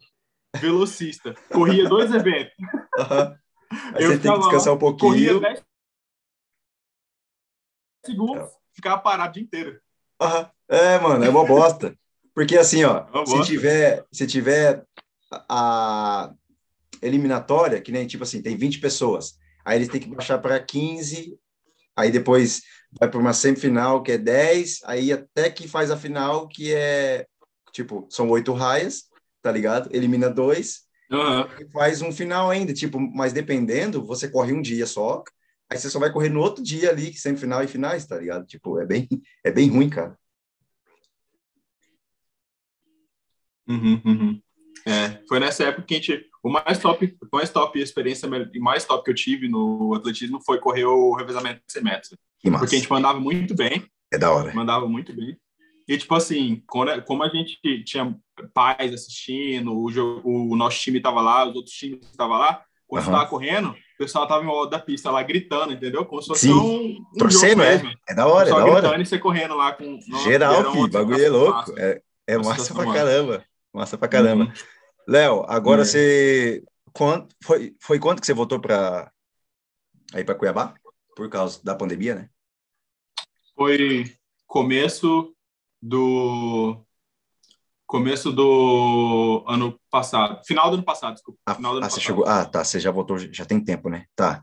velocista, 0.59 1.33
corria 1.51 1.87
dois 1.87 2.13
eventos. 2.13 2.53
Uhum. 2.59 3.35
Aí 3.93 4.03
eu 4.03 4.11
você 4.11 4.19
tem 4.19 4.31
que 4.31 4.39
descansar 4.39 4.73
um 4.73 4.77
pouquinho. 4.77 5.39
Corria 5.39 5.39
10 5.39 5.63
segundos, 8.05 8.43
é. 8.43 8.51
ficava 8.73 9.01
parado 9.01 9.29
o 9.29 9.33
dia 9.33 9.43
inteiro. 9.43 9.79
Uhum. 10.21 10.45
É, 10.69 10.99
mano, 10.99 11.23
é 11.23 11.29
uma 11.29 11.45
bosta. 11.45 11.95
Porque 12.33 12.57
assim, 12.57 12.83
ó, 12.83 13.05
é 13.13 13.25
se 13.25 13.43
tiver, 13.43 14.05
se 14.11 14.27
tiver 14.27 14.83
a 15.49 16.31
eliminatória, 17.01 17.81
que 17.81 17.91
nem 17.91 18.05
tipo 18.05 18.23
assim, 18.23 18.41
tem 18.41 18.55
20 18.55 18.79
pessoas, 18.79 19.37
aí 19.65 19.77
eles 19.77 19.87
têm 19.87 20.01
que 20.01 20.09
baixar 20.09 20.37
para 20.37 20.59
15, 20.59 21.37
aí 21.95 22.11
depois 22.11 22.61
vai 22.99 23.09
para 23.09 23.19
uma 23.19 23.33
semifinal 23.33 24.03
que 24.03 24.11
é 24.11 24.17
10, 24.17 24.81
aí 24.85 25.11
até 25.11 25.49
que 25.49 25.67
faz 25.67 25.89
a 25.89 25.97
final 25.97 26.47
que 26.47 26.73
é 26.73 27.25
tipo, 27.71 28.07
são 28.09 28.29
oito 28.29 28.53
raias, 28.53 29.05
tá 29.41 29.51
ligado? 29.51 29.89
Elimina 29.91 30.29
dois, 30.29 30.81
uhum. 31.11 31.41
e 31.59 31.71
faz 31.71 32.01
um 32.01 32.11
final 32.11 32.49
ainda, 32.49 32.73
tipo, 32.73 32.99
mas 32.99 33.33
dependendo, 33.33 34.05
você 34.05 34.27
corre 34.27 34.53
um 34.53 34.61
dia 34.61 34.85
só, 34.85 35.23
Aí 35.69 35.77
você 35.77 35.89
só 35.89 35.99
vai 35.99 36.11
correr 36.11 36.29
no 36.29 36.39
outro 36.39 36.63
dia 36.63 36.89
ali, 36.89 37.13
semifinal 37.13 37.61
e 37.61 37.67
finais, 37.67 38.05
tá 38.05 38.17
ligado? 38.17 38.45
Tipo, 38.45 38.79
é 38.79 38.85
bem, 38.85 39.07
é 39.43 39.51
bem 39.51 39.69
ruim, 39.69 39.89
cara. 39.89 40.17
Uhum, 43.67 44.01
uhum. 44.05 44.41
É, 44.85 45.19
foi 45.27 45.39
nessa 45.39 45.65
época 45.65 45.83
que 45.83 45.95
a 45.95 45.97
gente. 45.97 46.25
O 46.41 46.49
mais 46.49 46.79
top, 46.79 47.17
o 47.21 47.35
mais 47.35 47.49
top 47.49 47.79
experiência 47.79 48.29
e 48.53 48.59
mais 48.59 48.85
top 48.85 49.03
que 49.03 49.11
eu 49.11 49.15
tive 49.15 49.49
no 49.49 49.93
atletismo 49.93 50.39
foi 50.45 50.59
correr 50.59 50.85
o 50.85 51.13
revezamento 51.13 51.61
de 51.67 51.73
100 51.73 51.83
metros. 51.83 52.17
Porque 52.41 52.75
a 52.75 52.79
gente 52.79 52.89
mandava 52.89 53.19
muito 53.19 53.53
bem. 53.53 53.85
É 54.11 54.17
da 54.17 54.31
hora. 54.31 54.53
Mandava 54.53 54.87
muito 54.87 55.13
bem. 55.13 55.37
E, 55.87 55.97
tipo 55.97 56.13
assim, 56.15 56.63
quando, 56.67 57.01
como 57.03 57.23
a 57.23 57.29
gente 57.29 57.59
tinha 57.83 58.15
pais 58.53 58.93
assistindo, 58.93 59.73
o, 59.73 60.51
o 60.51 60.55
nosso 60.55 60.79
time 60.79 60.97
estava 60.97 61.21
lá, 61.21 61.47
os 61.47 61.55
outros 61.55 61.73
times 61.73 62.05
estavam 62.05 62.37
lá, 62.37 62.61
quando 62.85 63.03
uhum. 63.05 63.11
estava 63.11 63.29
correndo, 63.29 63.69
o 63.69 63.97
pessoal 63.97 64.27
tava 64.27 64.43
em 64.43 64.47
volta 64.47 64.77
da 64.77 64.79
pista 64.83 65.09
lá 65.09 65.23
gritando, 65.23 65.73
entendeu? 65.73 66.05
Como 66.05 66.21
se 66.21 66.27
fosse 66.27 66.47
Sim. 66.47 66.53
um, 66.53 67.05
um 67.13 67.17
Torcendo, 67.17 67.63
é. 67.63 67.77
Mesmo. 67.77 67.91
É 68.07 68.13
da 68.13 68.27
hora, 68.27 68.49
é 68.49 68.53
da 68.53 68.89
hora. 68.89 69.01
e 69.01 69.05
você 69.05 69.17
correndo 69.17 69.55
lá 69.55 69.73
com... 69.73 69.99
Geral, 70.23 70.71
filho, 70.71 70.89
bagulho 70.89 71.23
é 71.23 71.29
louco. 71.29 71.57
Massa. 71.57 71.73
É, 71.77 72.01
é 72.27 72.37
massa 72.37 72.73
pra 72.73 72.93
caramba. 72.93 73.45
Massa 73.77 73.97
pra 73.97 74.07
caramba. 74.07 74.45
Uhum. 74.45 74.53
Léo, 75.07 75.45
agora 75.47 75.83
é. 75.83 75.85
você... 75.85 76.63
Quanto, 76.91 77.35
foi, 77.43 77.75
foi 77.79 77.99
quanto 77.99 78.19
que 78.19 78.25
você 78.25 78.33
voltou 78.33 78.59
para 78.59 79.11
aí 80.13 80.23
para 80.23 80.33
Cuiabá? 80.33 80.73
Por 81.15 81.29
causa 81.29 81.63
da 81.63 81.75
pandemia, 81.75 82.15
né? 82.15 82.29
Foi 83.55 84.11
começo 84.47 85.33
do 85.81 86.83
começo 87.85 88.31
do 88.31 89.43
ano 89.47 89.79
passado, 89.89 90.43
final 90.45 90.69
do 90.69 90.75
ano 90.75 90.83
passado, 90.83 91.13
desculpa. 91.13 91.39
Ah, 91.45 91.55
final 91.55 91.71
do 91.71 91.77
ano 91.77 91.85
ah, 91.85 91.89
você 91.89 92.01
chegou. 92.01 92.25
Ah, 92.27 92.45
tá, 92.45 92.63
você 92.63 92.79
já 92.79 92.91
voltou, 92.91 93.17
já 93.17 93.45
tem 93.45 93.63
tempo, 93.63 93.89
né? 93.89 94.05
Tá. 94.15 94.41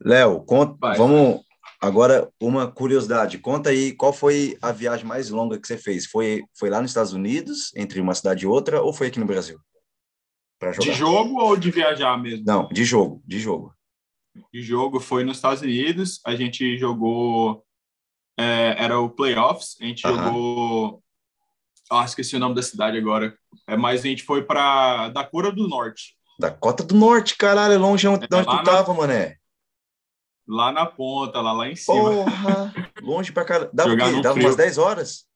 Léo, 0.00 0.44
conta, 0.44 0.96
vamos 0.96 1.42
agora 1.80 2.28
uma 2.40 2.70
curiosidade. 2.70 3.38
Conta 3.38 3.70
aí 3.70 3.92
qual 3.92 4.12
foi 4.12 4.56
a 4.60 4.72
viagem 4.72 5.06
mais 5.06 5.30
longa 5.30 5.58
que 5.58 5.66
você 5.66 5.76
fez? 5.76 6.06
Foi 6.06 6.42
foi 6.58 6.70
lá 6.70 6.80
nos 6.80 6.90
Estados 6.90 7.12
Unidos, 7.12 7.72
entre 7.76 8.00
uma 8.00 8.14
cidade 8.14 8.44
e 8.44 8.46
outra, 8.46 8.82
ou 8.82 8.92
foi 8.92 9.08
aqui 9.08 9.20
no 9.20 9.26
Brasil? 9.26 9.58
De 10.80 10.92
jogo 10.92 11.40
ou 11.40 11.56
de 11.56 11.70
viajar 11.70 12.16
mesmo? 12.16 12.44
Não, 12.46 12.68
de 12.68 12.84
jogo, 12.84 13.22
de 13.26 13.38
jogo. 13.38 13.74
De 14.52 14.62
jogo 14.62 14.98
foi 14.98 15.22
nos 15.22 15.36
Estados 15.36 15.62
Unidos, 15.62 16.20
a 16.24 16.34
gente 16.34 16.78
jogou 16.78 17.62
é, 18.38 18.74
era 18.82 18.98
o 18.98 19.10
playoffs, 19.10 19.76
a 19.80 19.84
gente 19.84 20.06
uh 20.06 20.10
-huh. 20.10 20.24
jogou 20.24 21.04
ah, 21.90 22.04
esqueci 22.04 22.36
o 22.36 22.38
nome 22.38 22.54
da 22.54 22.62
cidade 22.62 22.96
agora. 22.96 23.36
É, 23.68 23.76
mas 23.76 24.00
a 24.00 24.08
gente 24.08 24.22
foi 24.22 24.42
para 24.42 25.08
Dakota 25.10 25.52
do 25.52 25.68
Norte. 25.68 26.16
Dakota 26.38 26.82
do 26.82 26.94
Norte, 26.94 27.36
caralho, 27.36 27.74
é 27.74 27.78
longe 27.78 28.08
onde, 28.08 28.26
é, 28.30 28.36
onde 28.36 28.46
tu 28.46 28.64
tava, 28.64 28.92
na... 28.92 28.98
mané. 28.98 29.36
Lá 30.46 30.70
na 30.70 30.84
ponta, 30.84 31.40
lá, 31.40 31.52
lá 31.52 31.68
em 31.68 31.76
cima. 31.76 31.96
Porra, 31.96 32.74
longe 33.02 33.32
pra 33.32 33.44
caralho. 33.44 33.70
Dava, 33.72 33.94
o 33.94 33.96
quê? 33.96 34.20
Dava 34.20 34.38
umas 34.38 34.56
10 34.56 34.78
horas? 34.78 35.26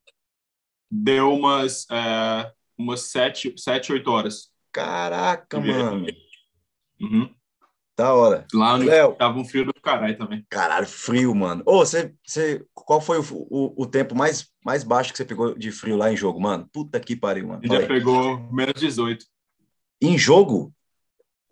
Deu 0.91 1.33
umas, 1.33 1.87
é, 1.89 2.51
umas 2.77 3.01
7, 3.01 3.55
7, 3.57 3.93
8 3.93 4.11
horas. 4.11 4.51
Caraca, 4.71 5.59
mano. 5.59 6.05
Uhum. 7.01 7.33
Da 7.99 8.13
hora. 8.13 8.47
Lá 8.53 8.77
no 8.77 8.85
Léo, 8.85 9.13
tava 9.15 9.37
um 9.37 9.43
frio 9.43 9.65
do 9.65 9.73
caralho 9.73 10.17
também. 10.17 10.45
Caralho, 10.49 10.87
frio, 10.87 11.35
mano. 11.35 11.61
Ô, 11.65 11.79
você, 11.79 12.13
você, 12.25 12.65
qual 12.73 13.01
foi 13.01 13.19
o, 13.19 13.23
o, 13.31 13.83
o, 13.83 13.85
tempo 13.85 14.15
mais, 14.15 14.47
mais 14.63 14.85
baixo 14.85 15.11
que 15.11 15.17
você 15.17 15.25
pegou 15.25 15.53
de 15.53 15.69
frio 15.69 15.97
lá 15.97 16.09
em 16.09 16.15
jogo, 16.15 16.39
mano? 16.39 16.69
Puta 16.71 16.97
que 16.97 17.13
pariu, 17.13 17.49
mano. 17.49 17.61
Já 17.65 17.85
pegou 17.85 18.39
menos 18.53 18.79
18. 18.79 19.25
Em 20.01 20.17
jogo? 20.17 20.73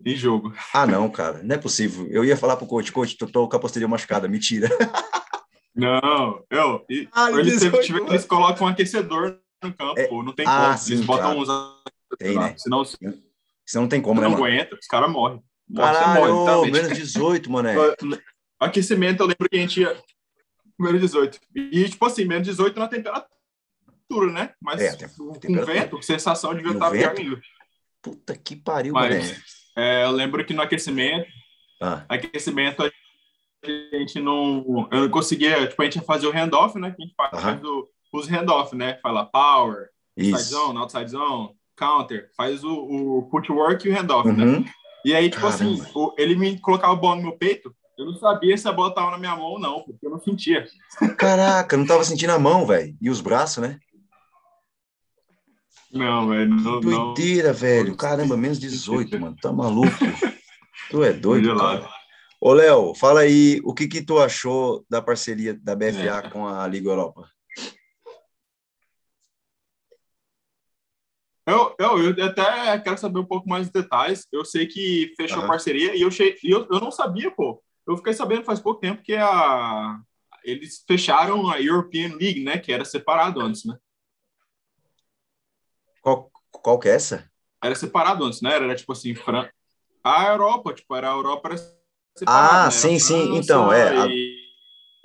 Em 0.04 0.14
jogo. 0.14 0.54
Ah, 0.72 0.86
não, 0.86 1.10
cara. 1.10 1.42
Não 1.42 1.54
é 1.54 1.58
possível. 1.58 2.06
Eu 2.08 2.24
ia 2.24 2.36
falar 2.36 2.56
pro 2.56 2.66
coach, 2.66 2.92
coach, 2.92 3.16
tô, 3.16 3.26
tô 3.26 3.48
com 3.48 3.56
a 3.56 3.60
posterior 3.60 3.88
machucada. 3.88 4.28
Mentira. 4.28 4.68
Não, 5.74 6.44
eu. 6.50 6.84
E, 6.90 7.08
ah, 7.12 7.30
eles, 7.30 7.62
eles, 7.62 7.88
eles 7.88 8.24
colocam 8.24 8.66
um 8.66 8.70
aquecedor 8.70 9.38
no 9.62 9.72
campo, 9.72 10.00
é, 10.00 10.08
não 10.10 10.32
tem 10.32 10.44
ah, 10.44 10.66
como. 10.66 10.78
Sim, 10.78 10.92
eles 10.94 11.06
botam 11.06 11.34
claro. 11.34 11.40
uns. 11.40 12.18
Tem, 12.18 12.36
né? 12.36 12.54
Senão, 12.58 12.84
senão 12.84 13.82
não 13.82 13.88
tem 13.88 14.00
como, 14.00 14.20
não 14.20 14.28
né? 14.28 14.36
Não 14.36 14.44
aguenta, 14.44 14.74
os 14.74 14.86
caras 14.88 15.08
morrem. 15.08 15.40
Caralho, 15.74 16.34
morre, 16.34 16.70
menos 16.72 16.96
18, 16.96 17.48
mané. 17.48 17.76
Aquecimento, 18.58 19.22
eu 19.22 19.26
lembro 19.28 19.48
que 19.48 19.56
a 19.56 19.60
gente 19.60 19.80
ia. 19.80 19.96
Menos 20.76 21.00
18. 21.00 21.38
E, 21.54 21.88
tipo 21.88 22.04
assim, 22.06 22.24
menos 22.24 22.46
18 22.46 22.78
na 22.78 22.88
temperatura, 22.88 24.32
né? 24.32 24.52
Mas 24.60 24.80
é, 24.80 25.08
com 25.16 25.64
vento, 25.64 26.02
sensação 26.02 26.54
de 26.54 26.62
vento 26.62 26.78
pior 26.78 27.14
ainda. 27.16 27.40
Puta 28.02 28.36
que 28.36 28.56
pariu, 28.56 28.94
Mas, 28.94 29.10
mané. 29.10 29.42
É, 29.78 30.04
eu 30.04 30.10
lembro 30.10 30.44
que 30.44 30.52
no 30.52 30.60
aquecimento, 30.60 31.28
ah. 31.80 32.04
aquecimento 32.08 32.82
a 32.82 32.90
gente 33.96 34.20
não. 34.20 34.88
Eu 34.90 35.02
não 35.02 35.08
conseguia. 35.08 35.68
Tipo, 35.68 35.82
a 35.82 35.84
gente 35.84 35.96
ia 35.96 36.02
fazer 36.02 36.26
o 36.26 36.32
handoff, 36.32 36.76
né? 36.78 36.90
Que 36.90 37.02
a 37.02 37.06
gente 37.06 37.14
faz 37.16 37.32
uh 37.32 37.46
-huh. 37.46 37.88
o, 38.12 38.18
os 38.18 38.28
handoff, 38.28 38.74
né? 38.74 38.98
Fala 39.00 39.24
power, 39.24 39.88
Isso. 40.16 40.30
inside 40.30 40.50
zone, 40.50 40.78
outside 40.78 41.10
zone, 41.10 41.50
counter, 41.76 42.28
faz 42.36 42.64
o, 42.64 42.72
o 42.72 43.28
footwork 43.30 43.86
e 43.86 43.90
o 43.90 43.96
handoff, 43.96 44.28
né? 44.28 44.44
uhum. 44.44 44.60
né? 44.60 44.64
E 45.04 45.14
aí, 45.14 45.30
tipo 45.30 45.46
assim, 45.46 45.76
Caramba. 45.76 45.84
assim, 45.84 46.10
ele 46.18 46.34
me 46.34 46.58
colocava 46.58 46.92
a 46.92 46.96
bola 46.96 47.16
no 47.16 47.22
meu 47.22 47.38
peito, 47.38 47.72
eu 47.96 48.06
não 48.06 48.16
sabia 48.16 48.56
se 48.58 48.66
a 48.68 48.72
bola 48.72 48.94
tava 48.94 49.12
na 49.12 49.18
minha 49.18 49.36
mão 49.36 49.46
ou 49.46 49.60
não, 49.60 49.82
porque 49.82 50.04
eu 50.04 50.10
não 50.10 50.20
sentia. 50.20 50.66
Caraca, 51.16 51.76
não 51.76 51.86
tava 51.86 52.02
sentindo 52.04 52.30
a 52.30 52.38
mão, 52.38 52.66
velho. 52.66 52.96
E 53.00 53.08
os 53.08 53.20
braços, 53.20 53.58
né? 53.58 53.78
Não, 55.92 56.28
velho. 56.28 56.50
Não, 56.50 56.80
Doideira, 56.80 57.48
não. 57.48 57.54
velho. 57.54 57.96
Caramba, 57.96 58.36
menos 58.36 58.58
18, 58.58 59.18
mano. 59.18 59.36
Tá 59.40 59.52
maluco? 59.52 59.88
tu 60.90 61.02
é 61.02 61.12
doido, 61.12 61.56
cara. 61.56 61.88
Ô, 62.40 62.52
Léo, 62.52 62.94
fala 62.94 63.20
aí, 63.20 63.60
o 63.64 63.74
que 63.74 63.88
que 63.88 64.02
tu 64.02 64.18
achou 64.18 64.84
da 64.88 65.02
parceria 65.02 65.54
da 65.54 65.74
BFA 65.74 66.26
é. 66.26 66.30
com 66.30 66.46
a 66.46 66.66
Liga 66.68 66.90
Europa? 66.90 67.28
Eu, 71.46 71.74
eu, 71.78 72.14
eu, 72.14 72.24
até 72.26 72.78
quero 72.78 72.98
saber 72.98 73.18
um 73.18 73.24
pouco 73.24 73.48
mais 73.48 73.66
de 73.66 73.72
detalhes. 73.72 74.26
Eu 74.30 74.44
sei 74.44 74.66
que 74.66 75.14
fechou 75.16 75.40
uhum. 75.40 75.48
parceria 75.48 75.96
e 75.96 76.02
eu, 76.02 76.10
che... 76.10 76.36
eu, 76.44 76.68
eu 76.70 76.78
não 76.78 76.90
sabia, 76.90 77.30
pô. 77.30 77.62
Eu 77.86 77.96
fiquei 77.96 78.12
sabendo 78.12 78.44
faz 78.44 78.60
pouco 78.60 78.80
tempo 78.80 79.02
que 79.02 79.14
a... 79.14 79.98
eles 80.44 80.84
fecharam 80.86 81.48
a 81.50 81.58
European 81.60 82.16
League, 82.16 82.44
né? 82.44 82.58
Que 82.58 82.70
era 82.70 82.84
separado 82.84 83.40
antes, 83.40 83.64
né? 83.64 83.76
Qual, 86.62 86.78
que 86.78 86.88
é 86.88 86.94
essa? 86.94 87.30
Era 87.62 87.74
separado 87.74 88.24
antes, 88.24 88.40
né? 88.40 88.54
Era 88.54 88.74
tipo 88.74 88.92
assim, 88.92 89.14
Fran... 89.14 89.48
a 90.02 90.28
Europa, 90.28 90.72
tipo, 90.72 90.94
era 90.94 91.10
a 91.10 91.14
Europa 91.14 91.48
era 91.48 91.58
separada. 92.16 92.62
Ah, 92.62 92.64
né? 92.64 92.70
sim, 92.70 92.98
sim. 92.98 93.36
Então, 93.36 93.72
é. 93.72 94.08
E... 94.08 94.48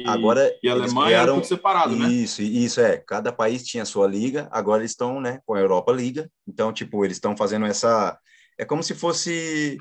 Agora 0.05 0.51
e 0.61 0.67
a 0.67 0.73
Alemanha 0.73 1.07
criaram... 1.07 1.35
tudo 1.35 1.45
separado, 1.45 1.95
né? 1.95 2.09
Isso, 2.09 2.41
isso 2.41 2.81
é. 2.81 2.97
Cada 2.97 3.31
país 3.31 3.63
tinha 3.63 3.85
sua 3.85 4.07
liga, 4.07 4.47
agora 4.51 4.81
eles 4.81 4.91
estão, 4.91 5.21
né, 5.21 5.39
com 5.45 5.53
a 5.53 5.59
Europa 5.59 5.91
Liga. 5.91 6.29
Então, 6.47 6.73
tipo, 6.73 7.05
eles 7.05 7.17
estão 7.17 7.37
fazendo 7.37 7.65
essa 7.65 8.17
é 8.57 8.65
como 8.65 8.83
se 8.83 8.93
fosse 8.93 9.77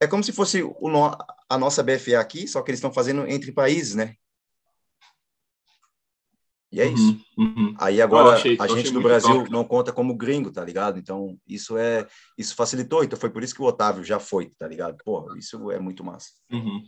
é 0.00 0.06
como 0.06 0.22
se 0.22 0.32
fosse 0.32 0.62
o 0.62 0.88
no... 0.88 1.16
a 1.48 1.58
nossa 1.58 1.82
BFA 1.82 2.20
aqui, 2.20 2.46
só 2.46 2.62
que 2.62 2.70
eles 2.70 2.78
estão 2.78 2.92
fazendo 2.92 3.26
entre 3.28 3.52
países, 3.52 3.94
né? 3.94 4.14
E 6.70 6.80
é 6.80 6.86
uhum, 6.86 6.94
isso. 6.94 7.20
Uhum. 7.36 7.74
Aí 7.78 8.00
agora 8.02 8.36
achei, 8.36 8.56
a 8.60 8.66
gente 8.66 8.92
do 8.92 9.00
Brasil 9.00 9.38
top. 9.38 9.50
não 9.50 9.64
conta 9.64 9.92
como 9.92 10.14
gringo, 10.14 10.52
tá 10.52 10.62
ligado? 10.62 10.98
Então 10.98 11.38
isso 11.46 11.78
é 11.78 12.06
isso 12.36 12.54
facilitou. 12.54 13.02
Então 13.02 13.18
foi 13.18 13.30
por 13.30 13.42
isso 13.42 13.54
que 13.54 13.62
o 13.62 13.64
Otávio 13.64 14.04
já 14.04 14.20
foi, 14.20 14.50
tá 14.58 14.68
ligado? 14.68 14.96
Pô, 15.02 15.34
isso 15.36 15.70
é 15.70 15.78
muito 15.78 16.04
massa. 16.04 16.28
Uhum. 16.52 16.82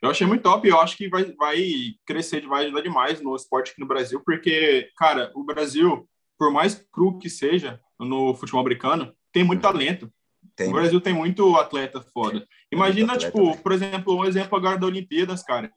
Eu 0.00 0.10
achei 0.10 0.26
muito 0.26 0.42
top 0.42 0.68
eu 0.68 0.78
acho 0.78 0.96
que 0.96 1.08
vai, 1.08 1.24
vai 1.32 1.64
crescer, 2.06 2.46
vai 2.46 2.64
ajudar 2.66 2.82
demais 2.82 3.20
no 3.20 3.34
esporte 3.34 3.72
aqui 3.72 3.80
no 3.80 3.86
Brasil, 3.86 4.20
porque, 4.24 4.90
cara, 4.98 5.32
o 5.34 5.42
Brasil, 5.42 6.06
por 6.38 6.52
mais 6.52 6.74
cru 6.92 7.18
que 7.18 7.30
seja 7.30 7.80
no 7.98 8.34
futebol 8.34 8.60
americano, 8.60 9.12
tem 9.32 9.42
muito 9.42 9.64
uhum. 9.64 9.72
talento. 9.72 10.12
Tem. 10.54 10.68
O 10.68 10.72
Brasil 10.72 11.00
tem 11.00 11.14
muito 11.14 11.56
atleta 11.56 12.00
foda. 12.00 12.46
Imagina, 12.70 13.14
atleta, 13.14 13.32
tipo, 13.32 13.50
né? 13.50 13.56
por 13.56 13.72
exemplo, 13.72 14.14
um 14.14 14.24
exemplo 14.24 14.56
agora 14.56 14.78
da 14.78 14.86
Olimpíadas, 14.86 15.42
cara. 15.42 15.72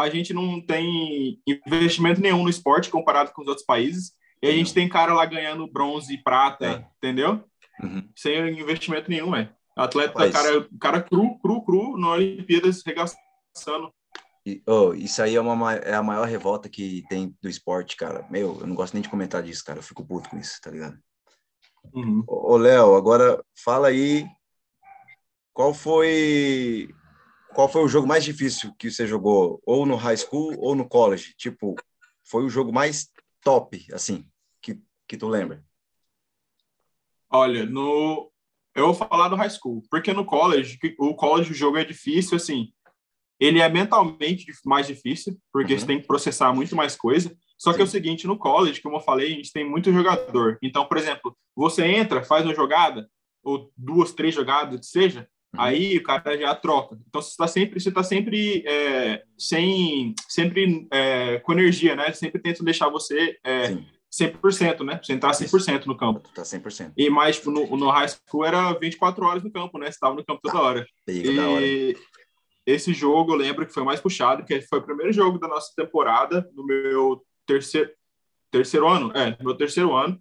A 0.00 0.10
gente 0.10 0.32
não 0.32 0.60
tem 0.60 1.40
investimento 1.66 2.20
nenhum 2.20 2.42
no 2.42 2.50
esporte 2.50 2.90
comparado 2.90 3.32
com 3.32 3.42
os 3.42 3.48
outros 3.48 3.66
países. 3.66 4.12
E 4.42 4.48
a 4.48 4.52
gente 4.52 4.72
tem 4.72 4.88
cara 4.88 5.12
lá 5.12 5.26
ganhando 5.26 5.70
bronze 5.70 6.14
e 6.14 6.22
prata, 6.22 6.66
é. 6.66 6.86
entendeu? 6.96 7.44
Uhum. 7.82 8.08
Sem 8.16 8.58
investimento 8.58 9.10
nenhum, 9.10 9.36
é. 9.36 9.52
Atleta, 9.76 10.14
Mas... 10.16 10.32
cara, 10.32 10.68
cara 10.80 11.02
cru, 11.02 11.38
cru, 11.40 11.62
cru, 11.62 11.98
na 11.98 12.10
Olimpíadas, 12.10 12.82
regaçando. 12.84 13.92
E, 14.44 14.62
oh, 14.66 14.94
isso 14.94 15.22
aí 15.22 15.36
é, 15.36 15.40
uma, 15.40 15.74
é 15.74 15.94
a 15.94 16.02
maior 16.02 16.26
revolta 16.26 16.68
que 16.68 17.04
tem 17.08 17.36
do 17.42 17.48
esporte, 17.48 17.96
cara. 17.96 18.26
Meu, 18.30 18.58
eu 18.60 18.66
não 18.66 18.74
gosto 18.74 18.94
nem 18.94 19.02
de 19.02 19.08
comentar 19.08 19.42
disso, 19.42 19.64
cara. 19.64 19.78
Eu 19.78 19.82
fico 19.82 20.04
puto 20.04 20.30
com 20.30 20.38
isso, 20.38 20.58
tá 20.62 20.70
ligado? 20.70 20.98
Uhum. 21.92 22.24
Ô, 22.26 22.56
Léo, 22.56 22.94
agora 22.94 23.42
fala 23.62 23.88
aí 23.88 24.26
qual 25.52 25.74
foi 25.74 26.88
qual 27.54 27.68
foi 27.68 27.82
o 27.82 27.88
jogo 27.88 28.06
mais 28.06 28.24
difícil 28.24 28.74
que 28.78 28.90
você 28.90 29.06
jogou, 29.06 29.60
ou 29.64 29.84
no 29.86 29.96
high 29.96 30.16
school 30.16 30.54
ou 30.58 30.74
no 30.74 30.88
college? 30.88 31.34
Tipo, 31.36 31.74
foi 32.24 32.44
o 32.44 32.48
jogo 32.48 32.72
mais 32.72 33.10
top, 33.42 33.86
assim, 33.92 34.26
que, 34.60 34.78
que 35.06 35.16
tu 35.16 35.28
lembra? 35.28 35.64
Olha, 37.30 37.64
no 37.64 38.30
eu 38.74 38.86
vou 38.86 38.94
falar 38.94 39.28
do 39.28 39.36
high 39.36 39.50
school, 39.50 39.82
porque 39.90 40.12
no 40.12 40.24
college, 40.24 40.78
o 40.98 41.14
college 41.14 41.50
o 41.50 41.54
jogo 41.54 41.76
é 41.76 41.84
difícil, 41.84 42.36
assim, 42.36 42.72
ele 43.38 43.60
é 43.60 43.68
mentalmente 43.68 44.46
mais 44.64 44.86
difícil, 44.86 45.36
porque 45.52 45.72
uhum. 45.72 45.78
você 45.78 45.86
tem 45.86 46.00
que 46.00 46.06
processar 46.06 46.52
muito 46.52 46.76
mais 46.76 46.94
coisa. 46.94 47.34
Só 47.58 47.70
Sim. 47.70 47.76
que 47.76 47.82
é 47.82 47.84
o 47.84 47.88
seguinte, 47.88 48.26
no 48.26 48.38
college, 48.38 48.80
como 48.80 48.96
eu 48.96 49.00
falei, 49.00 49.32
a 49.32 49.36
gente 49.36 49.52
tem 49.52 49.68
muito 49.68 49.92
jogador. 49.92 50.58
Então, 50.62 50.86
por 50.86 50.96
exemplo, 50.96 51.36
você 51.56 51.84
entra, 51.84 52.22
faz 52.22 52.44
uma 52.44 52.54
jogada, 52.54 53.08
ou 53.42 53.72
duas, 53.76 54.12
três 54.12 54.34
jogadas, 54.34 54.80
que 54.80 54.86
seja, 54.86 55.28
uhum. 55.54 55.60
aí 55.60 55.96
o 55.96 56.02
cara 56.02 56.38
já 56.38 56.54
troca. 56.54 56.98
Então, 57.08 57.20
você 57.20 57.30
está 57.30 57.46
sempre, 57.46 57.80
você 57.80 57.90
tá 57.90 58.02
sempre 58.02 58.64
é, 58.66 59.22
sem, 59.38 60.14
sempre 60.28 60.86
é, 60.90 61.38
com 61.38 61.52
energia, 61.52 61.96
né? 61.96 62.12
Sempre 62.12 62.40
tenta 62.40 62.64
deixar 62.64 62.88
você 62.88 63.38
é, 63.44 63.76
100%, 64.12 64.84
né? 64.84 65.00
Você 65.02 65.12
entrar 65.12 65.32
100% 65.32 65.86
no 65.86 65.96
campo. 65.96 66.28
Tá 66.34 66.42
100%. 66.42 66.92
E 66.96 67.08
mais, 67.10 67.36
tipo, 67.36 67.50
no, 67.50 67.76
no 67.76 67.90
high 67.90 68.08
school 68.08 68.44
era 68.44 68.72
24 68.74 69.24
horas 69.24 69.42
no 69.42 69.50
campo, 69.50 69.78
né? 69.78 69.86
Você 69.86 69.92
estava 69.92 70.14
no 70.14 70.24
campo 70.24 70.40
toda 70.42 70.60
hora. 70.60 70.86
e, 71.06 71.36
da 71.36 71.48
hora 71.48 71.64
esse 72.66 72.92
jogo 72.92 73.32
eu 73.32 73.36
lembro 73.36 73.66
que 73.66 73.72
foi 73.72 73.82
mais 73.82 74.00
puxado, 74.00 74.44
que 74.44 74.60
foi 74.62 74.78
o 74.78 74.84
primeiro 74.84 75.12
jogo 75.12 75.38
da 75.38 75.48
nossa 75.48 75.72
temporada, 75.74 76.48
no 76.54 76.64
meu 76.64 77.24
terceiro, 77.46 77.90
terceiro 78.50 78.88
ano, 78.88 79.12
é, 79.14 79.30
no 79.38 79.46
meu 79.46 79.54
terceiro 79.54 79.94
ano, 79.94 80.20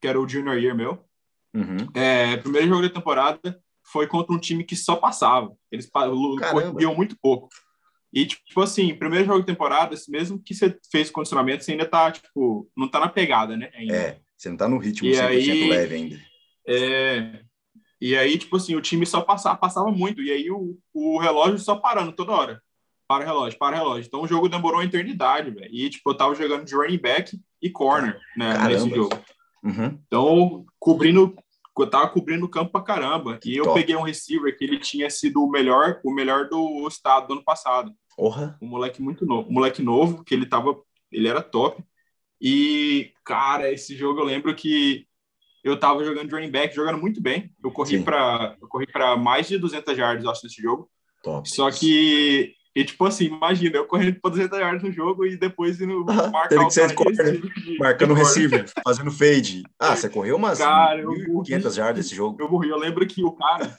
que 0.00 0.06
era 0.06 0.20
o 0.20 0.28
junior 0.28 0.58
year 0.58 0.76
meu. 0.76 1.04
Uhum. 1.54 1.88
É, 1.94 2.36
primeiro 2.36 2.68
jogo 2.68 2.82
da 2.82 2.90
temporada 2.90 3.62
foi 3.92 4.06
contra 4.06 4.34
um 4.34 4.38
time 4.38 4.64
que 4.64 4.76
só 4.76 4.96
passava. 4.96 5.52
Eles 5.70 5.88
corriam 5.90 6.94
muito 6.94 7.16
pouco. 7.20 7.48
E, 8.12 8.26
tipo 8.26 8.60
assim, 8.60 8.94
primeiro 8.94 9.26
jogo 9.26 9.40
de 9.40 9.46
temporada, 9.46 9.94
mesmo 10.08 10.38
que 10.42 10.54
você 10.54 10.76
fez 10.90 11.10
condicionamento, 11.10 11.64
você 11.64 11.72
ainda 11.72 11.84
tá, 11.84 12.10
tipo, 12.10 12.70
não 12.76 12.88
tá 12.88 13.00
na 13.00 13.08
pegada, 13.08 13.56
né? 13.56 13.70
Ainda. 13.74 13.94
É, 13.94 14.20
você 14.36 14.48
não 14.48 14.56
tá 14.56 14.68
no 14.68 14.78
ritmo 14.78 15.08
e 15.08 15.12
100% 15.12 15.26
aí, 15.26 15.68
leve 15.68 15.94
ainda. 15.94 16.20
É, 16.66 17.40
e 18.00 18.16
aí, 18.16 18.38
tipo 18.38 18.56
assim, 18.56 18.74
o 18.74 18.80
time 18.80 19.06
só 19.06 19.20
passava, 19.20 19.56
passava 19.56 19.90
muito. 19.90 20.22
E 20.22 20.30
aí 20.30 20.50
o, 20.50 20.78
o 20.94 21.18
relógio 21.18 21.58
só 21.58 21.76
parando 21.76 22.12
toda 22.12 22.32
hora. 22.32 22.62
Para 23.08 23.22
o 23.22 23.26
relógio, 23.26 23.58
para 23.58 23.76
o 23.76 23.78
relógio. 23.78 24.06
Então 24.06 24.22
o 24.22 24.26
jogo 24.26 24.48
demorou 24.48 24.80
uma 24.80 24.84
eternidade, 24.84 25.50
velho. 25.50 25.70
E, 25.72 25.88
tipo, 25.88 26.10
eu 26.10 26.16
tava 26.16 26.34
jogando 26.34 26.64
de 26.64 26.74
running 26.74 26.98
back 26.98 27.38
e 27.62 27.70
corner, 27.70 28.18
né, 28.36 28.52
caramba. 28.52 28.68
nesse 28.68 28.90
jogo. 28.90 29.18
Uhum. 29.62 29.98
Então, 30.06 30.66
cobrindo, 30.78 31.34
eu 31.82 31.90
tava 31.90 32.08
cobrindo 32.08 32.46
o 32.46 32.48
campo 32.48 32.72
pra 32.72 32.82
caramba. 32.82 33.38
E 33.44 33.56
eu 33.56 33.64
Top. 33.64 33.78
peguei 33.78 33.94
um 33.96 34.02
receiver 34.02 34.56
que 34.56 34.64
ele 34.64 34.78
tinha 34.78 35.10
sido 35.10 35.42
o 35.42 35.50
melhor, 35.50 36.00
o 36.04 36.12
melhor 36.12 36.48
do 36.48 36.86
estado 36.88 37.28
do 37.28 37.34
ano 37.34 37.44
passado. 37.44 37.92
Porra. 38.16 38.56
Um 38.62 38.66
moleque 38.66 39.02
muito 39.02 39.26
novo, 39.26 39.48
um 39.48 39.52
moleque 39.52 39.82
novo, 39.82 40.24
que 40.24 40.34
ele 40.34 40.46
tava, 40.46 40.74
ele 41.12 41.28
era 41.28 41.42
top. 41.42 41.84
E, 42.40 43.12
cara, 43.24 43.70
esse 43.70 43.94
jogo 43.94 44.20
eu 44.20 44.24
lembro 44.24 44.54
que 44.54 45.06
eu 45.62 45.78
tava 45.78 46.04
jogando 46.04 46.30
running 46.30 46.50
back, 46.50 46.74
jogando 46.74 46.98
muito 46.98 47.20
bem. 47.20 47.50
Eu 47.62 47.70
corri 47.70 48.02
para 48.02 48.56
eu 48.60 48.68
corri 48.68 48.86
para 48.86 49.16
mais 49.16 49.48
de 49.48 49.58
200 49.58 49.98
yards, 49.98 50.26
acho, 50.26 50.44
nesse 50.44 50.62
jogo. 50.62 50.90
Top. 51.22 51.48
Só 51.48 51.70
que 51.70 52.54
e 52.76 52.84
tipo 52.84 53.06
assim, 53.06 53.24
imagina, 53.24 53.78
eu 53.78 53.86
correndo 53.86 54.20
para 54.20 54.32
200 54.32 54.58
yards 54.58 54.82
no 54.82 54.92
jogo 54.92 55.24
e 55.24 55.34
depois 55.34 55.80
indo 55.80 56.04
marcar 56.04 56.48
Teve 56.48 56.66
que 56.66 56.74
ser 56.74 56.94
corner, 56.94 57.40
marcando 57.78 58.12
receiver, 58.12 58.66
fazendo 58.84 59.10
fade. 59.10 59.62
Ah, 59.78 59.96
você 59.96 60.10
correu 60.10 60.36
umas 60.36 60.58
cara, 60.58 61.02
1.500 61.02 61.74
jardas 61.74 62.04
esse 62.04 62.14
jogo. 62.14 62.36
Eu 62.38 62.50
morri. 62.50 62.68
Eu 62.68 62.76
lembro 62.76 63.06
que 63.06 63.24
o 63.24 63.32
cara 63.32 63.74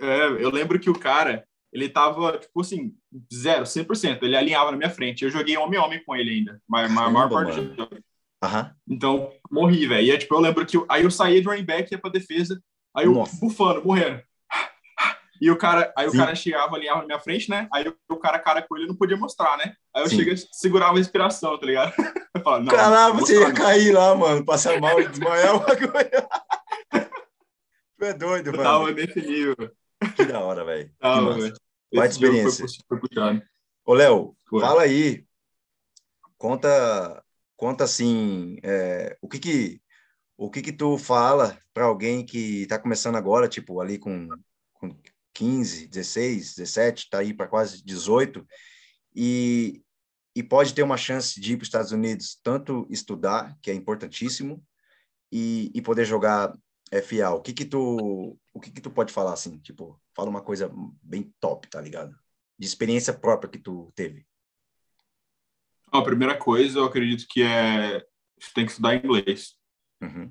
É, 0.00 0.26
eu 0.38 0.50
lembro 0.52 0.78
que 0.78 0.88
o 0.88 0.96
cara, 0.96 1.44
ele 1.72 1.88
tava, 1.88 2.38
tipo 2.38 2.60
assim, 2.60 2.94
zero, 3.34 3.64
100%. 3.64 4.22
Ele 4.22 4.36
alinhava 4.36 4.70
na 4.70 4.76
minha 4.76 4.90
frente. 4.90 5.24
Eu 5.24 5.30
joguei 5.30 5.56
homem-homem 5.56 6.00
com 6.04 6.14
ele 6.14 6.30
ainda, 6.30 6.62
mas 6.68 6.88
a 6.96 7.10
maior 7.10 7.28
parte 7.28 7.60
do 7.60 7.74
jogo. 7.74 7.96
Uhum. 8.44 8.70
Então, 8.88 9.32
morri, 9.50 9.88
velho. 9.88 10.06
E 10.06 10.10
é, 10.12 10.16
tipo, 10.16 10.32
eu 10.32 10.40
lembro 10.40 10.64
que 10.64 10.76
eu, 10.76 10.86
aí 10.88 11.02
eu 11.02 11.10
saía 11.10 11.40
de 11.40 11.48
running 11.48 11.64
back, 11.64 11.92
ia 11.92 11.98
pra 11.98 12.08
defesa, 12.08 12.62
aí 12.96 13.06
eu 13.06 13.14
Nossa. 13.14 13.36
bufando, 13.40 13.84
morrendo. 13.84 14.22
E 15.40 15.50
o 15.50 15.56
cara, 15.56 15.92
aí 15.96 16.10
Sim. 16.10 16.16
o 16.16 16.20
cara 16.20 16.34
chegava, 16.34 16.76
alinhava 16.76 17.00
na 17.00 17.06
minha 17.06 17.18
frente, 17.18 17.48
né? 17.48 17.66
Aí 17.72 17.86
o 18.08 18.16
cara, 18.16 18.38
cara 18.38 18.62
com 18.62 18.76
ele, 18.76 18.86
não 18.86 18.94
podia 18.94 19.16
mostrar, 19.16 19.56
né? 19.56 19.74
Aí 19.94 20.02
eu 20.02 20.08
Sim. 20.08 20.48
segurava 20.52 20.94
a 20.94 20.98
respiração, 20.98 21.58
tá 21.58 21.66
ligado? 21.66 21.92
Eu 22.32 22.42
falava, 22.42 22.62
não, 22.62 22.72
Caramba, 22.72 23.18
você 23.18 23.40
ia 23.40 23.48
não. 23.48 23.54
cair 23.54 23.92
lá, 23.92 24.14
mano, 24.14 24.44
passar 24.44 24.80
mal 24.80 25.00
e 25.00 25.08
desmaiar 25.08 25.56
uma 25.56 25.66
coisa. 25.76 26.28
Tu 27.98 28.04
é 28.04 28.14
doido, 28.14 28.46
eu 28.46 28.52
mano. 28.52 28.62
tava 28.62 28.92
nesse 28.92 29.20
nível. 29.20 29.56
Que 30.14 30.24
da 30.24 30.38
hora, 30.38 30.64
velho. 30.64 30.94
Tava, 31.00 31.34
velho. 31.34 31.54
Baita 31.92 32.14
experiência. 32.14 32.66
Foi, 32.88 33.00
foi 33.00 33.42
Ô, 33.84 33.94
Léo, 33.94 34.36
fala 34.60 34.82
aí. 34.82 35.26
Conta, 36.38 37.22
conta 37.56 37.82
assim, 37.82 38.58
é, 38.62 39.18
o 39.20 39.28
que 39.28 39.40
que 39.40 39.82
o 40.36 40.48
que 40.48 40.62
que 40.62 40.72
tu 40.72 40.96
fala 40.96 41.58
para 41.74 41.84
alguém 41.84 42.24
que 42.24 42.62
está 42.62 42.78
começando 42.78 43.16
agora, 43.16 43.46
tipo, 43.46 43.78
ali 43.80 43.98
com, 43.98 44.28
com 44.72 44.96
15, 45.40 45.86
16, 45.86 46.54
17, 46.56 47.04
está 47.04 47.20
aí 47.20 47.32
para 47.32 47.46
quase 47.46 47.82
18, 47.82 48.46
e, 49.16 49.82
e 50.36 50.42
pode 50.42 50.74
ter 50.74 50.82
uma 50.82 50.98
chance 50.98 51.40
de 51.40 51.54
ir 51.54 51.56
para 51.56 51.62
os 51.62 51.68
Estados 51.68 51.92
Unidos, 51.92 52.38
tanto 52.42 52.86
estudar, 52.90 53.56
que 53.62 53.70
é 53.70 53.74
importantíssimo, 53.74 54.62
e, 55.32 55.70
e 55.74 55.80
poder 55.80 56.04
jogar 56.04 56.54
FA. 56.92 57.30
O 57.30 57.40
que 57.40 57.54
que 57.54 57.64
tu, 57.64 58.38
o 58.52 58.60
que 58.60 58.70
que 58.70 58.82
tu 58.82 58.90
pode 58.90 59.14
falar 59.14 59.32
assim? 59.32 59.58
Tipo, 59.60 59.98
fala 60.14 60.28
uma 60.28 60.42
coisa 60.42 60.70
bem 61.02 61.32
top, 61.40 61.70
tá 61.70 61.80
ligado? 61.80 62.14
De 62.58 62.66
experiência 62.66 63.14
própria 63.14 63.50
que 63.50 63.58
tu 63.58 63.90
teve. 63.94 64.26
A 65.90 66.02
primeira 66.02 66.36
coisa, 66.36 66.80
eu 66.80 66.84
acredito 66.84 67.26
que 67.26 67.42
é 67.42 68.04
você 68.38 68.52
tem 68.54 68.66
que 68.66 68.72
estudar 68.72 68.94
inglês. 68.94 69.54
Uhum 70.02 70.30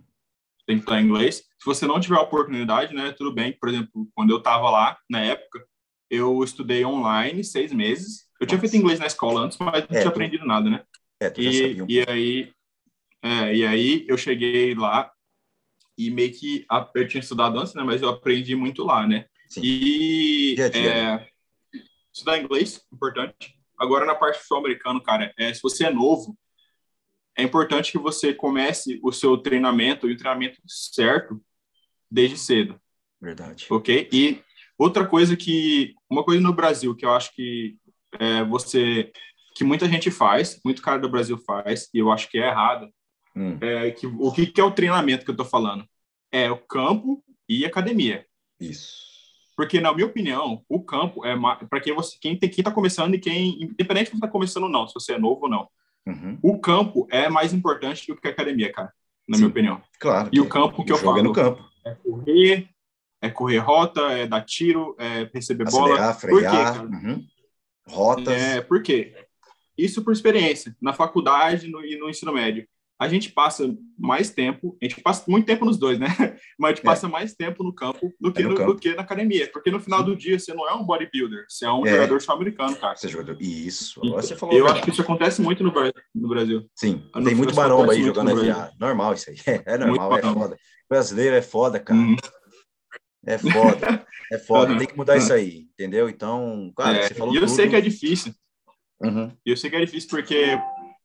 tem 0.69 0.77
que 0.77 0.83
estar 0.83 1.01
em 1.01 1.05
inglês. 1.05 1.37
Se 1.37 1.65
você 1.65 1.87
não 1.87 1.99
tiver 1.99 2.17
a 2.17 2.21
oportunidade, 2.21 2.93
né, 2.93 3.11
tudo 3.11 3.33
bem. 3.33 3.51
Por 3.53 3.69
exemplo, 3.69 4.07
quando 4.13 4.29
eu 4.29 4.37
estava 4.37 4.69
lá, 4.69 4.95
na 5.09 5.19
época, 5.19 5.65
eu 6.11 6.43
estudei 6.43 6.85
online 6.85 7.43
seis 7.43 7.73
meses. 7.73 8.27
Eu 8.39 8.45
tinha 8.45 8.59
feito 8.59 8.77
inglês 8.77 8.99
na 8.99 9.07
escola 9.07 9.41
antes, 9.41 9.57
mas 9.57 9.87
não 9.89 9.97
é, 9.97 10.01
tinha 10.01 10.03
tu... 10.03 10.09
aprendido 10.09 10.45
nada, 10.45 10.69
né? 10.69 10.83
É, 11.19 11.33
e, 11.37 11.81
um 11.81 11.85
e 11.89 12.05
aí, 12.07 12.53
é, 13.23 13.55
e 13.55 13.65
aí 13.65 14.05
eu 14.07 14.15
cheguei 14.15 14.75
lá 14.75 15.11
e 15.97 16.11
meio 16.11 16.31
que 16.31 16.67
eu 16.93 17.07
tinha 17.07 17.19
estudado 17.19 17.59
antes, 17.59 17.73
né? 17.73 17.81
Mas 17.83 18.03
eu 18.03 18.09
aprendi 18.09 18.55
muito 18.55 18.83
lá, 18.83 19.07
né? 19.07 19.25
Sim. 19.49 19.61
E 19.63 20.53
dia 20.55 20.69
dia, 20.69 20.81
é, 20.81 21.17
né? 21.17 21.27
estudar 22.13 22.37
inglês, 22.37 22.85
importante. 22.93 23.57
Agora 23.75 24.05
na 24.05 24.13
parte 24.13 24.45
sul-americano, 24.45 25.01
cara, 25.01 25.33
é, 25.35 25.51
se 25.51 25.63
você 25.63 25.85
é 25.85 25.89
novo, 25.89 26.37
é 27.39 27.43
importante 27.43 27.91
que 27.91 27.97
você 27.97 28.33
comece 28.33 28.99
o 29.01 29.11
seu 29.11 29.37
treinamento 29.37 30.09
e 30.09 30.13
o 30.13 30.17
treinamento 30.17 30.59
certo 30.67 31.41
desde 32.11 32.37
cedo. 32.37 32.79
Verdade. 33.21 33.65
Ok? 33.69 34.09
E 34.11 34.41
outra 34.77 35.05
coisa 35.05 35.35
que, 35.37 35.93
uma 36.09 36.23
coisa 36.23 36.41
no 36.41 36.53
Brasil 36.53 36.95
que 36.95 37.05
eu 37.05 37.13
acho 37.13 37.33
que 37.33 37.77
é, 38.19 38.43
você, 38.43 39.11
que 39.55 39.63
muita 39.63 39.87
gente 39.87 40.11
faz, 40.11 40.59
muito 40.65 40.81
cara 40.81 40.99
do 40.99 41.09
Brasil 41.09 41.37
faz, 41.37 41.89
e 41.93 41.99
eu 41.99 42.11
acho 42.11 42.29
que 42.29 42.37
é 42.37 42.47
errado, 42.47 42.89
hum. 43.35 43.57
é 43.61 43.91
que 43.91 44.05
o 44.07 44.31
que, 44.31 44.47
que 44.47 44.59
é 44.59 44.63
o 44.63 44.71
treinamento 44.71 45.23
que 45.23 45.31
eu 45.31 45.33
estou 45.33 45.45
falando? 45.45 45.85
É 46.31 46.51
o 46.51 46.57
campo 46.57 47.23
e 47.47 47.65
academia. 47.65 48.25
Isso. 48.59 49.09
Porque, 49.55 49.81
na 49.81 49.93
minha 49.93 50.07
opinião, 50.07 50.63
o 50.69 50.81
campo 50.81 51.25
é 51.25 51.35
para 51.69 51.81
quem 51.81 51.93
você, 51.93 52.17
quem 52.19 52.39
está 52.41 52.71
começando 52.71 53.15
e 53.15 53.19
quem, 53.19 53.63
independente 53.63 54.05
se 54.05 54.11
você 54.11 54.17
está 54.17 54.27
começando 54.27 54.63
ou 54.63 54.69
não, 54.69 54.87
se 54.87 54.93
você 54.93 55.13
é 55.13 55.19
novo 55.19 55.41
ou 55.43 55.49
não. 55.49 55.67
Uhum. 56.07 56.37
O 56.41 56.59
campo 56.59 57.07
é 57.11 57.29
mais 57.29 57.53
importante 57.53 58.07
do 58.07 58.19
que 58.19 58.27
a 58.27 58.31
academia, 58.31 58.71
cara, 58.71 58.93
na 59.27 59.37
Sim, 59.37 59.43
minha 59.43 59.51
opinião. 59.51 59.81
Claro. 59.99 60.29
E 60.31 60.39
o 60.39 60.49
campo 60.49 60.83
que 60.83 60.91
eu 60.91 60.97
falo 60.97 61.19
é 61.19 61.23
no 61.23 61.33
campo. 61.33 61.63
é 61.85 61.95
correr, 61.95 62.69
é 63.21 63.29
correr 63.29 63.57
rota, 63.57 64.01
é 64.11 64.27
dar 64.27 64.41
tiro, 64.41 64.95
é 64.97 65.29
receber 65.33 65.67
Acelerar, 65.67 65.97
bola. 65.97 66.13
Frear, 66.13 66.79
por 66.79 66.89
quê, 66.89 66.95
uhum. 66.95 67.27
Rotas. 67.87 68.41
É, 68.41 68.61
por 68.61 68.81
quê? 68.81 69.13
Isso 69.77 70.03
por 70.03 70.11
experiência, 70.11 70.75
na 70.81 70.93
faculdade 70.93 71.67
no, 71.67 71.83
e 71.85 71.97
no 71.97 72.09
ensino 72.09 72.33
médio 72.33 72.67
a 72.99 73.07
gente 73.07 73.31
passa 73.31 73.73
mais 73.97 74.29
tempo, 74.29 74.77
a 74.81 74.85
gente 74.85 75.01
passa 75.01 75.23
muito 75.25 75.45
tempo 75.45 75.63
nos 75.63 75.77
dois, 75.77 75.97
né? 75.97 76.07
Mas 76.59 76.71
a 76.71 76.75
gente 76.75 76.85
é. 76.85 76.89
passa 76.89 77.07
mais 77.07 77.33
tempo 77.33 77.63
no 77.63 77.73
campo 77.73 78.13
do 78.19 78.31
que, 78.31 78.41
é 78.41 78.43
no, 78.43 78.49
no 78.49 78.55
campo. 78.55 78.73
do 78.73 78.79
que 78.79 78.93
na 78.93 79.03
academia. 79.03 79.49
Porque 79.51 79.71
no 79.71 79.79
final 79.79 80.03
do 80.03 80.17
dia 80.17 80.37
você 80.37 80.53
não 80.53 80.67
é 80.67 80.73
um 80.73 80.83
bodybuilder, 80.83 81.45
você 81.47 81.65
é 81.65 81.71
um 81.71 81.85
é. 81.85 81.91
jogador 81.91 82.21
sul-americano, 82.21 82.75
cara. 82.75 82.97
Você 82.97 83.07
é 83.07 83.09
jogador. 83.09 83.41
Isso. 83.41 84.01
Agora 84.03 84.21
você 84.21 84.35
falou. 84.35 84.55
Eu 84.55 84.67
acho 84.67 84.83
que 84.83 84.89
isso 84.89 85.01
acontece 85.01 85.41
muito 85.41 85.63
no, 85.63 85.71
no 86.13 86.27
Brasil. 86.27 86.69
Sim. 86.75 87.09
No 87.15 87.23
Tem 87.23 87.35
muito 87.35 87.55
maromba 87.55 87.93
aí 87.93 88.03
jogando 88.03 88.35
FA. 88.35 88.73
Normal 88.77 89.13
isso 89.13 89.29
aí. 89.29 89.37
É, 89.65 89.77
normal, 89.77 90.17
é 90.17 90.21
foda. 90.21 90.55
O 90.55 90.89
brasileiro 90.89 91.35
é 91.35 91.41
foda, 91.41 91.79
cara. 91.79 91.99
Uhum. 91.99 92.15
É 93.25 93.37
foda. 93.37 94.05
É 94.31 94.37
foda. 94.37 94.73
Uhum. 94.73 94.77
Tem 94.77 94.85
que 94.85 94.95
mudar 94.95 95.17
isso 95.17 95.33
aí, 95.33 95.65
entendeu? 95.73 96.07
Então, 96.07 96.71
cara, 96.77 96.99
é. 96.99 97.07
você 97.07 97.15
falou. 97.15 97.33
E 97.33 97.37
eu 97.37 97.47
tudo. 97.47 97.55
sei 97.55 97.67
que 97.67 97.75
é 97.75 97.81
difícil. 97.81 98.31
Uhum. 99.01 99.31
Eu 99.43 99.57
sei 99.57 99.71
que 99.71 99.75
é 99.75 99.79
difícil 99.79 100.07
porque 100.07 100.55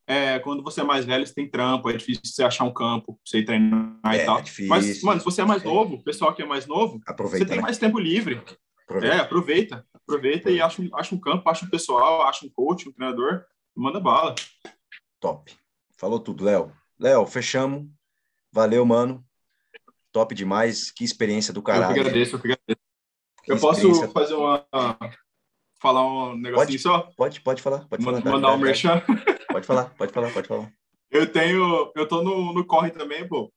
é, 0.07 0.39
quando 0.39 0.63
você 0.63 0.83
é 0.83 0.85
mais 0.85 1.05
velho, 1.05 1.27
você 1.27 1.35
tem 1.35 1.49
trampo, 1.49 1.89
é 1.89 1.95
difícil 1.95 2.23
você 2.25 2.43
achar 2.43 2.65
um 2.65 2.73
campo, 2.73 3.19
você 3.25 3.39
ir 3.39 3.45
treinar 3.45 3.99
é, 4.07 4.23
e 4.23 4.27
tal. 4.27 4.39
É 4.39 4.43
Mas, 4.67 5.03
mano, 5.03 5.21
se 5.21 5.25
você 5.25 5.41
é 5.41 5.45
mais 5.45 5.63
é. 5.63 5.67
novo, 5.67 5.95
o 5.95 6.03
pessoal 6.03 6.35
que 6.35 6.43
é 6.43 6.47
mais 6.47 6.67
novo, 6.67 7.01
aproveita, 7.07 7.45
você 7.45 7.49
tem 7.49 7.57
né? 7.57 7.63
mais 7.63 7.79
tempo 7.79 7.99
livre. 7.99 8.43
Aproveita. 8.85 9.17
É, 9.17 9.21
aproveita. 9.21 9.87
Aproveita 9.95 10.51
e 10.51 10.61
acha, 10.61 10.83
acha 10.95 11.15
um 11.15 11.19
campo, 11.19 11.49
acha 11.49 11.65
um 11.65 11.71
pessoal, 11.71 12.23
acha 12.23 12.45
um 12.45 12.51
coach, 12.51 12.89
um 12.89 12.93
treinador, 12.93 13.45
manda 13.75 13.99
bala. 13.99 14.35
Top. 15.19 15.51
Falou 15.97 16.21
tudo, 16.21 16.45
Léo. 16.45 16.71
Léo, 16.99 17.27
fechamos. 17.27 17.89
Valeu, 18.53 18.85
mano. 18.85 19.25
Top 20.13 20.35
demais. 20.35 20.91
Que 20.91 21.03
experiência 21.03 21.53
do 21.53 21.63
caralho. 21.63 21.93
Eu 21.93 21.95
que 21.95 22.01
agradeço, 22.01 22.37
eu 22.37 22.41
que 22.41 22.53
agradeço. 22.53 22.85
Que 23.43 23.53
eu 23.53 23.59
posso 23.59 24.13
fazer 24.13 24.35
uma. 24.35 24.67
Falar 25.81 26.07
um 26.07 26.37
negocinho 26.37 26.67
pode, 26.67 26.79
só? 26.79 27.01
Pode, 27.17 27.41
pode 27.41 27.63
falar. 27.63 27.87
Pode 27.87 28.05
falar 28.05 28.25
mandar 28.25 28.53
um 28.53 28.59
merchan. 28.59 29.03
Pode 29.55 29.67
falar, 29.69 29.95
pode 29.97 30.13
falar, 30.13 30.33
pode 30.33 30.49
falar. 30.49 30.73
Eu 31.09 31.31
tenho, 31.31 31.93
eu 31.95 32.09
tô 32.09 32.25
no, 32.25 32.53
no 32.53 32.67
corre 32.67 32.91
também, 32.91 33.29
pô, 33.29 33.53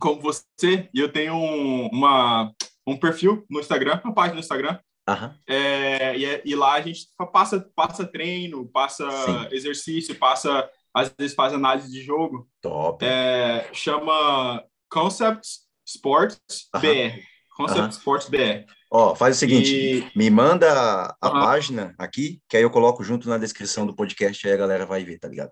como 0.00 0.20
você, 0.20 0.88
e 0.94 1.00
eu 1.00 1.10
tenho 1.10 1.34
um, 1.34 1.88
uma, 1.88 2.52
um 2.86 2.96
perfil 2.96 3.44
no 3.50 3.58
Instagram, 3.58 4.00
uma 4.04 4.14
página 4.14 4.34
no 4.34 4.40
Instagram. 4.40 4.78
Uhum. 5.08 5.34
É, 5.48 6.16
e, 6.16 6.24
é, 6.24 6.42
e, 6.44 6.54
lá 6.54 6.74
a 6.74 6.80
gente 6.80 7.08
passa, 7.32 7.68
passa 7.74 8.06
treino, 8.06 8.68
passa 8.68 9.10
Sim. 9.10 9.48
exercício, 9.50 10.14
passa, 10.14 10.70
às 10.94 11.12
vezes 11.18 11.34
faz 11.34 11.52
análise 11.52 11.90
de 11.90 12.02
jogo. 12.02 12.48
Top. 12.62 13.04
É, 13.04 13.68
chama 13.72 14.62
Concepts 14.88 15.66
Sports 15.84 16.68
uhum. 16.72 16.80
BR. 16.82 17.20
Concept 17.56 17.82
uhum. 17.82 17.88
Sports 17.88 18.28
BR. 18.28 18.64
Ó, 18.98 19.14
faz 19.14 19.36
o 19.36 19.38
seguinte, 19.38 19.74
e... 19.74 20.10
me 20.16 20.30
manda 20.30 21.14
a 21.20 21.28
uhum. 21.28 21.40
página 21.42 21.94
aqui, 21.98 22.40
que 22.48 22.56
aí 22.56 22.62
eu 22.62 22.70
coloco 22.70 23.04
junto 23.04 23.28
na 23.28 23.36
descrição 23.36 23.86
do 23.86 23.94
podcast, 23.94 24.48
aí 24.48 24.54
a 24.54 24.56
galera 24.56 24.86
vai 24.86 25.04
ver, 25.04 25.18
tá 25.18 25.28
ligado? 25.28 25.50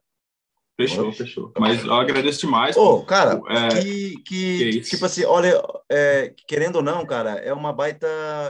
Fechou, 0.80 1.12
fechou. 1.12 1.52
Mas 1.58 1.84
eu 1.84 1.92
agradeço 1.92 2.40
demais. 2.40 2.74
Ô, 2.74 2.94
oh, 2.94 3.04
cara, 3.04 3.38
é... 3.50 3.68
que, 3.68 4.14
que, 4.22 4.70
que 4.70 4.80
tipo 4.80 5.04
assim, 5.04 5.24
olha, 5.26 5.62
é, 5.92 6.34
querendo 6.48 6.76
ou 6.76 6.82
não, 6.82 7.04
cara, 7.04 7.32
é 7.32 7.52
uma 7.52 7.70
baita 7.70 8.08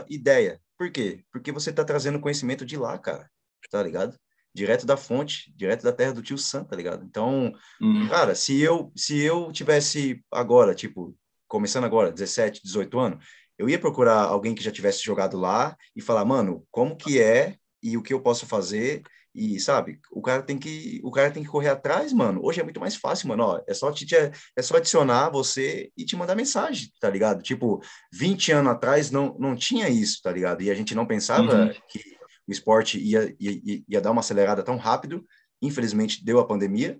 ideia. 0.09 0.61
Por 0.77 0.89
quê? 0.89 1.25
Porque 1.29 1.51
você 1.51 1.73
tá 1.73 1.83
trazendo 1.83 2.21
conhecimento 2.21 2.65
de 2.65 2.77
lá, 2.77 2.97
cara, 2.97 3.29
tá 3.69 3.83
ligado? 3.83 4.17
Direto 4.53 4.85
da 4.85 4.95
fonte, 4.95 5.53
direto 5.57 5.83
da 5.83 5.91
terra 5.91 6.13
do 6.13 6.21
tio 6.21 6.37
Sam, 6.37 6.63
tá 6.63 6.73
ligado? 6.73 7.03
Então, 7.03 7.51
uhum. 7.81 8.07
cara, 8.07 8.33
se 8.33 8.61
eu, 8.61 8.93
se 8.95 9.19
eu 9.19 9.51
tivesse 9.51 10.23
agora, 10.31 10.73
tipo, 10.73 11.13
começando 11.49 11.83
agora, 11.83 12.13
17, 12.13 12.61
18 12.63 12.97
anos, 12.97 13.25
eu 13.57 13.69
ia 13.69 13.79
procurar 13.79 14.23
alguém 14.23 14.53
que 14.53 14.63
já 14.63 14.71
tivesse 14.71 15.03
jogado 15.03 15.37
lá 15.37 15.75
e 15.95 16.01
falar, 16.01 16.25
mano, 16.25 16.65
como 16.71 16.95
que 16.95 17.21
é 17.21 17.55
e 17.81 17.97
o 17.97 18.01
que 18.01 18.13
eu 18.13 18.21
posso 18.21 18.45
fazer 18.45 19.03
e 19.35 19.59
sabe, 19.59 19.99
o 20.09 20.21
cara 20.21 20.41
tem 20.41 20.57
que 20.57 21.01
o 21.03 21.11
cara 21.11 21.29
tem 21.29 21.43
que 21.43 21.49
correr 21.49 21.67
atrás, 21.67 22.13
mano. 22.13 22.39
Hoje 22.41 22.61
é 22.61 22.63
muito 22.63 22.79
mais 22.79 22.95
fácil, 22.95 23.27
mano, 23.27 23.43
ó, 23.43 23.61
é 23.67 23.73
só 23.73 23.91
te 23.91 24.07
é 24.15 24.61
só 24.61 24.77
adicionar 24.77 25.29
você 25.29 25.91
e 25.97 26.05
te 26.05 26.15
mandar 26.15 26.35
mensagem, 26.35 26.89
tá 27.01 27.09
ligado? 27.09 27.43
Tipo, 27.43 27.81
20 28.13 28.53
anos 28.53 28.71
atrás 28.71 29.11
não 29.11 29.35
não 29.37 29.53
tinha 29.53 29.89
isso, 29.89 30.21
tá 30.23 30.31
ligado? 30.31 30.61
E 30.61 30.71
a 30.71 30.73
gente 30.73 30.95
não 30.95 31.05
pensava 31.05 31.65
uhum. 31.65 31.73
que 31.89 31.99
o 32.47 32.51
esporte 32.51 32.97
ia, 32.97 33.35
ia, 33.37 33.83
ia 33.89 34.01
dar 34.01 34.11
uma 34.11 34.21
acelerada 34.21 34.63
tão 34.63 34.77
rápido. 34.77 35.25
Infelizmente 35.61 36.23
deu 36.23 36.39
a 36.39 36.47
pandemia, 36.47 36.97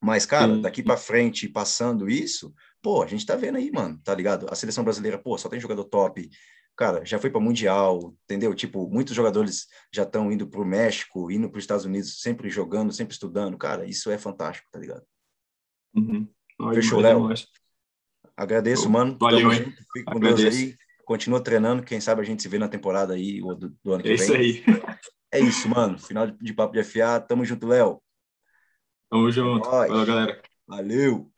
mas 0.00 0.24
cara, 0.24 0.58
daqui 0.58 0.84
para 0.84 0.96
frente 0.96 1.48
passando 1.48 2.08
isso, 2.08 2.54
pô, 2.86 3.02
a 3.02 3.06
gente 3.08 3.26
tá 3.26 3.34
vendo 3.34 3.56
aí, 3.56 3.68
mano, 3.72 4.00
tá 4.04 4.14
ligado? 4.14 4.46
A 4.48 4.54
seleção 4.54 4.84
brasileira, 4.84 5.18
pô, 5.18 5.36
só 5.36 5.48
tem 5.48 5.58
jogador 5.58 5.82
top. 5.86 6.30
Cara, 6.76 7.04
já 7.04 7.18
foi 7.18 7.30
para 7.30 7.40
mundial, 7.40 8.14
entendeu? 8.22 8.54
Tipo, 8.54 8.88
muitos 8.88 9.12
jogadores 9.12 9.66
já 9.92 10.04
estão 10.04 10.30
indo 10.30 10.46
para 10.46 10.60
o 10.60 10.64
México, 10.64 11.28
indo 11.28 11.50
para 11.50 11.58
os 11.58 11.64
Estados 11.64 11.84
Unidos, 11.84 12.20
sempre 12.20 12.48
jogando, 12.48 12.92
sempre 12.92 13.12
estudando. 13.12 13.58
Cara, 13.58 13.86
isso 13.86 14.08
é 14.08 14.16
fantástico, 14.16 14.68
tá 14.70 14.78
ligado? 14.78 15.02
Uhum. 15.96 16.28
Fechou, 16.74 17.00
Léo? 17.00 17.28
Agradeço, 18.36 18.88
mano. 18.88 19.18
Valeu, 19.20 19.52
hein? 19.52 19.74
Fique 19.92 20.04
com 20.04 20.20
Deus 20.20 20.44
aí. 20.44 20.76
continua 21.04 21.42
treinando, 21.42 21.82
quem 21.82 22.00
sabe 22.00 22.20
a 22.20 22.24
gente 22.24 22.40
se 22.40 22.48
vê 22.48 22.56
na 22.56 22.68
temporada 22.68 23.14
aí 23.14 23.40
do, 23.40 23.76
do 23.82 23.92
ano 23.94 24.02
que 24.04 24.10
é 24.10 24.14
vem. 24.14 24.24
Isso 24.24 24.32
aí. 24.32 24.64
É 25.32 25.40
isso, 25.40 25.68
mano. 25.68 25.98
Final 25.98 26.28
de, 26.28 26.38
de 26.38 26.54
papo 26.54 26.72
de 26.72 26.84
FA. 26.84 27.18
Tamo 27.18 27.44
junto, 27.44 27.66
Léo. 27.66 28.00
Tamo 29.10 29.28
junto. 29.32 29.66
É 29.66 29.88
Valeu, 29.88 30.06
galera. 30.06 30.42
Valeu. 30.68 31.32